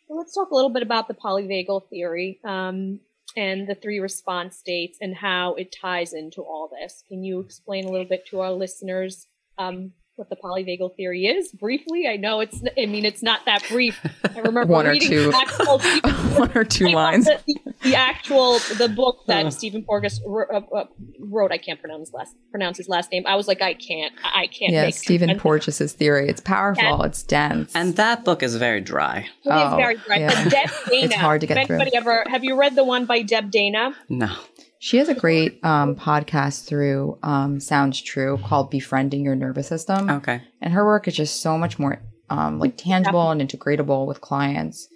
Well, 0.09 0.17
let's 0.17 0.33
talk 0.33 0.49
a 0.49 0.55
little 0.55 0.71
bit 0.71 0.81
about 0.81 1.07
the 1.07 1.13
polyvagal 1.13 1.87
theory 1.89 2.39
um, 2.43 2.99
and 3.37 3.67
the 3.67 3.75
three 3.75 3.99
response 3.99 4.57
states 4.57 4.97
and 4.99 5.15
how 5.15 5.53
it 5.53 5.71
ties 5.71 6.13
into 6.13 6.41
all 6.41 6.67
this. 6.67 7.03
Can 7.07 7.23
you 7.23 7.39
explain 7.41 7.85
a 7.85 7.91
little 7.91 8.07
bit 8.07 8.25
to 8.31 8.39
our 8.39 8.51
listeners 8.51 9.27
um, 9.59 9.91
what 10.19 10.29
the 10.29 10.35
polyvagal 10.35 10.95
theory 10.95 11.25
is 11.25 11.51
briefly? 11.53 12.07
I 12.07 12.17
know 12.17 12.41
it's, 12.41 12.61
I 12.77 12.85
mean, 12.85 13.05
it's 13.05 13.23
not 13.23 13.45
that 13.45 13.63
brief. 13.69 13.99
I 14.23 14.37
remember 14.41 14.65
One 14.71 14.85
or 14.85 14.95
two. 14.95 15.31
actual, 15.33 15.79
One 16.39 16.51
or 16.55 16.63
two 16.63 16.89
lines. 16.89 17.27
The, 17.49 17.91
the 17.91 17.95
actual 17.95 18.59
the 18.77 18.89
book 18.93 19.21
that 19.27 19.53
Stephen 19.53 19.83
Porges 19.85 20.19
wr- 20.25 20.51
uh, 20.53 20.59
uh, 20.75 20.85
wrote. 21.19 21.53
I 21.53 21.57
can't 21.57 21.79
pronounce 21.79 22.09
his 22.09 22.13
last 22.13 22.35
pronounce 22.51 22.77
his 22.77 22.89
last 22.89 23.09
name. 23.11 23.23
I 23.25 23.35
was 23.37 23.47
like, 23.47 23.61
I 23.61 23.73
can't, 23.73 24.13
I 24.21 24.41
I 24.41 24.47
can't. 24.47 24.73
Yeah, 24.73 24.83
make 24.85 24.95
Stephen 24.95 25.29
sense. 25.29 25.41
Porges' 25.41 25.93
theory. 25.93 26.27
It's 26.27 26.41
powerful. 26.41 26.83
Yeah. 26.83 27.03
It's 27.05 27.23
dense. 27.23 27.71
And 27.73 27.95
that 27.95 28.25
book 28.25 28.43
is 28.43 28.55
very 28.57 28.81
dry. 28.81 29.19
It 29.19 29.49
is 29.49 29.51
Oh, 29.73 29.75
very 29.77 29.95
dry. 29.95 30.17
yeah. 30.17 30.43
But 30.43 30.51
Deb 30.51 30.69
Dana. 30.89 31.05
It's 31.05 31.15
hard 31.15 31.39
to 31.41 31.47
get 31.47 31.67
through. 31.67 31.79
ever 31.93 32.25
have 32.27 32.43
you 32.43 32.59
read 32.59 32.75
the 32.75 32.83
one 32.83 33.05
by 33.05 33.21
Deb 33.21 33.49
Dana? 33.49 33.95
No. 34.09 34.35
She 34.79 34.97
has 34.97 35.09
a 35.09 35.13
great 35.13 35.59
um, 35.63 35.95
podcast 35.95 36.65
through 36.65 37.19
um, 37.21 37.59
Sounds 37.59 38.01
True 38.01 38.39
called 38.43 38.71
Befriending 38.71 39.23
Your 39.23 39.35
Nervous 39.35 39.67
System. 39.67 40.09
Okay. 40.09 40.41
and 40.61 40.73
her 40.73 40.85
work 40.85 41.07
is 41.07 41.15
just 41.15 41.41
so 41.41 41.57
much 41.57 41.77
more 41.77 42.01
um, 42.29 42.59
like 42.59 42.77
tangible 42.77 43.29
and 43.31 43.41
integratable 43.41 44.07
with 44.07 44.21
clients. 44.21 44.87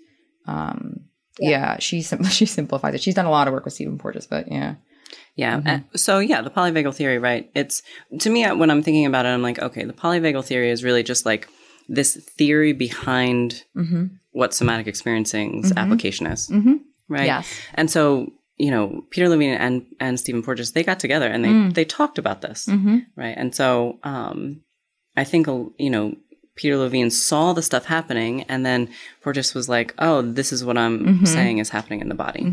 Um, 0.47 1.01
yeah. 1.39 1.77
she 1.79 2.01
sim- 2.01 2.23
she 2.39 2.45
simplifies 2.45 2.95
it. 2.95 3.01
She's 3.01 3.15
done 3.15 3.25
a 3.25 3.31
lot 3.31 3.47
of 3.47 3.53
work 3.53 3.65
with 3.65 3.73
Stephen 3.73 3.97
Porges, 3.97 4.25
but 4.27 4.51
yeah, 4.51 4.75
Yeah. 5.35 5.61
And 5.65 5.83
so 5.95 6.19
yeah, 6.19 6.41
the 6.41 6.49
polyvagal 6.51 6.95
theory, 6.95 7.17
right? 7.19 7.49
It's 7.53 7.81
to 8.19 8.29
me 8.29 8.45
when 8.51 8.71
I'm 8.71 8.83
thinking 8.83 9.05
about 9.05 9.25
it, 9.25 9.29
I'm 9.29 9.41
like, 9.41 9.59
okay, 9.59 9.83
the 9.83 9.93
polyvagal 9.93 10.45
theory 10.45 10.69
is 10.69 10.83
really 10.83 11.03
just 11.03 11.25
like 11.25 11.49
this 11.89 12.15
theory 12.15 12.71
behind 12.71 13.63
what 14.31 14.53
somatic 14.53 14.87
experiencing's 14.87 15.71
application 15.75 16.27
is, 16.27 16.49
right? 17.09 17.25
Yes. 17.25 17.51
And 17.73 17.91
so 17.91 18.31
you 18.57 18.71
know, 18.71 19.03
Peter 19.09 19.27
Levine 19.29 19.55
and 19.55 19.85
and 19.99 20.19
Stephen 20.19 20.43
Porges, 20.43 20.71
they 20.71 20.83
got 20.83 20.99
together 20.99 21.27
and 21.27 21.43
they 21.43 21.49
they 21.73 21.85
talked 21.85 22.17
about 22.17 22.41
this, 22.41 22.67
right? 23.15 23.35
And 23.37 23.53
so 23.55 23.99
um, 24.03 24.61
I 25.17 25.23
think 25.23 25.47
you 25.47 25.89
know. 25.89 26.15
Peter 26.55 26.77
Levine 26.77 27.09
saw 27.09 27.51
the 27.53 27.63
stuff 27.63 27.85
happening, 27.85 28.43
and 28.43 28.63
then 28.63 28.87
Porges 29.23 29.55
was 29.55 29.67
like, 29.67 29.95
"Oh, 29.97 30.21
this 30.21 30.53
is 30.53 30.63
what 30.63 30.77
I'm 30.77 31.25
saying 31.25 31.57
is 31.57 31.69
happening 31.71 31.99
in 31.99 32.09
the 32.09 32.15
body." 32.15 32.43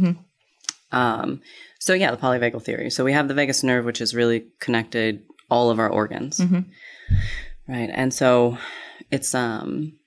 Um, 0.90 1.42
so 1.78 1.92
yeah, 1.92 2.10
the 2.10 2.16
polyvagal 2.16 2.62
theory. 2.62 2.88
So 2.88 3.04
we 3.04 3.12
have 3.12 3.28
the 3.28 3.34
vagus 3.34 3.62
nerve, 3.62 3.84
which 3.84 4.00
is 4.00 4.14
really 4.14 4.46
connected 4.58 5.22
all 5.50 5.68
of 5.68 5.78
our 5.78 5.88
organs, 5.90 6.40
right? 7.68 7.90
And 7.92 8.14
so 8.14 8.56
it's 9.10 9.34
um, 9.34 9.98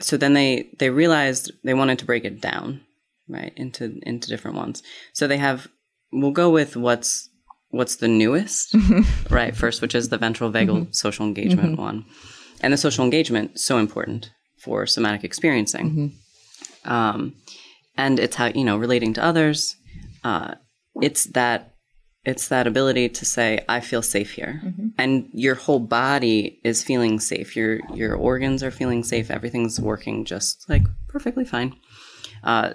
so 0.00 0.18
then 0.18 0.34
they 0.34 0.68
they 0.78 0.90
realized 0.90 1.50
they 1.62 1.72
wanted 1.72 1.98
to 2.00 2.04
break 2.04 2.26
it 2.26 2.42
down, 2.42 2.82
right, 3.28 3.52
into 3.56 3.98
into 4.02 4.28
different 4.28 4.56
ones. 4.56 4.82
So 5.12 5.26
they 5.26 5.38
have. 5.38 5.68
We'll 6.12 6.30
go 6.30 6.50
with 6.50 6.76
what's 6.76 7.28
what's 7.70 7.96
the 7.96 8.08
newest, 8.08 8.74
right? 9.30 9.56
First, 9.56 9.82
which 9.82 9.94
is 9.94 10.08
the 10.08 10.18
ventral 10.18 10.50
vagal 10.52 10.94
social 10.94 11.26
engagement 11.26 11.78
one, 11.78 12.04
and 12.60 12.72
the 12.72 12.76
social 12.76 13.04
engagement 13.04 13.58
so 13.58 13.78
important 13.78 14.30
for 14.58 14.86
somatic 14.86 15.24
experiencing. 15.24 16.12
Um, 16.84 17.34
and 17.96 18.18
it's 18.18 18.36
how 18.36 18.46
you 18.46 18.64
know 18.64 18.76
relating 18.76 19.12
to 19.14 19.24
others 19.24 19.76
uh, 20.22 20.54
it's 20.96 21.24
that 21.24 21.74
it's 22.24 22.48
that 22.48 22.66
ability 22.66 23.08
to 23.08 23.24
say 23.24 23.64
i 23.68 23.80
feel 23.80 24.02
safe 24.02 24.32
here 24.32 24.60
and 24.98 25.28
your 25.32 25.54
whole 25.54 25.80
body 25.80 26.60
is 26.64 26.82
feeling 26.82 27.20
safe 27.20 27.54
your 27.56 27.80
your 27.94 28.14
organs 28.14 28.62
are 28.62 28.70
feeling 28.70 29.04
safe 29.04 29.30
everything's 29.30 29.80
working 29.80 30.24
just 30.24 30.68
like 30.68 30.82
perfectly 31.08 31.44
fine 31.44 31.74
uh, 32.44 32.74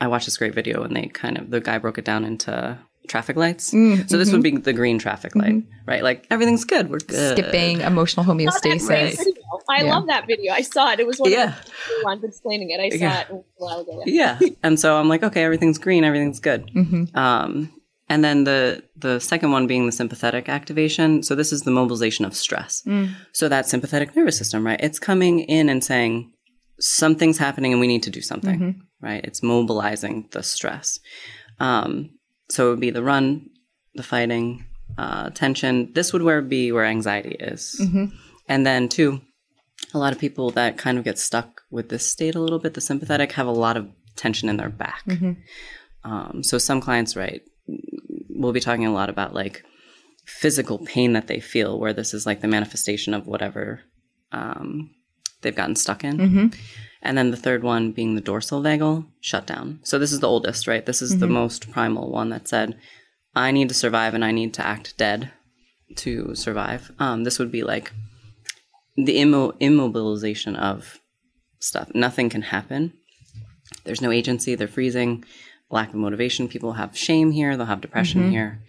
i 0.00 0.06
watched 0.06 0.26
this 0.26 0.36
great 0.36 0.54
video 0.54 0.82
and 0.82 0.94
they 0.96 1.06
kind 1.06 1.38
of 1.38 1.50
the 1.50 1.60
guy 1.60 1.78
broke 1.78 1.98
it 1.98 2.04
down 2.04 2.24
into 2.24 2.78
traffic 3.08 3.36
lights 3.36 3.66
so 3.70 4.16
this 4.18 4.32
would 4.32 4.42
be 4.42 4.50
the 4.56 4.72
green 4.72 4.98
traffic 4.98 5.36
light 5.36 5.62
right 5.86 6.02
like 6.02 6.26
everything's 6.30 6.64
good 6.64 6.88
we're 6.90 6.98
good 6.98 7.36
skipping 7.38 7.80
emotional 7.82 8.24
Saw 8.24 8.32
that 8.32 8.38
homeostasis. 8.38 9.18
video. 9.18 9.34
I 9.68 9.82
Yeah. 9.82 9.94
love 9.94 10.06
that 10.08 10.26
video. 10.26 10.52
I 10.52 10.60
saw 10.62 10.92
it. 10.92 11.00
It 11.00 11.06
was 11.06 11.18
one 11.18 11.30
Yeah. 11.30 11.48
of 11.58 11.64
the 11.64 12.04
ones 12.04 12.24
explaining 12.24 12.70
it. 12.70 12.80
I 12.80 12.88
saw 12.90 12.96
Yeah. 13.04 13.20
it 13.20 13.26
a 13.30 13.42
while 13.56 13.80
ago. 13.80 14.02
Yeah. 14.06 14.38
yeah 14.40 14.48
and 14.62 14.80
so 14.80 14.96
i'm 14.96 15.08
like 15.08 15.22
okay 15.22 15.42
everything's 15.44 15.78
green 15.78 16.02
everything's 16.04 16.40
good 16.40 16.70
um, 17.14 17.70
and 18.08 18.24
then 18.24 18.44
the 18.44 18.82
the 18.96 19.18
second 19.20 19.52
one 19.52 19.66
being 19.66 19.84
the 19.86 19.92
sympathetic 19.92 20.48
activation 20.48 21.22
so 21.22 21.34
this 21.34 21.52
is 21.52 21.62
the 21.62 21.70
mobilization 21.70 22.24
of 22.24 22.34
stress 22.34 22.82
so 23.32 23.48
that 23.48 23.66
sympathetic 23.68 24.16
nervous 24.16 24.36
system 24.38 24.64
right 24.66 24.80
it's 24.82 24.98
coming 24.98 25.40
in 25.40 25.68
and 25.68 25.84
saying 25.84 26.30
something's 26.80 27.38
happening 27.38 27.72
and 27.72 27.80
we 27.80 27.86
need 27.86 28.02
to 28.04 28.10
do 28.10 28.20
something 28.20 28.60
right? 29.00 29.24
It's 29.24 29.42
mobilizing 29.42 30.28
the 30.32 30.42
stress. 30.42 30.98
Um, 31.60 32.10
so 32.48 32.66
it 32.66 32.70
would 32.70 32.80
be 32.80 32.90
the 32.90 33.02
run 33.02 33.50
the 33.94 34.02
fighting 34.02 34.66
uh, 34.98 35.30
tension. 35.30 35.92
This 35.92 36.12
would 36.12 36.22
where 36.22 36.42
be 36.42 36.72
where 36.72 36.84
anxiety 36.84 37.36
is. 37.38 37.76
And 38.48 38.66
then 38.66 38.88
two 38.88 39.20
a 39.92 39.98
lot 39.98 40.12
of 40.12 40.18
people 40.18 40.50
that 40.50 40.78
kind 40.78 40.98
of 40.98 41.04
get 41.04 41.18
stuck 41.18 41.62
with 41.70 41.88
this 41.88 42.08
state 42.08 42.34
a 42.34 42.40
little 42.40 42.58
bit, 42.58 42.74
the 42.74 42.80
sympathetic, 42.80 43.32
have 43.32 43.46
a 43.46 43.52
lot 43.52 43.76
of 43.76 43.88
tension 44.16 44.48
in 44.48 44.56
their 44.56 44.68
back. 44.68 45.02
Um, 46.04 46.42
so 46.42 46.58
some 46.58 46.80
clients, 46.80 47.16
right, 47.16 47.42
we'll 48.28 48.52
be 48.52 48.60
talking 48.60 48.86
a 48.86 48.92
lot 48.92 49.08
about 49.08 49.34
like 49.34 49.64
physical 50.26 50.78
pain 50.78 51.12
that 51.12 51.26
they 51.28 51.40
feel, 51.40 51.78
where 51.78 51.92
this 51.92 52.14
is 52.14 52.26
like 52.26 52.40
the 52.40 52.48
manifestation 52.48 53.14
of 53.14 53.26
whatever 53.26 53.80
um, 54.32 54.90
they've 55.44 55.54
gotten 55.54 55.76
stuck 55.76 56.02
in. 56.02 56.18
And 57.02 57.16
then 57.16 57.30
the 57.30 57.36
third 57.36 57.62
one 57.62 57.92
being 57.92 58.14
the 58.16 58.20
dorsal 58.20 58.62
vagal 58.62 59.06
shutdown. 59.20 59.78
So 59.84 59.98
this 59.98 60.10
is 60.10 60.20
the 60.20 60.28
oldest, 60.28 60.66
right? 60.66 60.84
This 60.84 61.02
is 61.02 61.18
the 61.18 61.26
most 61.28 61.70
primal 61.70 62.10
one 62.10 62.30
that 62.30 62.48
said, 62.48 62.76
I 63.36 63.50
need 63.52 63.68
to 63.68 63.74
survive 63.74 64.14
and 64.14 64.24
I 64.24 64.32
need 64.32 64.54
to 64.54 64.66
act 64.66 64.96
dead 64.96 65.30
to 65.96 66.34
survive. 66.34 66.90
Um, 66.98 67.24
this 67.24 67.38
would 67.38 67.52
be 67.52 67.62
like 67.62 67.92
the 68.96 69.18
immo- 69.18 69.52
immobilization 69.60 70.56
of 70.56 70.98
stuff. 71.60 71.90
Nothing 71.94 72.30
can 72.30 72.42
happen. 72.42 72.92
There's 73.84 74.00
no 74.00 74.10
agency. 74.10 74.54
They're 74.54 74.68
freezing. 74.68 75.24
Lack 75.70 75.88
of 75.90 75.96
motivation. 75.96 76.48
People 76.48 76.72
have 76.74 76.96
shame 76.96 77.32
here. 77.32 77.56
They'll 77.56 77.66
have 77.66 77.80
depression 77.80 78.30
here. 78.30 78.62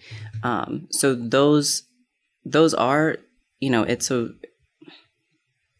Um, 0.44 0.88
so 0.92 1.14
those 1.16 1.84
those 2.44 2.74
are 2.74 3.18
you 3.60 3.70
know 3.70 3.84
it's 3.84 4.10
a 4.12 4.30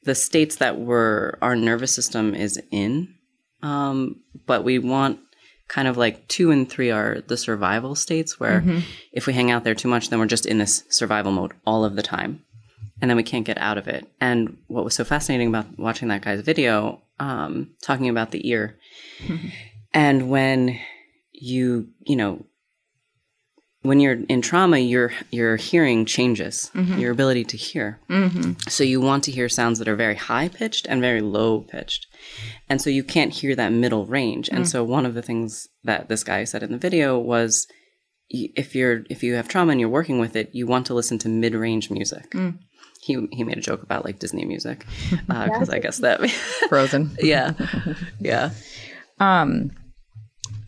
the 0.06 0.16
states 0.16 0.58
that 0.58 0.80
we're 0.80 1.34
our 1.42 1.56
nervous 1.56 1.94
system 1.94 2.34
is 2.34 2.62
in. 2.72 3.14
Um, 3.62 4.22
but 4.46 4.64
we 4.64 4.80
want 4.80 5.20
kind 5.68 5.88
of 5.88 5.98
like 5.98 6.28
two 6.28 6.52
and 6.52 6.70
three 6.70 6.92
are 6.92 7.22
the 7.28 7.38
survival 7.38 7.96
states 7.96 8.40
where 8.40 8.64
if 9.12 9.26
we 9.26 9.34
hang 9.34 9.50
out 9.50 9.64
there 9.64 9.74
too 9.74 9.88
much, 9.88 10.10
then 10.10 10.20
we're 10.20 10.28
just 10.28 10.46
in 10.46 10.60
this 10.60 10.84
survival 10.90 11.32
mode 11.32 11.54
all 11.66 11.84
of 11.84 11.96
the 11.96 12.04
time 12.04 12.46
and 13.02 13.10
then 13.10 13.18
we 13.18 13.24
can't 13.24 13.46
get 13.46 13.58
out 13.58 13.78
of 13.78 13.88
it. 13.88 14.08
And 14.22 14.58
what 14.68 14.84
was 14.84 14.96
so 14.96 15.04
fascinating 15.04 15.50
about 15.50 15.78
watching 15.78 16.08
that 16.10 16.22
guy's 16.22 16.42
video, 16.42 17.02
um, 17.20 17.72
talking 17.82 18.10
about 18.10 18.32
the 18.32 18.48
ear, 18.50 18.78
and 19.94 20.30
when 20.30 20.80
you, 21.32 21.90
you 22.02 22.16
know, 22.16 22.46
when 23.86 24.00
you're 24.00 24.24
in 24.28 24.42
trauma, 24.42 24.80
your 24.80 25.14
your 25.32 25.56
hearing 25.56 26.06
changes, 26.06 26.72
mm-hmm. 26.74 26.98
your 26.98 27.12
ability 27.12 27.44
to 27.46 27.58
hear. 27.58 28.00
Mm-hmm. 28.10 28.54
So 28.68 28.84
you 28.84 29.00
want 29.00 29.24
to 29.26 29.32
hear 29.32 29.48
sounds 29.48 29.80
that 29.80 29.88
are 29.88 29.96
very 29.96 30.16
high 30.16 30.50
pitched 30.50 30.88
and 30.88 31.02
very 31.02 31.22
low 31.22 31.62
pitched, 31.62 32.08
and 32.68 32.82
so 32.82 32.90
you 32.90 33.04
can't 33.04 33.34
hear 33.34 33.56
that 33.56 33.72
middle 33.72 34.06
range. 34.06 34.50
And 34.50 34.66
mm. 34.66 34.68
so 34.68 34.84
one 34.84 35.06
of 35.06 35.14
the 35.14 35.22
things 35.22 35.68
that 35.84 36.10
this 36.10 36.24
guy 36.24 36.44
said 36.44 36.64
in 36.64 36.72
the 36.72 36.78
video 36.78 37.18
was, 37.18 37.68
if 38.30 38.76
you're 38.76 39.04
if 39.10 39.24
you 39.24 39.36
have 39.36 39.48
trauma 39.48 39.72
and 39.72 39.80
you're 39.80 39.90
working 39.90 40.20
with 40.20 40.36
it, 40.36 40.50
you 40.54 40.66
want 40.66 40.88
to 40.88 40.94
listen 40.94 41.18
to 41.20 41.30
mid 41.30 41.54
range 41.54 41.92
music. 41.92 42.32
Mm. 42.32 42.60
He 43.02 43.28
he 43.32 43.44
made 43.44 43.58
a 43.58 43.62
joke 43.62 43.84
about 43.84 44.04
like 44.04 44.20
Disney 44.20 44.46
music 44.46 44.86
uh, 45.30 45.46
because 45.52 45.70
I 45.70 45.80
guess 45.80 46.00
that 46.00 46.28
Frozen. 46.70 47.16
yeah 47.20 47.54
yeah 48.20 48.52
Um, 49.20 49.72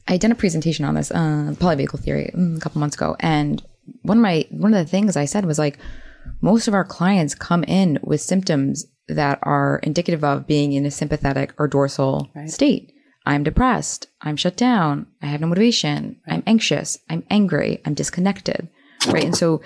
I 0.07 0.17
did 0.17 0.31
a 0.31 0.35
presentation 0.35 0.85
on 0.85 0.95
this 0.95 1.11
uh, 1.11 1.53
polyvagal 1.55 1.99
theory 1.99 2.31
mm, 2.33 2.57
a 2.57 2.59
couple 2.59 2.79
months 2.79 2.95
ago, 2.95 3.15
and 3.19 3.63
one 4.01 4.17
of 4.17 4.21
my 4.21 4.45
one 4.49 4.73
of 4.73 4.85
the 4.85 4.89
things 4.89 5.15
I 5.15 5.25
said 5.25 5.45
was 5.45 5.59
like, 5.59 5.79
most 6.41 6.67
of 6.67 6.73
our 6.73 6.85
clients 6.85 7.35
come 7.35 7.63
in 7.63 7.99
with 8.03 8.21
symptoms 8.21 8.85
that 9.07 9.39
are 9.43 9.79
indicative 9.83 10.23
of 10.23 10.47
being 10.47 10.73
in 10.73 10.85
a 10.85 10.91
sympathetic 10.91 11.53
or 11.57 11.67
dorsal 11.67 12.29
state. 12.47 12.93
I'm 13.25 13.43
depressed. 13.43 14.07
I'm 14.21 14.37
shut 14.37 14.55
down. 14.55 15.07
I 15.21 15.27
have 15.27 15.41
no 15.41 15.47
motivation. 15.47 16.19
I'm 16.27 16.43
anxious. 16.47 16.97
I'm 17.09 17.23
angry. 17.29 17.81
I'm 17.85 17.93
disconnected. 17.93 18.69
Right. 19.07 19.25
And 19.25 19.35
so, 19.35 19.61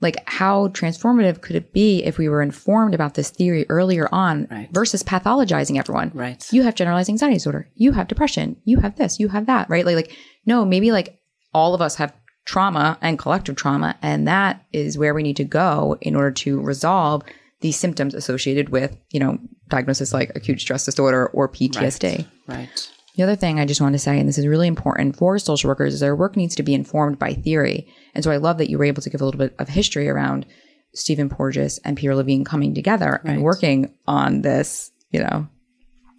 like, 0.00 0.16
how 0.26 0.68
transformative 0.68 1.40
could 1.40 1.56
it 1.56 1.72
be 1.72 2.04
if 2.04 2.18
we 2.18 2.28
were 2.28 2.40
informed 2.42 2.94
about 2.94 3.14
this 3.14 3.30
theory 3.30 3.66
earlier 3.68 4.08
on 4.12 4.46
Right. 4.50 4.68
versus 4.72 5.02
pathologizing 5.02 5.78
everyone? 5.78 6.12
right. 6.14 6.46
You 6.52 6.62
have 6.62 6.74
generalized 6.76 7.08
anxiety 7.08 7.34
disorder. 7.34 7.68
You 7.74 7.92
have 7.92 8.06
depression. 8.08 8.56
You 8.64 8.78
have 8.78 8.96
this. 8.96 9.18
You 9.18 9.28
have 9.28 9.46
that 9.46 9.68
right? 9.68 9.84
Like 9.84 9.96
like 9.96 10.16
no 10.46 10.64
maybe 10.64 10.92
like 10.92 11.18
all 11.52 11.74
of 11.74 11.80
us 11.82 11.96
have 11.96 12.12
trauma 12.46 12.96
and 13.02 13.18
collective 13.18 13.56
trauma 13.56 13.94
and 14.00 14.26
that 14.28 14.64
is 14.72 14.96
where 14.96 15.12
we 15.14 15.22
need 15.22 15.36
to 15.36 15.44
go 15.44 15.96
in 16.00 16.14
order 16.16 16.30
to 16.30 16.60
resolve 16.62 17.22
the 17.60 17.72
symptoms 17.72 18.14
associated 18.14 18.68
with 18.70 18.96
you 19.10 19.20
know 19.20 19.38
diagnosis 19.68 20.14
like 20.14 20.30
acute 20.36 20.60
stress 20.60 20.84
disorder 20.86 21.26
or 21.28 21.48
PTSD 21.48 22.26
right 22.46 22.90
the 23.18 23.24
other 23.24 23.36
thing 23.36 23.58
I 23.60 23.66
just 23.66 23.80
want 23.80 23.94
to 23.94 23.98
say, 23.98 24.18
and 24.18 24.28
this 24.28 24.38
is 24.38 24.46
really 24.46 24.68
important 24.68 25.16
for 25.16 25.38
social 25.40 25.68
workers, 25.68 25.92
is 25.92 26.00
their 26.00 26.14
work 26.16 26.36
needs 26.36 26.54
to 26.54 26.62
be 26.62 26.72
informed 26.72 27.18
by 27.18 27.34
theory. 27.34 27.92
And 28.14 28.22
so 28.24 28.30
I 28.30 28.36
love 28.36 28.58
that 28.58 28.70
you 28.70 28.78
were 28.78 28.84
able 28.84 29.02
to 29.02 29.10
give 29.10 29.20
a 29.20 29.24
little 29.24 29.38
bit 29.40 29.54
of 29.58 29.68
history 29.68 30.08
around 30.08 30.46
Stephen 30.94 31.28
Porges 31.28 31.78
and 31.84 31.96
Peter 31.96 32.14
Levine 32.14 32.44
coming 32.44 32.74
together 32.74 33.20
and 33.24 33.42
working 33.42 33.92
on 34.06 34.42
this, 34.42 34.90
you 35.10 35.20
know, 35.20 35.48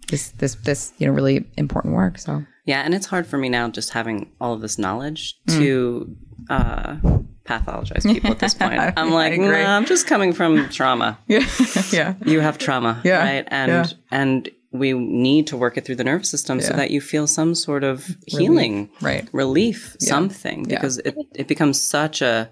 this 0.08 0.30
this 0.32 0.56
this 0.56 0.92
you 0.98 1.06
know 1.06 1.12
really 1.12 1.46
important 1.56 1.94
work. 1.94 2.18
So 2.18 2.44
Yeah, 2.66 2.82
and 2.82 2.94
it's 2.94 3.06
hard 3.06 3.26
for 3.26 3.38
me 3.38 3.48
now 3.48 3.68
just 3.70 3.90
having 3.90 4.30
all 4.40 4.52
of 4.52 4.60
this 4.60 4.78
knowledge 4.78 5.38
Mm. 5.48 5.58
to 5.58 6.16
uh, 6.50 6.96
pathologize 7.44 8.02
people 8.04 8.30
at 8.30 8.38
this 8.40 8.54
point. 8.54 8.80
I'm 8.96 9.10
like, 9.10 9.38
nah, 9.40 9.76
I'm 9.76 9.86
just 9.86 10.06
coming 10.06 10.32
from 10.32 10.68
trauma. 10.68 11.18
yeah, 11.28 11.46
yeah, 11.92 12.14
You 12.24 12.40
have 12.40 12.58
trauma, 12.58 13.00
Yeah, 13.04 13.18
right? 13.18 13.44
And 13.50 13.70
yeah. 13.70 13.86
and 14.10 14.50
we 14.72 14.92
need 14.92 15.46
to 15.48 15.56
work 15.56 15.76
it 15.76 15.84
through 15.84 15.96
the 15.96 16.04
nervous 16.04 16.28
system 16.30 16.60
so 16.60 16.72
that 16.74 16.90
you 16.90 17.00
feel 17.00 17.26
some 17.26 17.54
sort 17.54 17.82
of 17.82 18.08
healing, 18.26 18.88
right. 19.00 19.28
relief, 19.32 19.96
something, 19.98 20.64
Yeah. 20.68 20.76
because 20.76 20.98
it 20.98 21.14
it 21.34 21.48
becomes 21.48 21.80
such 21.80 22.22
a 22.22 22.50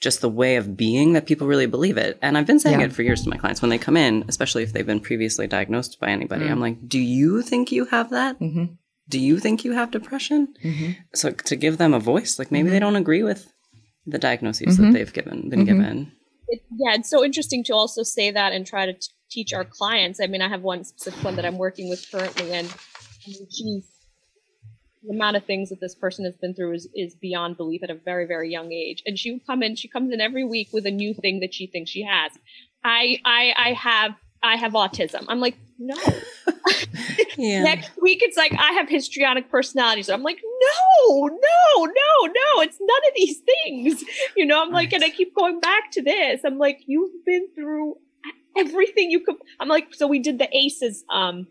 just 0.00 0.22
the 0.22 0.30
way 0.30 0.56
of 0.56 0.76
being 0.78 1.12
that 1.12 1.26
people 1.26 1.46
really 1.46 1.66
believe 1.66 1.98
it. 1.98 2.18
And 2.22 2.38
I've 2.38 2.46
been 2.46 2.58
saying 2.58 2.80
Yeah. 2.80 2.86
it 2.86 2.92
for 2.94 3.02
years 3.02 3.22
to 3.24 3.28
my 3.28 3.36
clients 3.36 3.60
when 3.60 3.68
they 3.68 3.76
come 3.76 3.98
in, 3.98 4.24
especially 4.28 4.62
if 4.62 4.72
they've 4.72 4.86
been 4.86 5.00
previously 5.00 5.46
diagnosed 5.46 6.00
by 6.00 6.08
anybody. 6.08 6.46
Mm. 6.46 6.50
I'm 6.52 6.60
like, 6.60 6.88
do 6.88 6.98
you 6.98 7.42
think 7.42 7.70
you 7.70 7.84
have 7.84 8.08
that? 8.08 8.40
Mm-hmm. 8.40 8.64
Do 9.10 9.18
you 9.20 9.38
think 9.38 9.62
you 9.64 9.72
have 9.72 9.90
depression? 9.90 10.54
Mm-hmm. 10.64 10.92
So 11.14 11.32
to 11.32 11.56
give 11.56 11.76
them 11.76 11.92
a 11.92 12.00
voice, 12.00 12.38
like 12.38 12.50
maybe 12.50 12.70
they 12.70 12.78
don't 12.78 12.96
agree 12.96 13.22
with 13.22 13.52
the 14.06 14.18
diagnoses 14.18 14.66
Mm-hmm. 14.78 14.84
that 14.84 14.92
they've 14.94 15.12
given 15.12 15.50
been 15.50 15.66
given. 15.66 16.12
it, 16.48 16.60
yeah, 16.78 16.94
it's 16.94 17.10
so 17.10 17.22
interesting 17.22 17.62
to 17.64 17.74
also 17.74 18.02
say 18.02 18.30
that 18.30 18.52
and 18.54 18.66
try 18.66 18.86
to 18.86 18.94
t- 18.94 19.00
teach 19.30 19.52
our 19.52 19.64
clients. 19.64 20.20
I 20.20 20.26
mean, 20.26 20.42
I 20.42 20.48
have 20.48 20.62
one 20.62 20.84
specific 20.84 21.22
one 21.24 21.36
that 21.36 21.44
I'm 21.44 21.58
working 21.58 21.88
with 21.88 22.10
currently, 22.10 22.52
and 22.52 22.68
she's 23.24 23.84
the 25.02 25.14
amount 25.14 25.36
of 25.36 25.44
things 25.44 25.70
that 25.70 25.80
this 25.80 25.94
person 25.94 26.24
has 26.26 26.36
been 26.36 26.54
through 26.54 26.74
is, 26.74 26.88
is 26.94 27.14
beyond 27.14 27.56
belief 27.56 27.82
at 27.82 27.90
a 27.90 27.94
very, 27.94 28.26
very 28.26 28.50
young 28.50 28.70
age. 28.70 29.02
And 29.06 29.18
she 29.18 29.32
would 29.32 29.46
come 29.46 29.62
in, 29.62 29.74
she 29.76 29.88
comes 29.88 30.12
in 30.12 30.20
every 30.20 30.44
week 30.44 30.68
with 30.72 30.84
a 30.84 30.90
new 30.90 31.14
thing 31.14 31.40
that 31.40 31.54
she 31.54 31.66
thinks 31.66 31.90
she 31.90 32.02
has. 32.02 32.32
I, 32.84 33.18
I, 33.24 33.54
I 33.56 33.72
have, 33.72 34.12
I 34.42 34.56
have 34.56 34.72
autism. 34.72 35.24
I'm 35.28 35.40
like, 35.40 35.56
no. 35.78 35.96
Yeah. 37.36 37.62
Next 37.64 37.90
week, 38.00 38.20
it's 38.22 38.36
like 38.36 38.52
I 38.52 38.72
have 38.72 38.88
histrionic 38.88 39.50
personality. 39.50 40.02
So 40.02 40.14
I'm 40.14 40.22
like, 40.22 40.40
no, 40.42 41.26
no, 41.26 41.84
no, 41.84 42.26
no, 42.26 42.62
it's 42.62 42.78
none 42.80 43.08
of 43.08 43.14
these 43.16 43.38
things. 43.38 44.04
You 44.36 44.46
know, 44.46 44.62
I'm 44.62 44.70
like, 44.70 44.92
and 44.92 45.02
I 45.02 45.10
keep 45.10 45.34
going 45.34 45.60
back 45.60 45.90
to 45.92 46.02
this. 46.02 46.40
I'm 46.44 46.58
like, 46.58 46.80
you've 46.86 47.24
been 47.24 47.48
through 47.54 47.96
everything 48.56 49.10
you 49.10 49.20
could. 49.20 49.36
I'm 49.58 49.68
like, 49.68 49.94
so 49.94 50.06
we 50.06 50.18
did 50.18 50.38
the 50.38 50.48
ACEs, 50.56 51.04
um, 51.10 51.46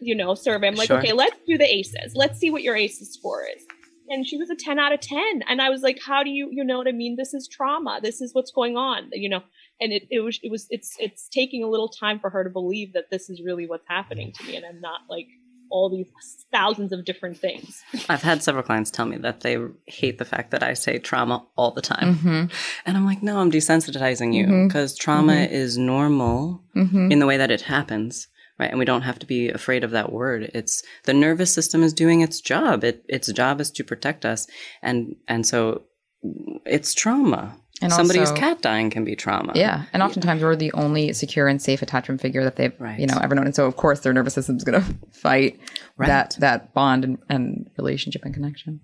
you 0.00 0.14
know, 0.14 0.34
survey. 0.34 0.68
I'm 0.68 0.74
like, 0.74 0.88
Sure. 0.88 0.98
okay, 0.98 1.12
let's 1.12 1.36
do 1.46 1.56
the 1.58 1.64
ACEs. 1.72 2.14
Let's 2.14 2.38
see 2.38 2.50
what 2.50 2.62
your 2.62 2.76
ACEs 2.76 3.10
score 3.12 3.44
is. 3.44 3.62
And 4.08 4.26
she 4.26 4.36
was 4.36 4.50
a 4.50 4.54
10 4.54 4.78
out 4.78 4.92
of 4.92 5.00
10. 5.00 5.42
And 5.48 5.60
I 5.60 5.68
was 5.68 5.82
like, 5.82 5.98
how 6.04 6.22
do 6.22 6.30
you, 6.30 6.48
you 6.52 6.62
know 6.64 6.78
what 6.78 6.86
I 6.86 6.92
mean? 6.92 7.16
This 7.16 7.34
is 7.34 7.48
trauma. 7.48 7.98
This 8.02 8.20
is 8.20 8.34
what's 8.34 8.52
going 8.52 8.76
on, 8.76 9.10
you 9.12 9.28
know? 9.28 9.42
And 9.80 9.92
it, 9.92 10.04
it 10.10 10.20
was, 10.20 10.38
it 10.42 10.50
was, 10.50 10.66
it's, 10.70 10.94
it's 10.98 11.28
taking 11.28 11.64
a 11.64 11.68
little 11.68 11.88
time 11.88 12.20
for 12.20 12.30
her 12.30 12.44
to 12.44 12.50
believe 12.50 12.92
that 12.92 13.10
this 13.10 13.28
is 13.28 13.42
really 13.44 13.66
what's 13.66 13.86
happening 13.88 14.32
to 14.32 14.44
me. 14.44 14.56
And 14.56 14.64
I'm 14.64 14.80
not 14.80 15.00
like 15.10 15.26
all 15.70 15.90
these 15.90 16.06
thousands 16.52 16.92
of 16.92 17.04
different 17.04 17.38
things. 17.38 17.82
I've 18.08 18.22
had 18.22 18.42
several 18.42 18.62
clients 18.62 18.90
tell 18.90 19.06
me 19.06 19.16
that 19.18 19.40
they 19.40 19.58
hate 19.86 20.18
the 20.18 20.24
fact 20.24 20.50
that 20.52 20.62
I 20.62 20.74
say 20.74 20.98
trauma 20.98 21.44
all 21.56 21.72
the 21.72 21.82
time. 21.82 22.16
Mm-hmm. 22.16 22.44
And 22.86 22.96
I'm 22.96 23.04
like, 23.04 23.22
no, 23.22 23.38
I'm 23.38 23.50
desensitizing 23.50 24.32
you 24.34 24.66
because 24.66 24.96
trauma 24.96 25.34
is 25.34 25.76
normal 25.76 26.62
Mm-hmm. 26.76 27.10
in 27.10 27.20
the 27.20 27.26
way 27.26 27.38
that 27.38 27.50
it 27.50 27.62
happens. 27.62 28.28
Right. 28.58 28.68
And 28.70 28.78
we 28.78 28.84
don't 28.84 29.02
have 29.02 29.18
to 29.20 29.26
be 29.26 29.48
afraid 29.48 29.82
of 29.82 29.90
that 29.92 30.12
word. 30.12 30.50
It's 30.52 30.82
the 31.04 31.14
nervous 31.14 31.52
system 31.52 31.82
is 31.82 31.92
doing 31.94 32.20
its 32.20 32.40
job. 32.40 32.84
It, 32.84 33.02
its 33.08 33.32
job 33.32 33.60
is 33.60 33.70
to 33.72 33.84
protect 33.84 34.24
us. 34.26 34.46
And, 34.82 35.16
and 35.26 35.46
so 35.46 35.84
it's 36.64 36.94
trauma. 36.94 37.58
And 37.82 37.92
Somebody's 37.92 38.30
also- 38.30 38.36
cat 38.40 38.62
dying 38.62 38.88
can 38.88 39.04
be 39.04 39.14
trauma. 39.14 39.52
Yeah, 39.54 39.84
and 39.92 40.02
oftentimes 40.02 40.42
we're 40.42 40.56
the 40.56 40.72
only 40.72 41.12
secure 41.12 41.46
and 41.46 41.60
safe 41.60 41.82
attachment 41.82 42.22
figure 42.22 42.42
that 42.44 42.56
they've 42.56 42.72
Right. 42.78 42.98
you 42.98 43.06
know 43.06 43.18
ever 43.22 43.34
known, 43.34 43.44
and 43.46 43.54
so 43.54 43.66
of 43.66 43.76
course 43.76 44.00
their 44.00 44.14
nervous 44.14 44.32
system's 44.34 44.64
going 44.64 44.80
to 44.82 44.94
fight 45.12 45.60
Right. 45.98 46.06
that 46.06 46.36
that 46.40 46.72
bond 46.72 47.04
and, 47.04 47.18
and 47.28 47.68
relationship 47.76 48.22
and 48.24 48.32
connection. 48.32 48.80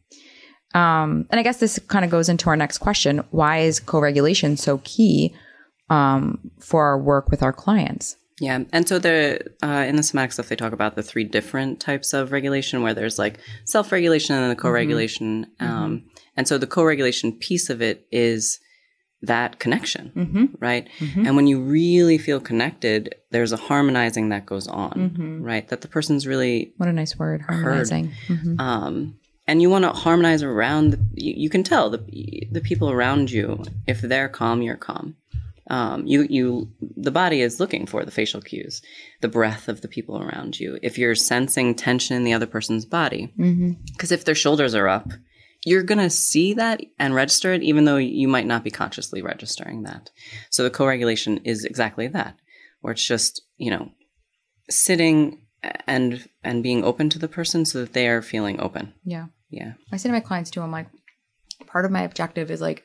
Um, 0.74 1.26
and 1.30 1.38
I 1.38 1.42
guess 1.42 1.58
this 1.58 1.78
kind 1.88 2.04
of 2.04 2.10
goes 2.10 2.28
into 2.28 2.48
our 2.50 2.56
next 2.56 2.78
question: 2.78 3.22
Why 3.30 3.58
is 3.60 3.80
co-regulation 3.80 4.56
so 4.56 4.80
key 4.84 5.34
um, 5.90 6.50
for 6.60 6.84
our 6.84 6.98
work 6.98 7.30
with 7.30 7.42
our 7.42 7.52
clients? 7.52 8.16
Yeah, 8.40 8.60
and 8.72 8.88
so 8.88 8.98
the 8.98 9.40
uh, 9.62 9.84
in 9.88 9.96
the 9.96 10.02
somatic 10.02 10.32
stuff 10.32 10.48
they 10.48 10.56
talk 10.56 10.72
about 10.72 10.96
the 10.96 11.02
three 11.02 11.24
different 11.24 11.80
types 11.80 12.12
of 12.12 12.32
regulation, 12.32 12.82
where 12.82 12.94
there's 12.94 13.18
like 13.18 13.38
self-regulation 13.66 14.34
and 14.36 14.50
the 14.50 14.56
co-regulation. 14.56 15.46
Um, 15.60 16.04
and 16.36 16.48
so 16.48 16.58
the 16.58 16.66
co-regulation 16.66 17.38
piece 17.38 17.70
of 17.70 17.80
it 17.82 18.06
is 18.10 18.58
that 19.22 19.58
connection, 19.60 20.10
Mm-hmm. 20.16 20.44
right? 20.58 20.88
And 21.16 21.36
when 21.36 21.46
you 21.46 21.60
really 21.60 22.18
feel 22.18 22.40
connected, 22.40 23.14
there's 23.30 23.52
a 23.52 23.56
harmonizing 23.56 24.30
that 24.30 24.46
goes 24.46 24.66
on, 24.66 25.10
Mhm. 25.16 25.42
right? 25.44 25.68
That 25.68 25.80
the 25.80 25.88
person's 25.88 26.26
really 26.26 26.72
What 26.76 26.88
a 26.88 26.92
nice 26.92 27.16
word, 27.18 27.42
harmonizing. 27.42 28.10
Mhm. 28.28 28.60
um, 28.60 29.14
and 29.46 29.62
you 29.62 29.70
want 29.70 29.84
to 29.84 29.90
harmonize 29.90 30.42
around. 30.42 30.90
The, 30.92 30.98
you, 31.14 31.34
you 31.44 31.50
can 31.50 31.62
tell 31.62 31.90
the 31.90 32.00
the 32.50 32.60
people 32.60 32.90
around 32.90 33.30
you 33.30 33.62
if 33.86 34.00
they're 34.00 34.28
calm, 34.28 34.60
you're 34.62 34.76
calm. 34.76 35.16
Um, 35.70 36.04
you 36.06 36.26
you 36.28 36.68
the 36.96 37.10
body 37.12 37.40
is 37.40 37.60
looking 37.60 37.86
for 37.86 38.04
the 38.04 38.10
facial 38.10 38.40
cues, 38.40 38.82
the 39.20 39.28
breath 39.28 39.68
of 39.68 39.80
the 39.80 39.88
people 39.88 40.18
around 40.20 40.58
you. 40.60 40.78
If 40.82 40.98
you're 40.98 41.14
sensing 41.14 41.74
tension 41.76 42.16
in 42.16 42.24
the 42.24 42.32
other 42.32 42.46
person's 42.46 42.84
body, 42.84 43.32
because 43.92 44.10
if 44.12 44.24
their 44.24 44.34
shoulders 44.34 44.74
are 44.74 44.88
up, 44.88 45.08
you're 45.64 45.82
gonna 45.82 46.10
see 46.10 46.54
that 46.54 46.80
and 46.98 47.14
register 47.14 47.52
it, 47.52 47.62
even 47.62 47.84
though 47.84 47.96
you 47.96 48.28
might 48.28 48.46
not 48.46 48.64
be 48.64 48.70
consciously 48.70 49.22
registering 49.22 49.82
that. 49.82 50.10
So 50.50 50.62
the 50.62 50.70
co-regulation 50.70 51.38
is 51.38 51.64
exactly 51.64 52.08
that, 52.08 52.36
where 52.80 52.92
it's 52.92 53.06
just 53.06 53.42
you 53.56 53.70
know 53.70 53.90
sitting 54.70 55.38
and 55.86 56.28
and 56.42 56.62
being 56.62 56.84
open 56.84 57.08
to 57.10 57.18
the 57.18 57.28
person 57.28 57.64
so 57.64 57.80
that 57.80 57.92
they 57.92 58.08
are 58.08 58.22
feeling 58.22 58.60
open. 58.60 58.92
Yeah. 59.04 59.26
Yeah. 59.50 59.74
I 59.92 59.96
say 59.96 60.08
to 60.08 60.12
my 60.12 60.20
clients 60.20 60.50
too, 60.50 60.62
I'm 60.62 60.72
like, 60.72 60.88
part 61.66 61.84
of 61.84 61.90
my 61.90 62.02
objective 62.02 62.50
is 62.50 62.60
like 62.60 62.84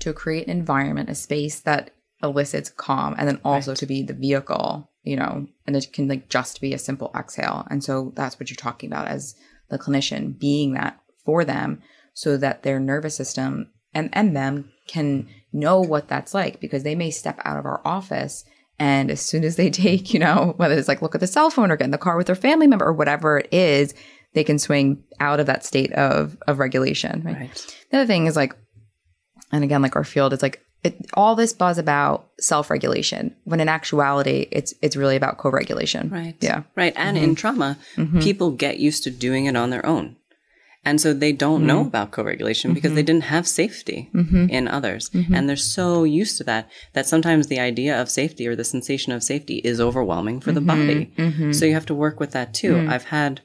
to 0.00 0.12
create 0.12 0.46
an 0.46 0.56
environment, 0.56 1.10
a 1.10 1.14
space 1.14 1.60
that 1.60 1.90
elicits 2.22 2.70
calm, 2.70 3.14
and 3.18 3.26
then 3.26 3.40
also 3.44 3.74
to 3.74 3.86
be 3.86 4.02
the 4.02 4.12
vehicle, 4.12 4.90
you 5.02 5.16
know, 5.16 5.46
and 5.66 5.74
it 5.74 5.92
can 5.92 6.08
like 6.08 6.28
just 6.28 6.60
be 6.60 6.74
a 6.74 6.78
simple 6.78 7.10
exhale. 7.16 7.66
And 7.70 7.82
so 7.82 8.12
that's 8.14 8.38
what 8.38 8.50
you're 8.50 8.56
talking 8.56 8.92
about 8.92 9.08
as 9.08 9.34
the 9.70 9.78
clinician 9.78 10.38
being 10.38 10.74
that 10.74 11.00
for 11.24 11.44
them 11.44 11.82
so 12.14 12.36
that 12.36 12.62
their 12.62 12.78
nervous 12.78 13.16
system 13.16 13.70
and, 13.94 14.10
and 14.12 14.36
them 14.36 14.70
can 14.86 15.28
know 15.52 15.80
what 15.80 16.08
that's 16.08 16.34
like 16.34 16.60
because 16.60 16.82
they 16.82 16.94
may 16.94 17.10
step 17.10 17.40
out 17.44 17.58
of 17.58 17.66
our 17.66 17.80
office 17.84 18.44
and 18.78 19.10
as 19.10 19.20
soon 19.20 19.44
as 19.44 19.56
they 19.56 19.70
take, 19.84 20.12
you 20.12 20.18
know, 20.18 20.54
whether 20.56 20.74
it's 20.74 20.88
like 20.88 21.02
look 21.02 21.14
at 21.14 21.20
the 21.20 21.26
cell 21.26 21.50
phone 21.50 21.70
or 21.70 21.76
get 21.76 21.84
in 21.84 21.90
the 21.90 21.98
car 21.98 22.16
with 22.16 22.26
their 22.26 22.36
family 22.36 22.66
member 22.66 22.86
or 22.86 22.92
whatever 22.92 23.38
it 23.38 23.48
is, 23.52 23.94
they 24.34 24.44
can 24.44 24.58
swing 24.58 25.02
out 25.20 25.40
of 25.40 25.46
that 25.46 25.64
state 25.64 25.92
of 25.92 26.36
of 26.46 26.58
regulation. 26.58 27.22
Right. 27.22 27.36
Right. 27.36 27.76
The 27.90 27.98
other 27.98 28.06
thing 28.06 28.26
is 28.26 28.36
like 28.36 28.56
and 29.52 29.62
again, 29.62 29.82
like 29.82 29.96
our 29.96 30.04
field, 30.04 30.32
it's 30.32 30.42
like 30.42 30.62
it, 30.82 30.96
all 31.14 31.36
this 31.36 31.52
buzz 31.52 31.78
about 31.78 32.30
self-regulation 32.40 33.36
when 33.44 33.60
in 33.60 33.68
actuality 33.68 34.48
it's 34.50 34.74
it's 34.82 34.96
really 34.96 35.14
about 35.14 35.38
co-regulation 35.38 36.10
Right. 36.10 36.34
yeah 36.40 36.64
Right. 36.74 36.92
And 36.96 37.16
in 37.16 37.24
mm-hmm. 37.24 37.34
trauma, 37.34 37.78
mm-hmm. 37.94 38.20
people 38.20 38.50
get 38.50 38.78
used 38.78 39.04
to 39.04 39.10
doing 39.10 39.46
it 39.46 39.56
on 39.56 39.70
their 39.70 39.84
own. 39.86 40.16
And 40.84 41.00
so 41.00 41.12
they 41.12 41.32
don't 41.32 41.64
know 41.64 41.78
mm-hmm. 41.78 41.88
about 41.88 42.10
co 42.10 42.24
regulation 42.24 42.74
because 42.74 42.94
they 42.94 43.02
mm-hmm. 43.02 43.06
didn't 43.06 43.24
have 43.24 43.46
safety 43.46 44.10
mm-hmm. 44.12 44.48
in 44.50 44.66
others. 44.66 45.10
And 45.32 45.48
they're 45.48 45.56
so 45.56 46.02
used 46.02 46.38
to 46.38 46.44
that 46.44 46.68
that 46.92 47.06
sometimes 47.06 47.46
the 47.46 47.60
idea 47.60 48.00
of 48.00 48.10
safety 48.10 48.48
or 48.48 48.56
the 48.56 48.64
sensation 48.64 49.12
of 49.12 49.22
safety 49.22 49.58
is 49.58 49.80
overwhelming 49.80 50.40
for 50.40 50.50
the 50.50 50.60
body. 50.60 51.12
So 51.52 51.66
you 51.66 51.74
have 51.74 51.86
to 51.86 51.94
work 51.94 52.18
with 52.18 52.32
that 52.32 52.52
too. 52.52 52.74
Mm. 52.74 52.90
I've 52.90 53.04
had, 53.04 53.42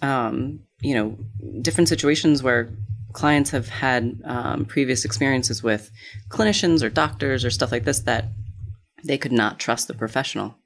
um, 0.00 0.60
you 0.80 0.94
know, 0.94 1.18
different 1.60 1.88
situations 1.88 2.42
where 2.42 2.70
clients 3.12 3.50
have 3.50 3.68
had 3.68 4.20
um, 4.24 4.64
previous 4.64 5.04
experiences 5.04 5.62
with 5.62 5.90
clinicians 6.30 6.82
or 6.82 6.88
doctors 6.88 7.44
or 7.44 7.50
stuff 7.50 7.70
like 7.70 7.84
this 7.84 8.00
that 8.00 8.26
they 9.04 9.18
could 9.18 9.32
not 9.32 9.58
trust 9.58 9.88
the 9.88 9.94
professional 9.94 10.56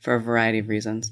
for 0.00 0.14
a 0.14 0.20
variety 0.20 0.58
of 0.58 0.68
reasons. 0.68 1.10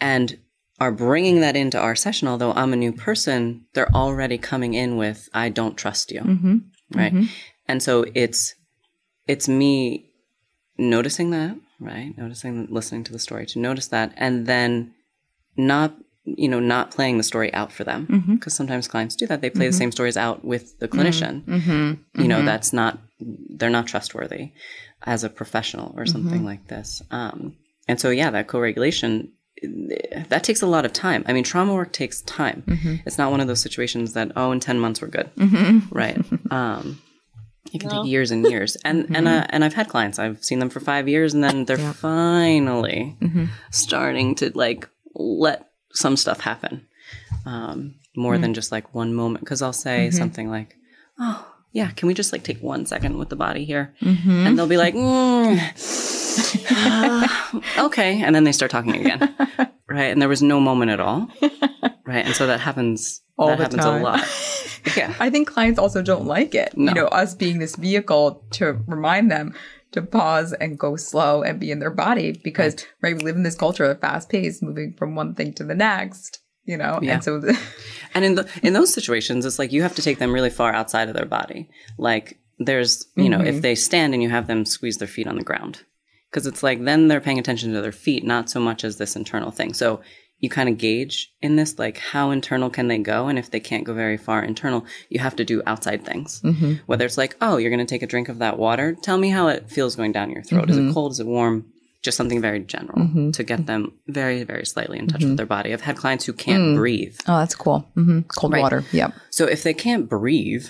And 0.00 0.38
are 0.80 0.90
bringing 0.90 1.40
that 1.40 1.56
into 1.56 1.78
our 1.78 1.94
session 1.94 2.26
although 2.26 2.52
i'm 2.52 2.72
a 2.72 2.76
new 2.76 2.92
person 2.92 3.64
they're 3.74 3.94
already 3.94 4.38
coming 4.38 4.74
in 4.74 4.96
with 4.96 5.28
i 5.34 5.48
don't 5.48 5.76
trust 5.76 6.10
you. 6.10 6.20
Mm-hmm. 6.20 6.56
Right? 6.92 7.14
Mm-hmm. 7.14 7.26
And 7.68 7.82
so 7.82 8.04
it's 8.14 8.54
it's 9.28 9.48
me 9.48 10.10
noticing 10.76 11.30
that 11.30 11.56
right? 11.80 12.16
Noticing 12.16 12.66
listening 12.70 13.04
to 13.04 13.12
the 13.12 13.18
story 13.18 13.46
to 13.46 13.58
notice 13.58 13.88
that 13.88 14.12
and 14.16 14.46
then 14.46 14.94
not 15.56 15.94
you 16.24 16.48
know 16.48 16.60
not 16.60 16.90
playing 16.90 17.16
the 17.16 17.22
story 17.24 17.52
out 17.54 17.72
for 17.72 17.82
them. 17.84 18.06
Mm-hmm. 18.06 18.34
Because 18.34 18.54
sometimes 18.54 18.86
clients 18.86 19.16
do 19.16 19.26
that. 19.26 19.40
They 19.40 19.50
play 19.50 19.66
the 19.66 19.72
same 19.72 19.90
stories 19.90 20.16
out 20.16 20.44
with 20.44 20.78
the 20.78 20.88
clinician. 20.88 21.42
You 22.14 22.28
know 22.28 22.42
that's 22.44 22.72
not 22.72 22.98
they're 23.18 23.70
not 23.70 23.86
trustworthy 23.86 24.52
as 25.02 25.24
a 25.24 25.30
professional 25.30 25.94
or 25.96 26.06
something 26.06 26.44
like 26.44 26.68
this. 26.68 27.02
Um, 27.10 27.56
and 27.88 27.98
so 27.98 28.10
yeah 28.10 28.30
that 28.30 28.46
co-regulation 28.46 29.32
that 29.62 30.42
takes 30.42 30.62
a 30.62 30.66
lot 30.66 30.84
of 30.84 30.92
time. 30.92 31.24
I 31.26 31.32
mean 31.32 31.44
trauma 31.44 31.74
work 31.74 31.92
takes 31.92 32.22
time. 32.22 32.62
It's 33.06 33.18
not 33.18 33.30
one 33.30 33.40
of 33.40 33.46
those 33.46 33.60
situations 33.60 34.14
that 34.14 34.32
oh 34.36 34.52
in 34.52 34.60
10 34.60 34.78
months 34.80 35.02
we're 35.02 35.08
good. 35.08 35.30
Right. 35.90 36.18
Um, 36.50 37.02
it 37.72 37.78
can 37.80 37.90
No. 37.90 38.02
take 38.02 38.10
years 38.10 38.30
and 38.30 38.46
years. 38.46 38.76
And 38.84 39.06
and 39.16 39.28
uh, 39.28 39.46
and 39.50 39.64
i've 39.64 39.74
had 39.74 39.88
clients. 39.88 40.18
I've 40.18 40.42
seen 40.42 40.58
them 40.60 40.70
for 40.70 40.80
five 40.80 41.08
years 41.08 41.34
and 41.34 41.44
then 41.44 41.64
they're 41.66 41.76
finally 41.76 43.16
starting 43.70 44.34
to 44.36 44.50
like 44.54 44.88
let 45.14 45.68
some 45.92 46.16
stuff 46.16 46.40
happen 46.40 46.86
um, 47.44 47.96
more 48.16 48.38
than 48.38 48.54
just 48.54 48.72
like 48.72 48.94
one 48.94 49.12
moment. 49.14 49.44
Because 49.44 49.60
i'll 49.62 49.72
say 49.72 50.10
something 50.10 50.48
like 50.48 50.76
oh 51.18 51.49
yeah 51.72 51.90
can 51.92 52.06
we 52.08 52.14
just 52.14 52.32
like 52.32 52.42
take 52.42 52.60
one 52.62 52.86
second 52.86 53.18
with 53.18 53.28
the 53.28 53.36
body 53.36 53.64
here? 53.64 53.94
And 54.00 54.58
they'll 54.58 54.66
be 54.66 54.76
like 54.76 54.94
mm, 54.94 55.58
uh, 56.70 57.60
okay. 57.86 58.22
And 58.22 58.34
then 58.34 58.44
they 58.44 58.52
start 58.52 58.70
talking 58.70 58.94
again. 58.94 59.34
Right? 59.88 60.12
And 60.12 60.22
there 60.22 60.28
was 60.28 60.40
no 60.40 60.60
moment 60.60 60.92
at 60.92 61.00
all. 61.00 61.28
Right? 62.06 62.24
And 62.24 62.32
so 62.36 62.46
that 62.46 62.60
happens 62.60 63.22
All 63.36 63.48
that 63.48 63.56
the 63.56 63.62
happens 63.64 63.82
time. 63.82 64.00
a 64.00 64.04
lot. 64.04 64.24
Yeah. 64.96 65.12
I 65.20 65.30
think 65.30 65.48
clients 65.48 65.78
also 65.80 66.00
don't 66.00 66.26
like 66.26 66.54
it 66.54 66.74
No. 66.76 66.90
you 66.90 66.94
know 66.94 67.06
us 67.08 67.34
being 67.34 67.58
this 67.58 67.74
vehicle 67.76 68.44
to 68.52 68.78
remind 68.86 69.30
them 69.30 69.52
to 69.92 70.00
pause 70.00 70.52
and 70.54 70.78
go 70.78 70.94
slow 70.96 71.42
and 71.42 71.58
be 71.60 71.70
in 71.70 71.80
their 71.80 71.90
body 71.90 72.40
because 72.42 72.86
right, 73.02 73.14
we 73.16 73.22
live 73.22 73.36
in 73.36 73.42
this 73.42 73.56
culture 73.56 73.84
of 73.84 74.00
fast 74.00 74.28
pace, 74.30 74.62
moving 74.62 74.94
from 74.96 75.16
one 75.16 75.34
thing 75.34 75.52
to 75.54 75.64
the 75.64 75.74
next 75.74 76.40
you 76.64 76.76
know? 76.76 77.00
Yeah. 77.02 77.14
and 77.14 77.24
so 77.24 77.40
the, 77.40 77.58
And 78.14 78.24
in 78.24 78.34
the 78.34 78.48
in 78.62 78.72
those 78.72 78.92
situations, 78.92 79.44
it's 79.44 79.58
like 79.58 79.72
you 79.72 79.82
have 79.82 79.94
to 79.96 80.02
take 80.02 80.18
them 80.18 80.32
really 80.32 80.50
far 80.50 80.72
outside 80.72 81.08
of 81.08 81.14
their 81.14 81.26
body. 81.26 81.68
Like 81.98 82.38
there's, 82.58 83.06
you 83.16 83.28
know, 83.28 83.40
if 83.40 83.46
mm-hmm. 83.46 83.60
they 83.60 83.74
stand 83.74 84.14
and 84.14 84.22
you 84.22 84.28
have 84.30 84.46
them 84.46 84.64
squeeze 84.64 84.98
their 84.98 85.08
feet 85.08 85.26
on 85.26 85.36
the 85.36 85.44
ground, 85.44 85.84
because 86.30 86.46
it's 86.46 86.62
like 86.62 86.84
then 86.84 87.08
they're 87.08 87.20
paying 87.20 87.38
attention 87.38 87.72
to 87.72 87.80
their 87.80 87.92
feet, 87.92 88.24
not 88.24 88.50
so 88.50 88.60
much 88.60 88.84
as 88.84 88.96
this 88.98 89.16
internal 89.16 89.50
thing. 89.50 89.72
So 89.72 90.00
you 90.40 90.48
kind 90.48 90.70
of 90.70 90.78
gauge 90.78 91.32
in 91.42 91.56
this, 91.56 91.78
like 91.78 91.98
how 91.98 92.30
internal 92.30 92.70
can 92.70 92.88
they 92.88 92.98
go, 92.98 93.28
and 93.28 93.38
if 93.38 93.50
they 93.50 93.60
can't 93.60 93.84
go 93.84 93.92
very 93.92 94.16
far 94.16 94.42
internal, 94.42 94.86
you 95.10 95.20
have 95.20 95.36
to 95.36 95.44
do 95.44 95.62
outside 95.66 96.04
things. 96.04 96.40
Mm-hmm. 96.40 96.74
Whether 96.86 97.04
it's 97.04 97.18
like, 97.18 97.36
oh, 97.42 97.58
you're 97.58 97.70
going 97.70 97.86
to 97.86 97.90
take 97.94 98.02
a 98.02 98.06
drink 98.06 98.30
of 98.30 98.38
that 98.38 98.58
water. 98.58 98.96
Tell 99.02 99.18
me 99.18 99.28
how 99.28 99.48
it 99.48 99.68
feels 99.68 99.96
going 99.96 100.12
down 100.12 100.30
your 100.30 100.42
throat. 100.42 100.70
Is 100.70 100.78
it 100.78 100.80
mm-hmm. 100.80 100.92
cold? 100.92 101.12
Is 101.12 101.20
it 101.20 101.26
warm? 101.26 101.66
Just 102.02 102.16
something 102.16 102.40
very 102.40 102.60
general 102.60 102.98
mm-hmm. 102.98 103.30
to 103.32 103.42
get 103.44 103.66
them 103.66 103.92
very, 104.06 104.42
very 104.44 104.64
slightly 104.64 104.98
in 104.98 105.06
touch 105.06 105.20
mm-hmm. 105.20 105.30
with 105.30 105.36
their 105.36 105.46
body. 105.46 105.72
I've 105.74 105.82
had 105.82 105.96
clients 105.98 106.24
who 106.24 106.32
can't 106.32 106.62
mm. 106.62 106.76
breathe. 106.76 107.18
oh 107.28 107.38
that's 107.38 107.54
cool 107.54 107.80
hmm 107.94 108.20
cold 108.22 108.52
Right. 108.54 108.62
water 108.62 108.84
yep 108.92 109.12
So 109.30 109.44
if 109.46 109.62
they 109.64 109.74
can't 109.74 110.08
breathe, 110.08 110.66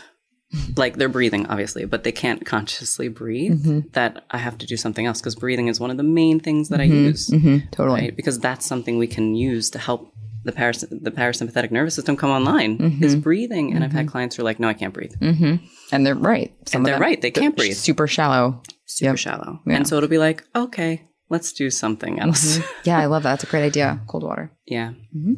like 0.77 0.97
they're 0.97 1.09
breathing 1.09 1.47
obviously, 1.47 1.85
but 1.85 2.03
they 2.03 2.11
can't 2.11 2.45
consciously 2.45 3.07
breathe, 3.09 3.65
mm-hmm. 3.65 3.81
that 3.93 4.25
I 4.33 4.39
have 4.39 4.59
to 4.59 4.67
do 4.67 4.77
something 4.77 5.07
else 5.07 5.21
because 5.21 5.37
breathing 5.37 5.69
is 5.69 5.79
one 5.79 5.91
of 5.93 5.97
the 5.97 6.03
main 6.03 6.41
things 6.41 6.69
that 6.71 6.81
I 6.81 6.85
use, 6.85 7.29
hmm 7.29 7.59
totally 7.71 8.01
right? 8.01 8.17
Because 8.17 8.41
that's 8.41 8.67
something 8.67 8.99
we 8.99 9.07
can 9.07 9.37
use 9.37 9.71
to 9.71 9.79
help 9.79 10.13
the 10.43 10.53
paras- 10.53 10.87
the 10.91 11.11
parasympathetic 11.13 11.71
nervous 11.71 11.95
system 11.95 12.17
come 12.17 12.31
online 12.31 12.99
is 13.03 13.15
breathing. 13.15 13.73
And 13.75 13.85
I've 13.85 13.93
had 13.93 14.09
clients 14.09 14.35
who 14.37 14.43
are 14.43 14.45
like, 14.51 14.59
no, 14.59 14.69
I 14.69 14.75
can't 14.75 14.95
breathe. 14.95 15.13
and 15.21 16.07
they're 16.07 16.15
right 16.17 16.53
some 16.67 16.81
And 16.81 16.83
of 16.83 16.85
they're 16.87 16.95
them- 16.95 17.03
right, 17.03 17.21
they 17.21 17.31
can't 17.31 17.55
breathe. 17.57 17.77
super 17.77 18.07
shallow 18.09 18.63
Super 18.87 19.11
Yep. 19.11 19.19
shallow. 19.19 19.61
And 19.67 19.87
so 19.87 19.97
it'll 19.99 20.09
be 20.09 20.19
like, 20.19 20.43
okay, 20.57 21.03
let's 21.31 21.53
do 21.53 21.71
something 21.71 22.17
mm-hmm. 22.17 22.29
else. 22.29 22.59
yeah 22.85 22.99
i 22.99 23.07
love 23.07 23.23
that 23.23 23.31
that's 23.31 23.45
a 23.45 23.47
great 23.47 23.65
idea 23.65 24.01
cold 24.07 24.23
water 24.23 24.51
yeah. 24.67 24.91
Mm-hmm. 25.17 25.35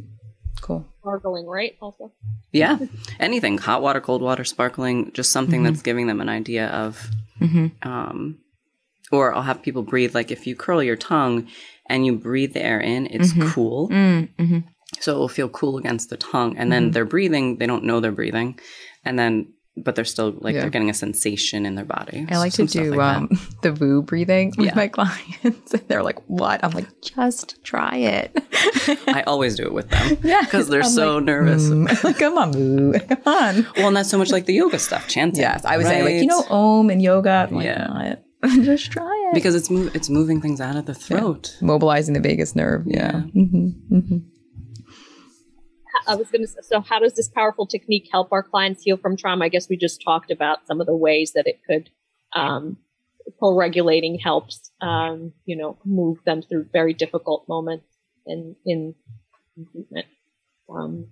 cool 0.60 0.92
Gargling, 1.02 1.46
right? 1.46 1.76
Also. 1.80 2.12
Yeah. 2.52 2.78
Anything, 3.18 3.58
hot 3.58 3.82
water, 3.82 4.00
cold 4.00 4.22
water, 4.22 4.44
sparkling, 4.44 5.10
just 5.12 5.32
something 5.32 5.62
mm-hmm. 5.62 5.72
that's 5.72 5.82
giving 5.82 6.06
them 6.06 6.20
an 6.20 6.28
idea 6.28 6.68
of, 6.68 7.10
um, 7.82 8.38
or 9.10 9.34
I'll 9.34 9.42
have 9.42 9.62
people 9.62 9.82
breathe 9.82 10.14
like 10.14 10.30
if 10.30 10.46
you 10.46 10.54
curl 10.54 10.82
your 10.82 10.96
tongue 10.96 11.48
and 11.86 12.06
you 12.06 12.16
breathe 12.16 12.54
the 12.54 12.62
air 12.62 12.80
in, 12.80 13.06
it's 13.06 13.32
cool. 13.52 13.88
Mm, 13.88 14.28
mm-hmm. 14.36 14.58
So 15.00 15.16
it 15.16 15.18
will 15.18 15.28
feel 15.28 15.48
cool 15.48 15.78
against 15.78 16.10
the 16.10 16.16
tongue. 16.16 16.56
And 16.56 16.70
then 16.70 16.92
they're 16.92 17.04
breathing, 17.04 17.56
they 17.56 17.66
don't 17.66 17.84
know 17.84 17.98
they're 17.98 18.12
breathing. 18.12 18.58
And 19.04 19.18
then, 19.18 19.52
but 19.76 19.94
they're 19.94 20.04
still 20.04 20.34
like 20.40 20.54
Yeah. 20.54 20.60
they're 20.62 20.70
getting 20.70 20.90
a 20.90 20.94
sensation 20.94 21.64
in 21.64 21.74
their 21.76 21.84
body. 21.86 22.26
I 22.30 22.36
like 22.38 22.52
to 22.54 22.66
do 22.66 22.90
like 22.90 22.98
that. 22.98 23.16
um, 23.16 23.28
the 23.62 23.72
voo 23.72 24.02
breathing 24.02 24.52
with 24.58 24.66
Yeah. 24.66 24.74
my 24.74 24.88
clients. 24.98 25.72
And 25.72 25.82
they're 25.88 26.02
like, 26.02 26.18
"What?" 26.28 26.62
I'm 26.62 26.72
like, 26.72 26.88
"Just 27.00 27.62
try 27.64 27.96
it." 27.96 28.36
I 29.08 29.22
always 29.26 29.56
do 29.56 29.62
it 29.64 29.72
with 29.72 29.88
them 29.88 30.18
Yeah, 30.22 30.42
because 30.42 30.68
they're 30.68 30.82
I'm 30.82 30.88
so 30.90 31.18
nervous. 31.20 31.68
like, 32.04 32.18
come 32.18 32.36
on, 32.36 32.52
voo, 32.52 32.92
come 32.98 33.18
on. 33.26 33.66
Well, 33.76 33.88
and 33.88 33.96
that's 33.96 34.10
so 34.10 34.18
much 34.18 34.30
like 34.30 34.44
the 34.46 34.54
yoga 34.54 34.78
stuff, 34.78 35.08
chanting. 35.08 35.40
Yes, 35.42 35.64
I 35.64 35.76
was 35.78 35.86
saying 35.86 36.04
like, 36.04 36.14
you 36.16 36.26
know, 36.26 36.40
right? 36.42 36.50
Om 36.50 36.90
and 36.90 37.00
yoga. 37.02 37.46
I'm 37.48 37.54
like, 37.56 37.64
Yeah. 37.64 38.16
Just 38.62 38.90
try 38.90 39.28
it. 39.30 39.34
because 39.34 39.54
it's 39.54 39.68
mov- 39.68 39.94
it's 39.94 40.10
moving 40.10 40.40
things 40.40 40.60
out 40.60 40.74
of 40.74 40.84
the 40.84 40.94
throat. 40.94 41.56
Mobilizing 41.62 42.12
the 42.14 42.20
vagus 42.20 42.56
nerve. 42.56 42.82
Yeah. 42.86 43.20
hmm 43.20 43.68
I 46.06 46.14
was 46.16 46.28
going 46.30 46.46
to. 46.46 46.62
So, 46.62 46.80
how 46.80 46.98
does 46.98 47.14
this 47.14 47.28
powerful 47.28 47.66
technique 47.66 48.08
help 48.10 48.32
our 48.32 48.42
clients 48.42 48.82
heal 48.82 48.96
from 48.96 49.16
trauma? 49.16 49.44
I 49.44 49.48
guess 49.48 49.68
we 49.68 49.76
just 49.76 50.02
talked 50.02 50.30
about 50.30 50.66
some 50.66 50.80
of 50.80 50.86
the 50.86 50.96
ways 50.96 51.32
that 51.34 51.46
it 51.46 51.60
could. 51.68 51.90
Um, 52.34 52.78
co-regulating 53.38 54.18
helps, 54.18 54.72
um, 54.80 55.32
you 55.44 55.54
know, 55.56 55.78
move 55.84 56.18
them 56.24 56.42
through 56.42 56.66
very 56.72 56.92
difficult 56.94 57.48
moments 57.48 57.86
in 58.26 58.56
in 58.64 58.94
movement. 59.56 60.06
Um, 60.68 61.06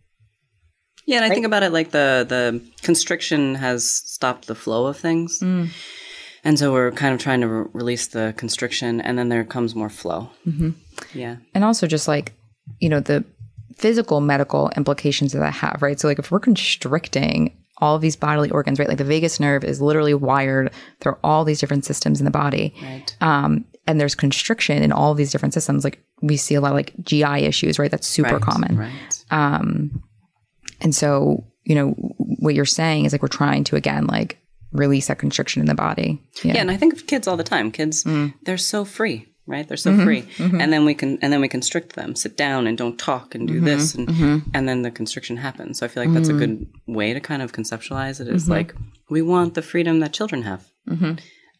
Yeah, 1.07 1.16
and 1.16 1.24
I 1.24 1.28
Right. 1.28 1.34
think 1.34 1.47
about 1.47 1.62
it 1.62 1.72
like 1.72 1.91
the 1.91 2.26
the 2.28 2.61
constriction 2.82 3.55
has 3.57 3.88
stopped 3.91 4.47
the 4.47 4.55
flow 4.55 4.86
of 4.86 4.97
things, 4.99 5.41
Mm. 5.41 5.68
and 6.45 6.59
so 6.59 6.72
we're 6.72 6.91
kind 6.93 7.14
of 7.14 7.20
trying 7.20 7.41
to 7.41 7.49
re- 7.49 7.70
release 7.72 8.07
the 8.09 8.34
constriction, 8.36 9.01
and 9.01 9.18
then 9.18 9.28
there 9.28 9.45
comes 9.45 9.74
more 9.74 9.88
flow. 9.88 10.30
Mhm. 10.47 10.74
Yeah, 11.14 11.36
And 11.55 11.64
also 11.64 11.86
just 11.86 12.07
like, 12.09 12.32
you 12.80 12.88
know, 12.88 13.01
the 13.01 13.24
physical 13.77 14.21
medical 14.21 14.71
implications 14.77 15.33
that 15.33 15.43
I 15.43 15.51
have, 15.51 15.79
right? 15.81 15.99
So 15.99 16.09
like 16.09 16.18
if 16.18 16.31
we're 16.31 16.41
constricting 16.41 17.57
all 17.79 17.97
of 17.97 18.03
these 18.03 18.16
bodily 18.16 18.51
organs, 18.51 18.79
right? 18.79 18.89
Like 18.89 18.99
the 18.99 19.05
vagus 19.05 19.41
nerve 19.41 19.64
is 19.64 19.81
literally 19.81 20.14
wired 20.14 20.71
through 21.01 21.16
all 21.25 21.45
these 21.45 21.61
different 21.61 21.85
systems 21.85 22.21
in 22.21 22.25
the 22.25 22.31
body. 22.31 22.75
right. 22.83 23.16
Um, 23.21 23.64
and 23.87 23.99
there's 23.99 24.14
constriction 24.14 24.83
in 24.83 24.93
all 24.93 25.14
these 25.14 25.33
different 25.33 25.55
systems. 25.55 25.83
Like 25.83 25.99
we 26.21 26.37
see 26.37 26.55
a 26.55 26.61
lot 26.61 26.73
of 26.73 26.77
like 26.77 26.93
GI 27.03 27.45
issues, 27.45 27.79
right? 27.79 27.91
That's 27.91 28.07
super 28.07 28.35
right, 28.35 28.43
common. 28.43 28.77
Right. 28.77 29.25
Um, 29.31 30.03
and 30.81 30.95
so, 30.95 31.45
you 31.64 31.75
know, 31.75 31.91
what 32.18 32.55
you're 32.55 32.66
saying 32.66 33.07
is 33.07 33.12
like 33.12 33.23
we're 33.23 33.29
trying 33.29 33.64
to 33.64 33.77
again 33.77 34.07
like 34.07 34.39
release 34.73 35.09
that 35.09 35.18
constriction 35.18 35.61
in 35.61 35.66
the 35.66 35.75
body. 35.75 36.23
Yeah. 36.45 36.59
and 36.59 36.71
I 36.71 36.77
think 36.77 36.93
of 36.93 37.07
kids 37.07 37.27
all 37.27 37.37
the 37.37 37.43
time. 37.43 37.73
Kids, 37.73 38.05
they're 38.43 38.59
so 38.59 38.85
free, 38.85 39.27
right? 39.51 39.66
They're 39.66 39.76
so 39.76 39.92
mm-hmm. 39.92 40.05
free, 40.05 40.22
mm-hmm. 40.22 40.61
and 40.61 40.72
then 40.72 40.84
we 40.84 40.94
can 40.94 41.18
and 41.20 41.32
then 41.32 41.40
we 41.40 41.48
constrict 41.48 41.94
them. 41.94 42.14
Sit 42.14 42.36
down 42.36 42.66
and 42.66 42.78
don't 42.78 42.98
talk 42.98 43.34
and 43.34 43.46
do 43.46 43.57
mm-hmm. 43.57 43.64
this, 43.64 43.94
and 43.94 44.09
and 44.55 44.68
then 44.68 44.82
the 44.82 44.90
constriction 44.90 45.36
happens. 45.36 45.78
So 45.78 45.86
I 45.86 45.88
feel 45.88 46.05
like 46.05 46.14
that's 46.14 46.28
a 46.28 46.32
good 46.34 46.66
way 46.86 47.12
to 47.12 47.20
kind 47.20 47.42
of 47.42 47.53
conceptualize 47.53 48.20
it. 48.20 48.28
Is 48.28 48.48
like 48.48 48.74
we 49.11 49.22
want 49.22 49.55
the 49.55 49.62
freedom 49.62 50.01
that 50.01 50.12
children 50.12 50.42
have, 50.42 50.70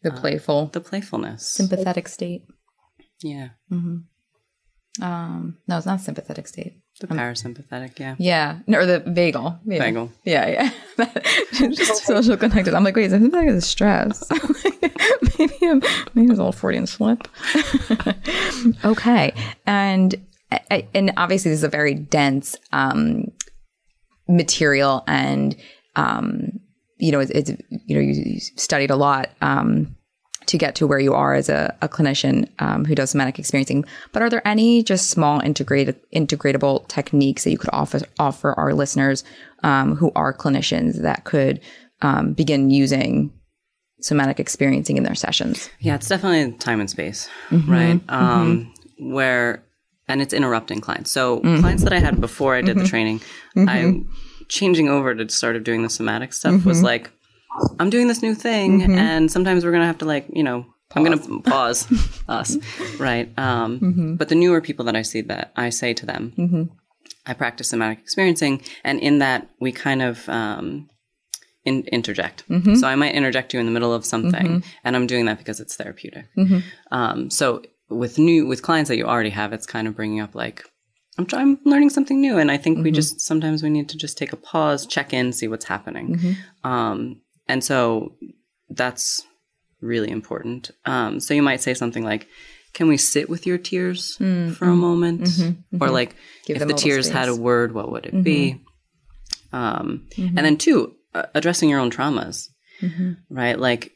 The 0.03 0.13
uh, 0.13 0.21
playful, 0.21 0.67
the 0.67 0.81
playfulness. 0.81 1.47
sympathetic 1.47 2.09
state. 2.09 2.45
Yeah. 3.23 3.51
Um, 5.03 5.59
no, 5.69 5.77
it's 5.77 5.87
not 5.87 6.01
sympathetic 6.01 6.47
state. 6.49 6.79
The 7.01 7.07
parasympathetic, 7.07 7.99
yeah. 7.99 8.15
Yeah, 8.19 8.59
no, 8.67 8.81
or 8.81 8.87
the 8.87 9.01
vagal. 9.01 9.59
Yeah. 9.65 9.79
Vagal. 9.79 10.11
Yeah, 10.25 10.71
yeah. 10.99 11.09
Just 11.71 12.05
social 12.05 12.37
connected. 12.37 12.75
I'm 12.75 12.85
like, 12.85 12.95
wait, 12.95 13.07
isn't 13.07 13.31
that 13.31 13.47
is 13.47 13.67
stress? 13.67 14.23
maybe 15.39 15.57
I'm 15.63 15.83
maybe 16.13 16.31
it's 16.31 16.39
all 16.39 16.53
Freudian 16.53 16.87
slip. 16.87 17.27
okay, 18.85 19.33
and 19.67 20.15
and 20.69 21.13
obviously 21.17 21.51
this 21.51 21.61
is 21.61 21.65
a 21.65 21.69
very 21.69 21.95
dense 21.95 22.57
um, 22.73 23.33
material, 24.29 25.03
and 25.07 25.57
um, 25.97 26.61
you 26.99 27.13
know, 27.13 27.21
it's, 27.21 27.31
it's 27.31 27.51
you 27.87 27.95
know, 27.97 28.01
you, 28.03 28.13
you 28.13 28.41
studied 28.41 28.91
a 28.91 28.97
lot. 28.97 29.31
Um, 29.41 29.97
to 30.51 30.59
get 30.59 30.75
to 30.75 30.87
where 30.87 30.99
you 30.99 31.15
are 31.15 31.35
as 31.35 31.49
a, 31.49 31.77
a 31.81 31.89
clinician 31.89 32.49
um, 32.59 32.85
who 32.85 32.97
does 32.97 33.11
somatic 33.11 33.39
experiencing. 33.39 33.85
But 34.11 34.23
are 34.23 34.29
there 34.29 34.47
any 34.47 34.83
just 34.83 35.09
small 35.09 35.39
integrated 35.41 36.01
integratable 36.13 36.89
techniques 36.89 37.45
that 37.45 37.53
you 37.53 37.59
could 37.59 37.71
offer 37.73 38.01
offer 38.19 38.53
our 38.59 38.75
listeners 38.75 39.23
um, 39.63 39.95
who 39.95 40.11
are 40.17 40.35
clinicians 40.35 41.03
that 41.03 41.23
could 41.23 41.61
um, 42.03 42.33
begin 42.33 42.69
using 42.69 43.33
somatic 44.01 44.41
experiencing 44.41 44.97
in 44.97 45.05
their 45.05 45.15
sessions? 45.15 45.71
Yeah, 45.79 45.95
it's 45.95 46.09
definitely 46.09 46.59
time 46.59 46.81
and 46.81 46.91
space, 46.91 47.29
mm-hmm, 47.51 47.71
right? 47.71 48.01
Um, 48.09 48.73
mm-hmm. 48.99 49.13
Where 49.13 49.63
and 50.09 50.21
it's 50.21 50.35
interrupting 50.35 50.81
clients. 50.81 51.13
So 51.13 51.39
mm-hmm. 51.39 51.61
clients 51.61 51.85
that 51.85 51.93
I 51.93 52.01
had 52.01 52.21
before 52.21 52.57
I 52.57 52.63
did 52.63 52.77
the 52.77 52.81
mm-hmm. 52.81 52.89
training, 52.89 53.21
I 53.57 53.61
Mm-hmm. 53.61 54.13
changing 54.49 54.89
over 54.89 55.15
to 55.15 55.29
started 55.29 55.63
doing 55.63 55.85
the 55.85 55.91
somatic 55.91 56.33
stuff 56.33 56.65
was 56.65 56.83
like 56.83 57.13
I'm 57.79 57.91
doing 57.91 58.09
this 58.09 58.23
new 58.23 58.35
thing, 58.35 58.81
Mm-hmm. 58.81 58.99
and 58.99 59.31
sometimes 59.31 59.65
we're 59.65 59.73
gonna 59.73 59.87
have 59.87 59.99
to 59.99 60.05
like, 60.05 60.27
you 60.33 60.43
know, 60.43 60.67
I'm 60.95 61.05
gonna 61.05 61.41
pause 61.43 61.87
us, 62.29 62.57
right? 62.99 63.29
Um, 63.39 63.81
Mm-hmm. 63.81 64.15
But 64.17 64.29
the 64.29 64.35
newer 64.35 64.61
people 64.61 64.85
that 64.87 64.97
I 64.97 65.03
see, 65.03 65.21
that 65.23 65.53
I 65.57 65.71
say 65.71 65.95
to 65.95 66.07
them, 66.07 66.71
I 67.27 67.35
practice 67.35 67.69
somatic 67.69 67.99
experiencing, 68.01 68.63
and 68.85 68.99
in 69.01 69.19
that 69.19 69.49
we 69.61 69.73
kind 69.73 70.03
of 70.03 70.29
um, 70.29 70.89
in, 71.65 71.83
interject. 71.93 72.49
Mm-hmm. 72.49 72.75
So 72.77 72.87
I 72.89 72.95
might 72.95 73.15
interject 73.15 73.53
you 73.53 73.61
in 73.61 73.67
the 73.67 73.73
middle 73.73 73.93
of 73.93 74.05
something, 74.05 74.63
and 74.85 74.97
I'm 74.97 75.07
doing 75.07 75.27
that 75.27 75.39
because 75.39 75.61
it's 75.61 75.77
therapeutic. 75.77 76.27
Mm-hmm. 76.37 76.59
Um, 76.93 77.31
so 77.31 77.63
with 77.89 78.19
new 78.19 78.47
with 78.47 78.63
clients 78.63 78.89
that 78.89 78.97
you 78.97 79.05
already 79.07 79.31
have, 79.31 79.53
it's 79.53 79.67
kind 79.67 79.87
of 79.89 79.95
bringing 79.97 80.21
up 80.21 80.35
like. 80.35 80.65
I'm 81.19 81.27
trying, 81.27 81.59
I'm 81.65 81.71
learning 81.71 81.91
something 81.91 82.19
new, 82.21 82.39
and 82.39 82.51
I 82.51 82.57
think 82.57 82.77
Mm-hmm. 82.77 82.85
we 82.85 82.91
just 82.93 83.21
sometimes 83.21 83.63
we 83.63 83.69
need 83.69 83.89
to 83.91 83.97
just 83.99 84.17
take 84.17 84.33
a 84.33 84.37
pause, 84.37 84.87
check 84.87 85.13
in, 85.13 85.33
see 85.33 85.49
what's 85.49 85.67
happening. 85.67 86.17
Mm-hmm. 86.17 86.67
Um, 86.71 87.21
and 87.53 87.63
so 87.65 88.15
that's 88.69 89.25
really 89.81 90.11
important. 90.11 90.71
Um, 90.85 91.21
so 91.21 91.35
you 91.35 91.43
might 91.43 91.61
say 91.61 91.75
something 91.75 92.05
like, 92.05 92.27
Can 92.73 92.87
we 92.89 92.97
sit 92.97 93.29
with 93.29 93.47
your 93.47 93.59
tears 93.59 94.17
for 94.57 94.67
a 94.67 94.77
moment? 94.89 95.29
Or 95.81 95.91
like, 95.91 96.11
Mm-hmm. 96.15 96.47
Give 96.47 96.57
if 96.63 96.69
the 96.69 96.75
tears 96.75 97.09
had 97.09 97.29
a. 97.29 97.33
Mm-hmm. 97.33 97.43
word, 97.43 97.73
what 97.75 97.91
would 97.93 98.07
it 98.07 98.23
be? 98.25 98.61
Um, 99.53 100.07
And 100.17 100.39
then, 100.47 100.57
two, 100.57 100.95
uh, 101.15 101.25
addressing 101.35 101.69
your 101.71 101.81
own 101.81 101.91
traumas, 101.91 102.49
Mm-hmm. 102.83 103.13
right? 103.29 103.59
Like, 103.59 103.93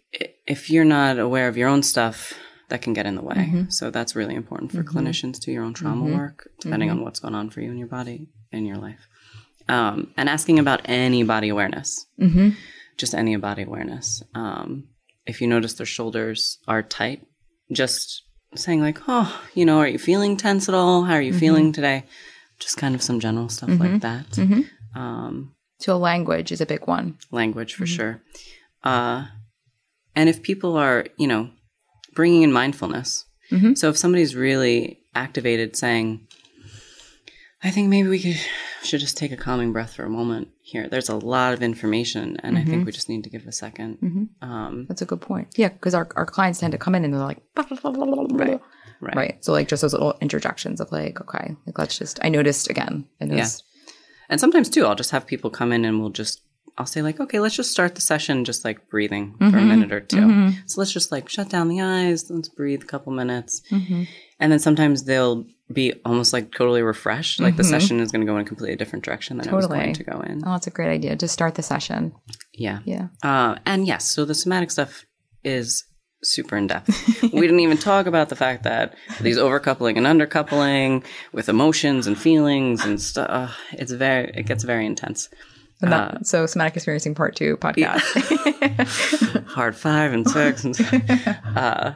if 0.46 0.68
you're 0.70 0.84
not 0.84 1.18
aware 1.18 1.48
of 1.48 1.56
your 1.56 1.68
own 1.68 1.82
stuff, 1.82 2.34
that 2.68 2.82
can 2.82 2.92
get 2.92 3.06
in 3.06 3.14
the 3.14 3.22
way. 3.22 3.36
Mm-hmm. 3.36 3.62
So 3.70 3.90
that's 3.90 4.14
really 4.16 4.34
important 4.34 4.72
for 4.72 4.82
clinicians 4.82 5.38
to 5.42 5.52
your 5.52 5.64
own 5.64 5.74
trauma 5.74 6.04
work, 6.16 6.48
depending 6.60 6.88
Mm-hmm. 6.88 6.98
on 6.98 7.04
what's 7.04 7.20
going 7.20 7.34
on 7.34 7.50
for 7.50 7.60
you 7.62 7.70
in 7.70 7.78
your 7.78 7.88
body 7.88 8.28
in 8.52 8.66
your 8.66 8.76
life. 8.78 9.00
Um, 9.68 10.12
and 10.16 10.28
asking 10.28 10.58
about 10.58 10.80
any 10.84 11.22
body 11.24 11.48
awareness 11.48 12.06
Mm-hmm. 12.20 12.50
Just 12.96 13.14
any 13.14 13.36
body 13.36 13.62
awareness. 13.62 14.22
Um, 14.34 14.88
if 15.26 15.40
you 15.40 15.46
notice 15.46 15.74
their 15.74 15.86
shoulders 15.86 16.58
are 16.68 16.82
tight, 16.82 17.26
just 17.72 18.22
saying 18.54 18.80
like, 18.80 18.98
"Oh, 19.08 19.40
you 19.54 19.64
know, 19.64 19.78
are 19.78 19.88
you 19.88 19.98
feeling 19.98 20.36
tense 20.36 20.68
at 20.68 20.74
all? 20.74 21.04
How 21.04 21.14
are 21.14 21.22
you 21.22 21.32
feeling 21.34 21.72
today?" 21.72 22.04
Just 22.60 22.76
kind 22.76 22.94
of 22.94 23.02
some 23.02 23.18
general 23.20 23.48
stuff 23.48 23.70
like 23.80 24.00
that. 24.02 24.38
Um, 24.94 25.54
So 25.80 25.98
language 25.98 26.52
is 26.52 26.60
a 26.60 26.66
big 26.66 26.86
one. 26.86 27.18
language 27.32 27.74
for 27.74 27.84
sure. 27.86 28.22
Uh, 28.84 29.26
and 30.14 30.28
if 30.28 30.42
people 30.42 30.76
are, 30.76 31.06
you 31.16 31.26
know, 31.26 31.50
bringing 32.14 32.42
in 32.42 32.52
mindfulness. 32.52 33.24
Mhm. 33.50 33.76
So 33.76 33.88
if 33.88 33.96
somebody's 33.96 34.36
really 34.36 35.00
activated, 35.14 35.74
saying, 35.74 36.28
"I 37.64 37.70
think 37.70 37.88
maybe 37.88 38.08
we 38.08 38.20
could 38.20 38.38
should 38.82 39.00
just 39.00 39.16
take 39.16 39.32
a 39.32 39.36
calming 39.36 39.72
breath 39.72 39.94
for 39.94 40.04
a 40.04 40.10
moment 40.10 40.48
here." 40.60 40.88
There's 40.88 41.08
a 41.08 41.16
lot 41.16 41.54
of 41.54 41.62
information, 41.62 42.36
and 42.42 42.58
I 42.58 42.64
think 42.64 42.84
we 42.86 42.92
just 42.92 43.08
need 43.08 43.24
to 43.24 43.30
give 43.30 43.46
a 43.46 43.52
2nd 43.52 43.98
Mhm. 44.00 44.28
Um, 44.42 44.84
That's 44.88 45.02
a 45.02 45.06
good 45.06 45.20
point. 45.20 45.48
Yeah, 45.56 45.68
because 45.70 45.94
our, 45.94 46.06
our 46.16 46.26
clients 46.26 46.60
tend 46.60 46.72
to 46.72 46.78
come 46.78 46.94
in 46.94 47.04
and 47.04 47.12
they're 47.14 47.20
like, 47.20 47.38
Right. 47.56 48.60
right. 49.00 49.16
right. 49.16 49.44
So 49.44 49.52
like 49.52 49.68
just 49.68 49.82
those 49.82 49.92
little 49.92 50.14
interjections 50.20 50.80
of 50.80 50.90
like, 50.92 51.20
okay, 51.20 51.56
like 51.66 51.78
let's 51.78 51.98
just. 51.98 52.18
I 52.22 52.28
noticed 52.28 52.68
again. 52.70 53.06
I 53.20 53.24
noticed. 53.26 53.64
And 54.28 54.40
sometimes 54.40 54.70
too, 54.70 54.84
I'll 54.86 54.94
just 54.94 55.10
have 55.10 55.26
people 55.26 55.50
come 55.50 55.72
in 55.72 55.84
and 55.84 56.00
we'll 56.00 56.10
just, 56.10 56.40
I'll 56.78 56.86
say 56.86 57.02
like, 57.02 57.20
okay, 57.20 57.40
let's 57.40 57.54
just 57.56 57.70
start 57.70 57.94
the 57.94 58.00
session 58.00 58.44
just 58.44 58.64
like 58.64 58.88
breathing 58.88 59.34
for 59.38 59.58
a 59.58 59.62
minute 59.62 59.92
or 59.92 60.00
2 60.00 60.16
So 60.66 60.80
let's 60.80 60.92
just 60.92 61.12
like 61.12 61.28
shut 61.28 61.48
down 61.50 61.68
the 61.68 61.80
eyes, 61.82 62.30
let's 62.30 62.48
breathe 62.48 62.82
a 62.82 62.86
couple 62.86 63.12
minutes. 63.12 63.62
And 64.40 64.50
then 64.50 64.58
sometimes 64.58 65.04
they'll 65.04 65.44
be 65.72 65.94
almost 66.04 66.32
like 66.32 66.52
totally 66.52 66.82
refreshed. 66.82 67.40
Like 67.40 67.56
the 67.56 67.64
session 67.64 68.00
is 68.00 68.12
going 68.12 68.20
to 68.20 68.26
go 68.30 68.36
in 68.36 68.42
a 68.42 68.44
completely 68.44 68.76
different 68.76 69.04
direction 69.04 69.38
than 69.38 69.48
it 69.48 69.52
was 69.52 69.64
Totally. 69.64 69.80
going 69.80 69.94
to 69.94 70.04
go 70.04 70.20
in. 70.20 70.42
Oh, 70.46 70.52
that's 70.52 70.66
a 70.66 70.70
great 70.70 70.90
idea. 70.90 71.16
Just 71.16 71.32
start 71.32 71.54
the 71.54 71.62
session. 71.62 72.12
Yeah. 72.52 72.80
Yeah. 72.84 73.08
Uh, 73.22 73.56
and 73.64 73.86
yes, 73.86 74.10
so 74.10 74.24
the 74.24 74.34
somatic 74.34 74.70
stuff 74.70 75.06
is 75.42 75.84
super 76.22 76.56
in 76.56 76.66
depth. 76.66 77.22
we 77.22 77.40
didn't 77.40 77.60
even 77.60 77.78
talk 77.78 78.06
about 78.06 78.28
the 78.28 78.36
fact 78.36 78.62
that 78.64 78.94
these 79.20 79.38
overcoupling 79.38 79.96
and 79.96 80.06
undercoupling 80.06 81.04
with 81.32 81.48
emotions 81.48 82.06
and 82.06 82.18
feelings 82.18 82.84
and 82.84 83.00
stuff. 83.00 83.28
Uh, 83.30 83.48
it's 83.72 83.92
very, 83.92 84.30
it 84.34 84.46
gets 84.46 84.64
very 84.64 84.84
intense. 84.84 85.28
And 85.82 85.92
that, 85.92 86.26
so 86.26 86.46
somatic 86.46 86.76
experiencing 86.76 87.14
part 87.14 87.36
two 87.36 87.56
podcast. 87.58 88.00
Hard 89.48 89.76
five 89.76 90.12
and 90.12 90.28
six, 90.28 90.64
and 90.64 90.78
uh, 91.56 91.92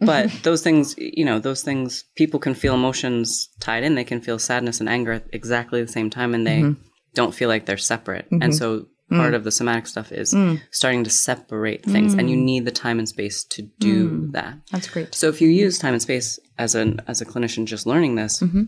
but 0.00 0.30
those 0.42 0.62
things, 0.62 0.94
you 0.98 1.24
know, 1.24 1.38
those 1.38 1.62
things, 1.62 2.04
people 2.16 2.40
can 2.40 2.54
feel 2.54 2.74
emotions 2.74 3.48
tied 3.60 3.84
in. 3.84 3.94
They 3.94 4.04
can 4.04 4.20
feel 4.20 4.38
sadness 4.38 4.80
and 4.80 4.88
anger 4.88 5.12
at 5.12 5.26
exactly 5.32 5.82
the 5.82 5.92
same 5.92 6.10
time, 6.10 6.34
and 6.34 6.46
they 6.46 6.60
mm-hmm. 6.60 6.80
don't 7.14 7.34
feel 7.34 7.48
like 7.48 7.66
they're 7.66 7.76
separate. 7.76 8.26
And 8.30 8.42
mm-hmm. 8.42 8.52
so 8.52 8.86
mm. 9.10 9.18
part 9.18 9.34
of 9.34 9.44
the 9.44 9.50
somatic 9.50 9.86
stuff 9.86 10.12
is 10.12 10.32
mm. 10.32 10.60
starting 10.70 11.04
to 11.04 11.10
separate 11.10 11.84
things, 11.84 12.14
and 12.14 12.30
you 12.30 12.36
mm. 12.36 12.42
need 12.42 12.64
the 12.64 12.70
time 12.70 12.98
and 12.98 13.08
space 13.08 13.44
to 13.44 13.62
do 13.78 14.28
that. 14.32 14.58
That's 14.72 14.88
great. 14.88 15.14
So 15.14 15.28
if 15.28 15.40
you 15.40 15.48
use 15.48 15.78
time 15.78 15.94
and 15.94 16.02
space 16.02 16.38
as 16.58 16.74
an 16.74 17.00
as 17.06 17.20
a 17.20 17.26
clinician 17.26 17.66
just 17.66 17.86
learning 17.86 18.14
this, 18.14 18.40
mm-hmm. 18.40 18.64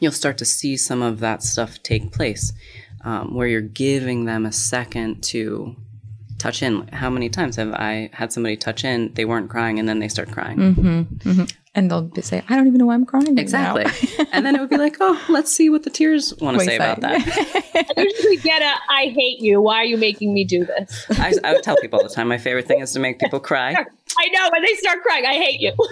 you'll 0.00 0.12
start 0.12 0.38
to 0.38 0.44
see 0.44 0.76
some 0.76 1.02
of 1.02 1.20
that 1.20 1.42
stuff 1.42 1.82
take 1.82 2.12
place, 2.12 2.52
um, 3.04 3.34
where 3.34 3.46
you're 3.46 3.60
giving 3.60 4.24
them 4.24 4.46
a 4.46 4.52
second 4.52 5.22
to 5.24 5.76
touch 6.40 6.62
in. 6.62 6.88
How 6.88 7.10
many 7.10 7.28
times 7.28 7.56
have 7.56 7.72
I 7.74 8.10
had 8.12 8.32
somebody 8.32 8.56
touch 8.56 8.84
in? 8.84 9.12
They 9.14 9.24
weren't 9.24 9.50
crying, 9.50 9.78
and 9.78 9.88
then 9.88 10.00
they 10.00 10.08
start 10.08 10.32
crying. 10.32 10.58
Mm-hmm, 10.58 11.00
mm-hmm. 11.28 11.44
And 11.74 11.88
they'll 11.88 12.02
be 12.02 12.22
say, 12.22 12.42
I 12.48 12.56
don't 12.56 12.66
even 12.66 12.78
know 12.78 12.86
why 12.86 12.94
I'm 12.94 13.06
crying. 13.06 13.26
right 13.26 13.36
now." 13.36 13.42
Exactly. 13.42 14.26
and 14.32 14.44
then 14.44 14.56
it 14.56 14.60
would 14.60 14.70
be 14.70 14.76
like, 14.76 14.96
oh, 15.00 15.22
let's 15.28 15.52
see 15.52 15.70
what 15.70 15.84
the 15.84 15.90
tears 15.90 16.34
want 16.40 16.58
to 16.58 16.64
say 16.64 16.70
say. 16.70 16.76
about 16.76 17.00
that. 17.02 17.94
I 17.96 18.02
usually 18.02 18.38
get 18.38 18.60
a 18.62 18.74
I 18.92 19.12
hate 19.14 19.40
you. 19.40 19.60
Why 19.60 19.76
are 19.76 19.84
you 19.84 19.96
making 19.96 20.34
me 20.34 20.42
do 20.44 20.64
this? 20.64 21.06
I, 21.10 21.34
I 21.44 21.52
would 21.52 21.62
tell 21.62 21.76
people 21.76 22.00
all 22.00 22.08
the 22.08 22.12
time. 22.12 22.26
My 22.26 22.38
favorite 22.38 22.66
thing 22.66 22.80
is 22.80 22.92
to 22.94 22.98
make 22.98 23.20
people 23.20 23.38
cry. 23.38 23.76
I 24.18 24.28
know 24.28 24.48
when 24.52 24.62
they 24.62 24.74
start 24.74 25.02
crying, 25.02 25.24
I 25.26 25.34
hate 25.34 25.60
you. 25.60 25.72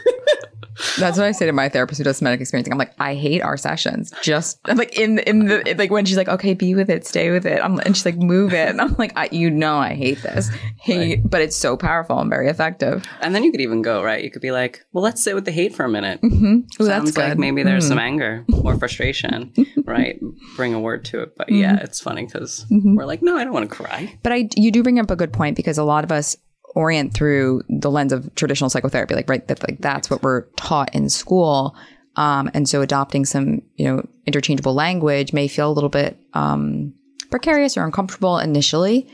That's 0.96 1.18
what 1.18 1.26
I 1.26 1.32
say 1.32 1.44
to 1.46 1.52
my 1.52 1.68
therapist 1.68 1.98
who 1.98 2.04
does 2.04 2.18
somatic 2.18 2.40
experiencing. 2.40 2.72
I'm 2.72 2.78
like, 2.78 2.94
I 3.00 3.14
hate 3.16 3.42
our 3.42 3.56
sessions. 3.56 4.12
Just 4.22 4.60
I'm 4.66 4.76
like 4.76 4.96
in 4.96 5.18
in 5.20 5.46
the 5.46 5.74
like 5.76 5.90
when 5.90 6.04
she's 6.04 6.16
like, 6.16 6.28
okay, 6.28 6.54
be 6.54 6.76
with 6.76 6.88
it, 6.88 7.04
stay 7.04 7.32
with 7.32 7.46
it. 7.46 7.60
I'm 7.60 7.80
and 7.80 7.96
she's 7.96 8.06
like, 8.06 8.16
move 8.16 8.54
it. 8.54 8.68
And 8.68 8.80
I'm 8.80 8.94
like, 8.96 9.12
I, 9.16 9.28
you 9.32 9.50
know, 9.50 9.76
I 9.78 9.94
hate 9.94 10.22
this, 10.22 10.48
hate, 10.80 11.28
but 11.28 11.40
it's 11.42 11.56
so 11.56 11.76
powerful 11.76 12.20
and 12.20 12.30
very 12.30 12.48
effective. 12.48 13.04
And 13.20 13.34
then 13.34 13.42
you 13.42 13.50
could 13.50 13.60
even 13.60 13.82
go 13.82 14.04
right. 14.04 14.22
You 14.22 14.30
could 14.30 14.40
be 14.42 14.52
like, 14.52 14.84
well, 14.92 15.02
let's 15.02 15.20
sit 15.20 15.34
with 15.34 15.46
the 15.46 15.50
hate 15.50 15.74
for 15.74 15.84
a 15.84 15.88
minute. 15.88 16.20
Ooh, 16.22 16.62
that's 16.78 16.86
Sounds 16.86 17.06
like 17.06 17.14
good. 17.14 17.22
Mm-hmm. 17.32 17.40
maybe 17.40 17.62
there's 17.64 17.86
some 17.88 17.98
anger 17.98 18.44
or 18.62 18.76
frustration, 18.78 19.52
right? 19.84 20.20
Bring 20.54 20.74
a 20.74 20.80
word 20.80 21.04
to 21.06 21.22
it. 21.22 21.36
But 21.36 21.48
Mm-hmm. 21.48 21.56
yeah, 21.60 21.76
it's 21.82 21.98
funny 21.98 22.24
because 22.26 22.66
we're 22.70 23.04
like, 23.06 23.20
no, 23.22 23.36
I 23.36 23.42
don't 23.42 23.52
want 23.52 23.68
to 23.68 23.74
cry. 23.74 24.16
But 24.22 24.32
I, 24.32 24.48
you 24.56 24.70
do 24.70 24.84
bring 24.84 25.00
up 25.00 25.10
a 25.10 25.16
good 25.16 25.32
point 25.32 25.56
because 25.56 25.76
a 25.78 25.82
lot 25.84 26.04
of 26.04 26.12
us 26.12 26.36
orient 26.78 27.12
through 27.12 27.62
the 27.68 27.90
lens 27.90 28.12
of 28.12 28.32
traditional 28.36 28.70
psychotherapy, 28.70 29.14
like 29.14 29.28
right, 29.28 29.46
that 29.48 29.60
like 29.68 29.80
that's 29.80 30.08
what 30.08 30.22
we're 30.22 30.42
taught 30.56 30.94
in 30.94 31.10
school, 31.10 31.76
um, 32.14 32.48
and 32.54 32.68
so 32.68 32.80
adopting 32.80 33.24
some 33.24 33.60
you 33.76 33.84
know 33.84 34.06
interchangeable 34.26 34.74
language 34.74 35.32
may 35.32 35.48
feel 35.48 35.70
a 35.70 35.74
little 35.74 35.90
bit 35.90 36.16
um, 36.34 36.94
precarious 37.30 37.76
or 37.76 37.84
uncomfortable 37.84 38.38
initially. 38.38 39.08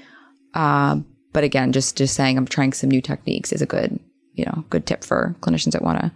Uh, 0.53 1.01
but 1.33 1.43
again, 1.43 1.73
just 1.73 1.97
just 1.97 2.15
saying 2.15 2.37
I'm 2.37 2.47
trying 2.47 2.75
some 2.75 2.91
new 2.91 3.01
techniques 3.01 3.51
is 3.51 3.63
a 3.63 3.67
good 3.67 3.99
you 4.35 4.45
know 4.45 4.65
good 4.69 4.87
tip 4.87 5.03
for 5.03 5.35
clinicians 5.41 5.73
that 5.73 5.83
want 5.83 6.01
to 6.01 6.13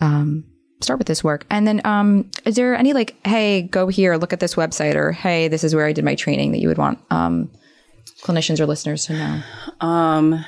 um, 0.00 0.44
start 0.80 0.98
with 0.98 1.06
this 1.06 1.22
work. 1.22 1.46
And 1.48 1.66
then, 1.66 1.80
um, 1.84 2.28
is 2.44 2.56
there 2.56 2.74
any 2.74 2.92
like, 2.92 3.16
hey, 3.24 3.62
go 3.62 3.86
here, 3.86 4.16
look 4.16 4.32
at 4.32 4.40
this 4.40 4.56
website, 4.56 4.96
or 4.96 5.12
hey, 5.12 5.46
this 5.46 5.62
is 5.62 5.76
where 5.76 5.86
I 5.86 5.92
did 5.92 6.04
my 6.04 6.16
training 6.16 6.50
that 6.52 6.58
you 6.58 6.66
would 6.66 6.78
want 6.78 6.98
um, 7.10 7.50
clinicians 8.22 8.58
or 8.58 8.66
listeners 8.66 9.06
to 9.06 9.12
know? 9.12 9.42
Um, 9.86 10.44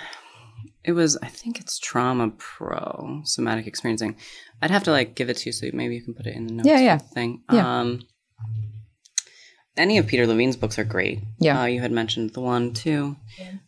It 0.84 0.92
was, 0.92 1.16
I 1.22 1.28
think 1.28 1.60
it's 1.60 1.78
Trauma 1.78 2.30
Pro, 2.36 3.22
somatic 3.24 3.66
experiencing. 3.66 4.16
I'd 4.60 4.70
have 4.70 4.84
to 4.84 4.90
like 4.90 5.14
give 5.14 5.30
it 5.30 5.38
to 5.38 5.48
you 5.48 5.52
so 5.52 5.66
maybe 5.72 5.94
you 5.94 6.02
can 6.02 6.14
put 6.14 6.26
it 6.26 6.34
in 6.36 6.46
the 6.46 6.52
notes. 6.54 6.68
Yeah, 6.68 6.80
yeah. 6.80 6.98
Thing. 6.98 7.42
Yeah. 7.50 7.80
Um, 7.80 8.02
any 9.76 9.98
of 9.98 10.06
Peter 10.06 10.26
Levine's 10.26 10.56
books 10.56 10.78
are 10.78 10.84
great. 10.84 11.20
Yeah. 11.38 11.62
Uh, 11.62 11.64
you 11.64 11.80
had 11.80 11.90
mentioned 11.90 12.30
the 12.30 12.40
one 12.40 12.72
too. 12.74 13.16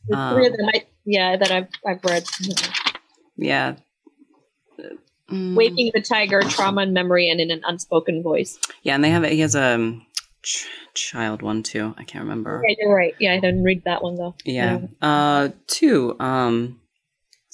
The 0.08 0.16
Um, 0.16 0.34
three 0.34 0.46
of 0.46 0.56
them, 0.56 0.68
I, 0.72 0.84
yeah, 1.04 1.36
that 1.36 1.50
I've 1.50 1.68
I've 1.86 2.04
read. 2.04 2.24
Yeah. 3.36 3.76
Mm. 5.30 5.56
Waking 5.56 5.90
the 5.92 6.00
Tiger, 6.00 6.40
Trauma 6.42 6.82
and 6.82 6.92
Memory, 6.94 7.28
and 7.28 7.40
in 7.40 7.50
an 7.50 7.60
Unspoken 7.66 8.22
Voice. 8.22 8.58
Yeah, 8.82 8.94
and 8.94 9.02
they 9.02 9.10
have 9.10 9.24
he 9.24 9.40
has 9.40 9.56
a 9.56 9.74
um, 9.74 10.06
ch- 10.42 10.68
child 10.94 11.42
one 11.42 11.64
too. 11.64 11.94
I 11.98 12.04
can't 12.04 12.22
remember. 12.22 12.62
Yeah, 12.68 12.76
you're 12.78 12.94
right. 12.94 13.14
Yeah, 13.18 13.32
I 13.32 13.40
didn't 13.40 13.64
read 13.64 13.82
that 13.84 14.02
one 14.04 14.14
though. 14.14 14.36
Yeah. 14.44 14.82
Uh, 15.02 15.48
two. 15.66 16.14
Um, 16.20 16.80
let's 16.80 16.85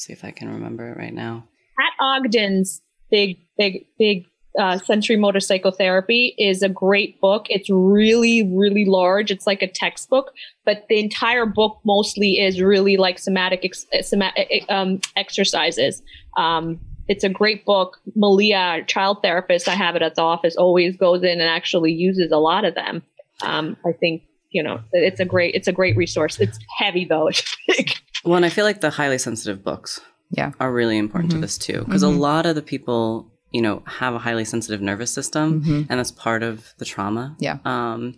see 0.03 0.13
if 0.13 0.25
I 0.25 0.31
can 0.31 0.49
remember 0.49 0.89
it 0.91 0.97
right 0.97 1.15
now. 1.15 1.45
Pat 1.79 1.93
Ogden's 2.01 2.83
big, 3.11 3.39
big, 3.57 3.87
big 3.99 4.27
uh, 4.59 4.79
sensorimotor 4.79 5.43
psychotherapy 5.43 6.35
is 6.39 6.63
a 6.63 6.69
great 6.69 7.21
book. 7.21 7.47
It's 7.49 7.71
really, 7.71 8.43
really 8.53 8.85
large. 8.85 9.31
It's 9.31 9.47
like 9.47 9.63
a 9.63 9.69
textbook, 9.69 10.33
but 10.65 10.85
the 10.89 10.99
entire 10.99 11.47
book 11.47 11.79
mostly 11.85 12.39
is 12.39 12.61
really 12.61 12.97
like 12.97 13.19
somatic 13.19 13.65
ex- 13.65 13.87
uh, 13.99 14.03
soma- 14.03 14.33
uh, 14.37 14.73
um, 14.73 15.01
exercises. 15.17 16.03
Um, 16.37 16.81
it's 17.09 17.25
a 17.25 17.29
great 17.29 17.65
book. 17.65 17.99
Malia, 18.15 18.85
child 18.87 19.23
therapist, 19.23 19.69
I 19.69 19.75
have 19.75 19.97
it 19.97 20.03
at 20.03 20.15
the 20.15 20.23
office, 20.23 20.57
always 20.57 20.97
goes 20.97 21.23
in 21.23 21.41
and 21.41 21.43
actually 21.43 21.93
uses 21.93 22.31
a 22.31 22.39
lot 22.39 22.65
of 22.65 22.75
them. 22.75 23.03
Um, 23.43 23.77
I 23.85 23.93
think 23.93 24.23
you 24.51 24.63
know 24.63 24.81
it's 24.93 25.19
a 25.19 25.25
great 25.25 25.55
it's 25.55 25.67
a 25.67 25.73
great 25.73 25.97
resource. 25.97 26.39
It's 26.39 26.59
heavy 26.79 27.05
though. 27.05 27.29
It's 27.33 27.57
big. 27.67 27.93
Well, 28.25 28.37
and 28.37 28.45
I 28.45 28.49
feel 28.51 28.65
like 28.65 28.81
the 28.81 28.91
highly 28.91 29.19
sensitive 29.19 29.65
books 29.65 30.01
Yeah. 30.31 30.53
are 30.61 30.73
really 30.73 30.97
important 30.99 31.33
Mhm. 31.33 31.37
to 31.37 31.41
this 31.41 31.59
too, 31.59 31.83
because 31.85 32.03
Mhm. 32.03 32.15
a 32.15 32.19
lot 32.19 32.47
of 32.47 32.55
the 32.55 32.63
people, 32.63 33.33
you 33.51 33.61
know, 33.63 33.83
have 33.87 34.15
a 34.15 34.19
highly 34.19 34.45
sensitive 34.45 34.81
nervous 34.81 35.11
system, 35.11 35.63
Mhm. 35.63 35.87
and 35.91 35.99
that's 35.99 36.11
part 36.13 36.43
of 36.43 36.73
the 36.79 36.85
trauma. 36.85 37.37
Yeah. 37.39 37.59
Um, 37.65 38.15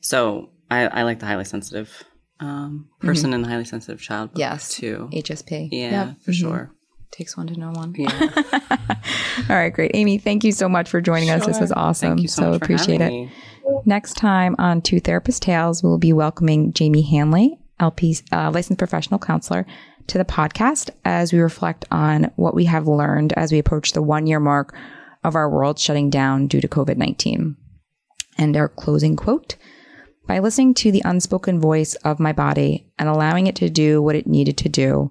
so 0.00 0.50
I, 0.70 0.86
I 0.86 1.02
like 1.02 1.18
the 1.20 1.26
highly 1.26 1.44
sensitive 1.44 2.04
um, 2.42 2.86
person 3.00 3.34
and 3.34 3.44
the 3.44 3.48
highly 3.48 3.66
sensitive 3.66 4.00
child. 4.00 4.30
book 4.32 4.40
Mm-hmm. 4.40 4.52
Yes. 4.52 4.70
too. 4.74 5.10
HSP. 5.12 5.68
Yeah, 5.72 5.90
Yep. 6.06 6.20
for 6.22 6.30
Mhm. 6.30 6.34
sure. 6.34 6.70
Takes 7.10 7.36
one 7.36 7.46
to 7.48 7.54
know 7.60 7.70
one. 7.72 7.92
Yeah. 7.98 8.08
All 9.50 9.56
right, 9.56 9.70
great. 9.72 9.90
Amy, 9.92 10.16
thank 10.16 10.42
you 10.42 10.52
so 10.52 10.66
much 10.66 10.88
for 10.88 11.02
joining 11.02 11.28
us. 11.28 11.44
This 11.44 11.60
was 11.60 11.70
awesome. 11.72 12.10
Thank 12.12 12.22
you 12.22 12.28
so, 12.28 12.52
much 12.52 12.62
appreciate 12.62 13.02
having 13.02 13.24
it. 13.24 13.26
me. 13.26 13.32
Next 13.84 14.14
time 14.16 14.54
on 14.58 14.80
Two 14.80 15.00
Therapist 15.00 15.42
Tales, 15.42 15.82
we'll 15.82 15.98
be 15.98 16.14
welcoming 16.14 16.72
Jamie 16.72 17.02
Hanley, 17.02 17.58
LPC 17.80 18.22
uh, 18.32 18.50
licensed 18.50 18.78
professional 18.78 19.18
counselor, 19.18 19.66
to 20.06 20.18
the 20.18 20.24
podcast 20.24 20.90
as 21.04 21.32
we 21.32 21.38
reflect 21.38 21.84
on 21.90 22.30
what 22.36 22.54
we 22.54 22.64
have 22.64 22.88
learned 22.88 23.32
as 23.34 23.52
we 23.52 23.58
approach 23.58 23.92
the 23.92 24.02
one 24.02 24.26
year 24.26 24.40
mark 24.40 24.74
of 25.22 25.34
our 25.34 25.48
world 25.48 25.78
shutting 25.78 26.10
down 26.10 26.46
due 26.46 26.60
to 26.60 26.68
COVID 26.68 26.96
19. 26.96 27.56
And 28.38 28.56
our 28.56 28.68
closing 28.68 29.16
quote 29.16 29.56
By 30.26 30.38
listening 30.38 30.74
to 30.74 30.90
the 30.90 31.02
unspoken 31.04 31.60
voice 31.60 31.94
of 31.96 32.20
my 32.20 32.32
body 32.32 32.90
and 32.98 33.08
allowing 33.08 33.46
it 33.46 33.56
to 33.56 33.70
do 33.70 34.02
what 34.02 34.16
it 34.16 34.26
needed 34.26 34.56
to 34.58 34.68
do, 34.68 35.10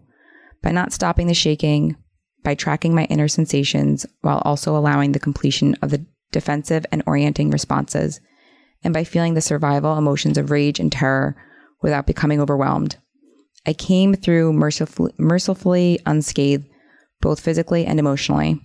by 0.61 0.71
not 0.71 0.93
stopping 0.93 1.27
the 1.27 1.33
shaking, 1.33 1.95
by 2.43 2.55
tracking 2.55 2.95
my 2.95 3.05
inner 3.05 3.27
sensations 3.27 4.05
while 4.21 4.41
also 4.43 4.75
allowing 4.75 5.11
the 5.11 5.19
completion 5.19 5.75
of 5.81 5.91
the 5.91 6.05
defensive 6.31 6.85
and 6.91 7.03
orienting 7.05 7.51
responses, 7.51 8.19
and 8.83 8.93
by 8.93 9.03
feeling 9.03 9.33
the 9.33 9.41
survival 9.41 9.97
emotions 9.97 10.37
of 10.37 10.51
rage 10.51 10.79
and 10.79 10.91
terror 10.91 11.35
without 11.81 12.07
becoming 12.07 12.41
overwhelmed. 12.41 12.97
I 13.65 13.73
came 13.73 14.13
through 14.13 14.53
mercifully, 14.53 15.13
mercifully 15.17 15.99
unscathed, 16.05 16.67
both 17.21 17.39
physically 17.39 17.85
and 17.85 17.99
emotionally. 17.99 18.61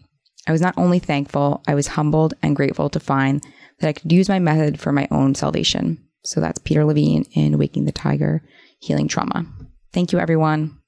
I 0.46 0.52
was 0.52 0.60
not 0.60 0.76
only 0.76 0.98
thankful, 0.98 1.62
I 1.66 1.74
was 1.74 1.88
humbled 1.88 2.34
and 2.42 2.56
grateful 2.56 2.90
to 2.90 3.00
find 3.00 3.42
that 3.80 3.88
I 3.88 3.92
could 3.92 4.12
use 4.12 4.28
my 4.28 4.38
method 4.38 4.78
for 4.78 4.92
my 4.92 5.08
own 5.10 5.34
salvation. 5.34 5.98
So 6.22 6.40
that's 6.40 6.58
Peter 6.58 6.84
Levine 6.84 7.24
in 7.32 7.58
Waking 7.58 7.84
the 7.84 7.92
Tiger, 7.92 8.42
Healing 8.80 9.08
Trauma. 9.08 9.46
Thank 9.92 10.12
you, 10.12 10.18
everyone. 10.18 10.78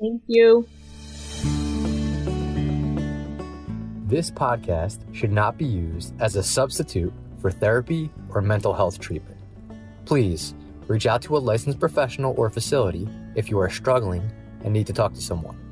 Thank 0.00 0.22
you. 0.26 0.66
This 4.06 4.30
podcast 4.30 4.98
should 5.14 5.32
not 5.32 5.58
be 5.58 5.66
used 5.66 6.18
as 6.20 6.36
a 6.36 6.42
substitute 6.42 7.12
for 7.40 7.50
therapy 7.50 8.10
or 8.30 8.40
mental 8.40 8.72
health 8.72 8.98
treatment. 8.98 9.38
Please 10.06 10.54
reach 10.88 11.06
out 11.06 11.22
to 11.22 11.36
a 11.36 11.38
licensed 11.38 11.78
professional 11.78 12.34
or 12.36 12.50
facility 12.50 13.08
if 13.36 13.48
you 13.48 13.58
are 13.58 13.70
struggling 13.70 14.28
and 14.64 14.72
need 14.72 14.86
to 14.86 14.92
talk 14.92 15.12
to 15.14 15.20
someone. 15.20 15.67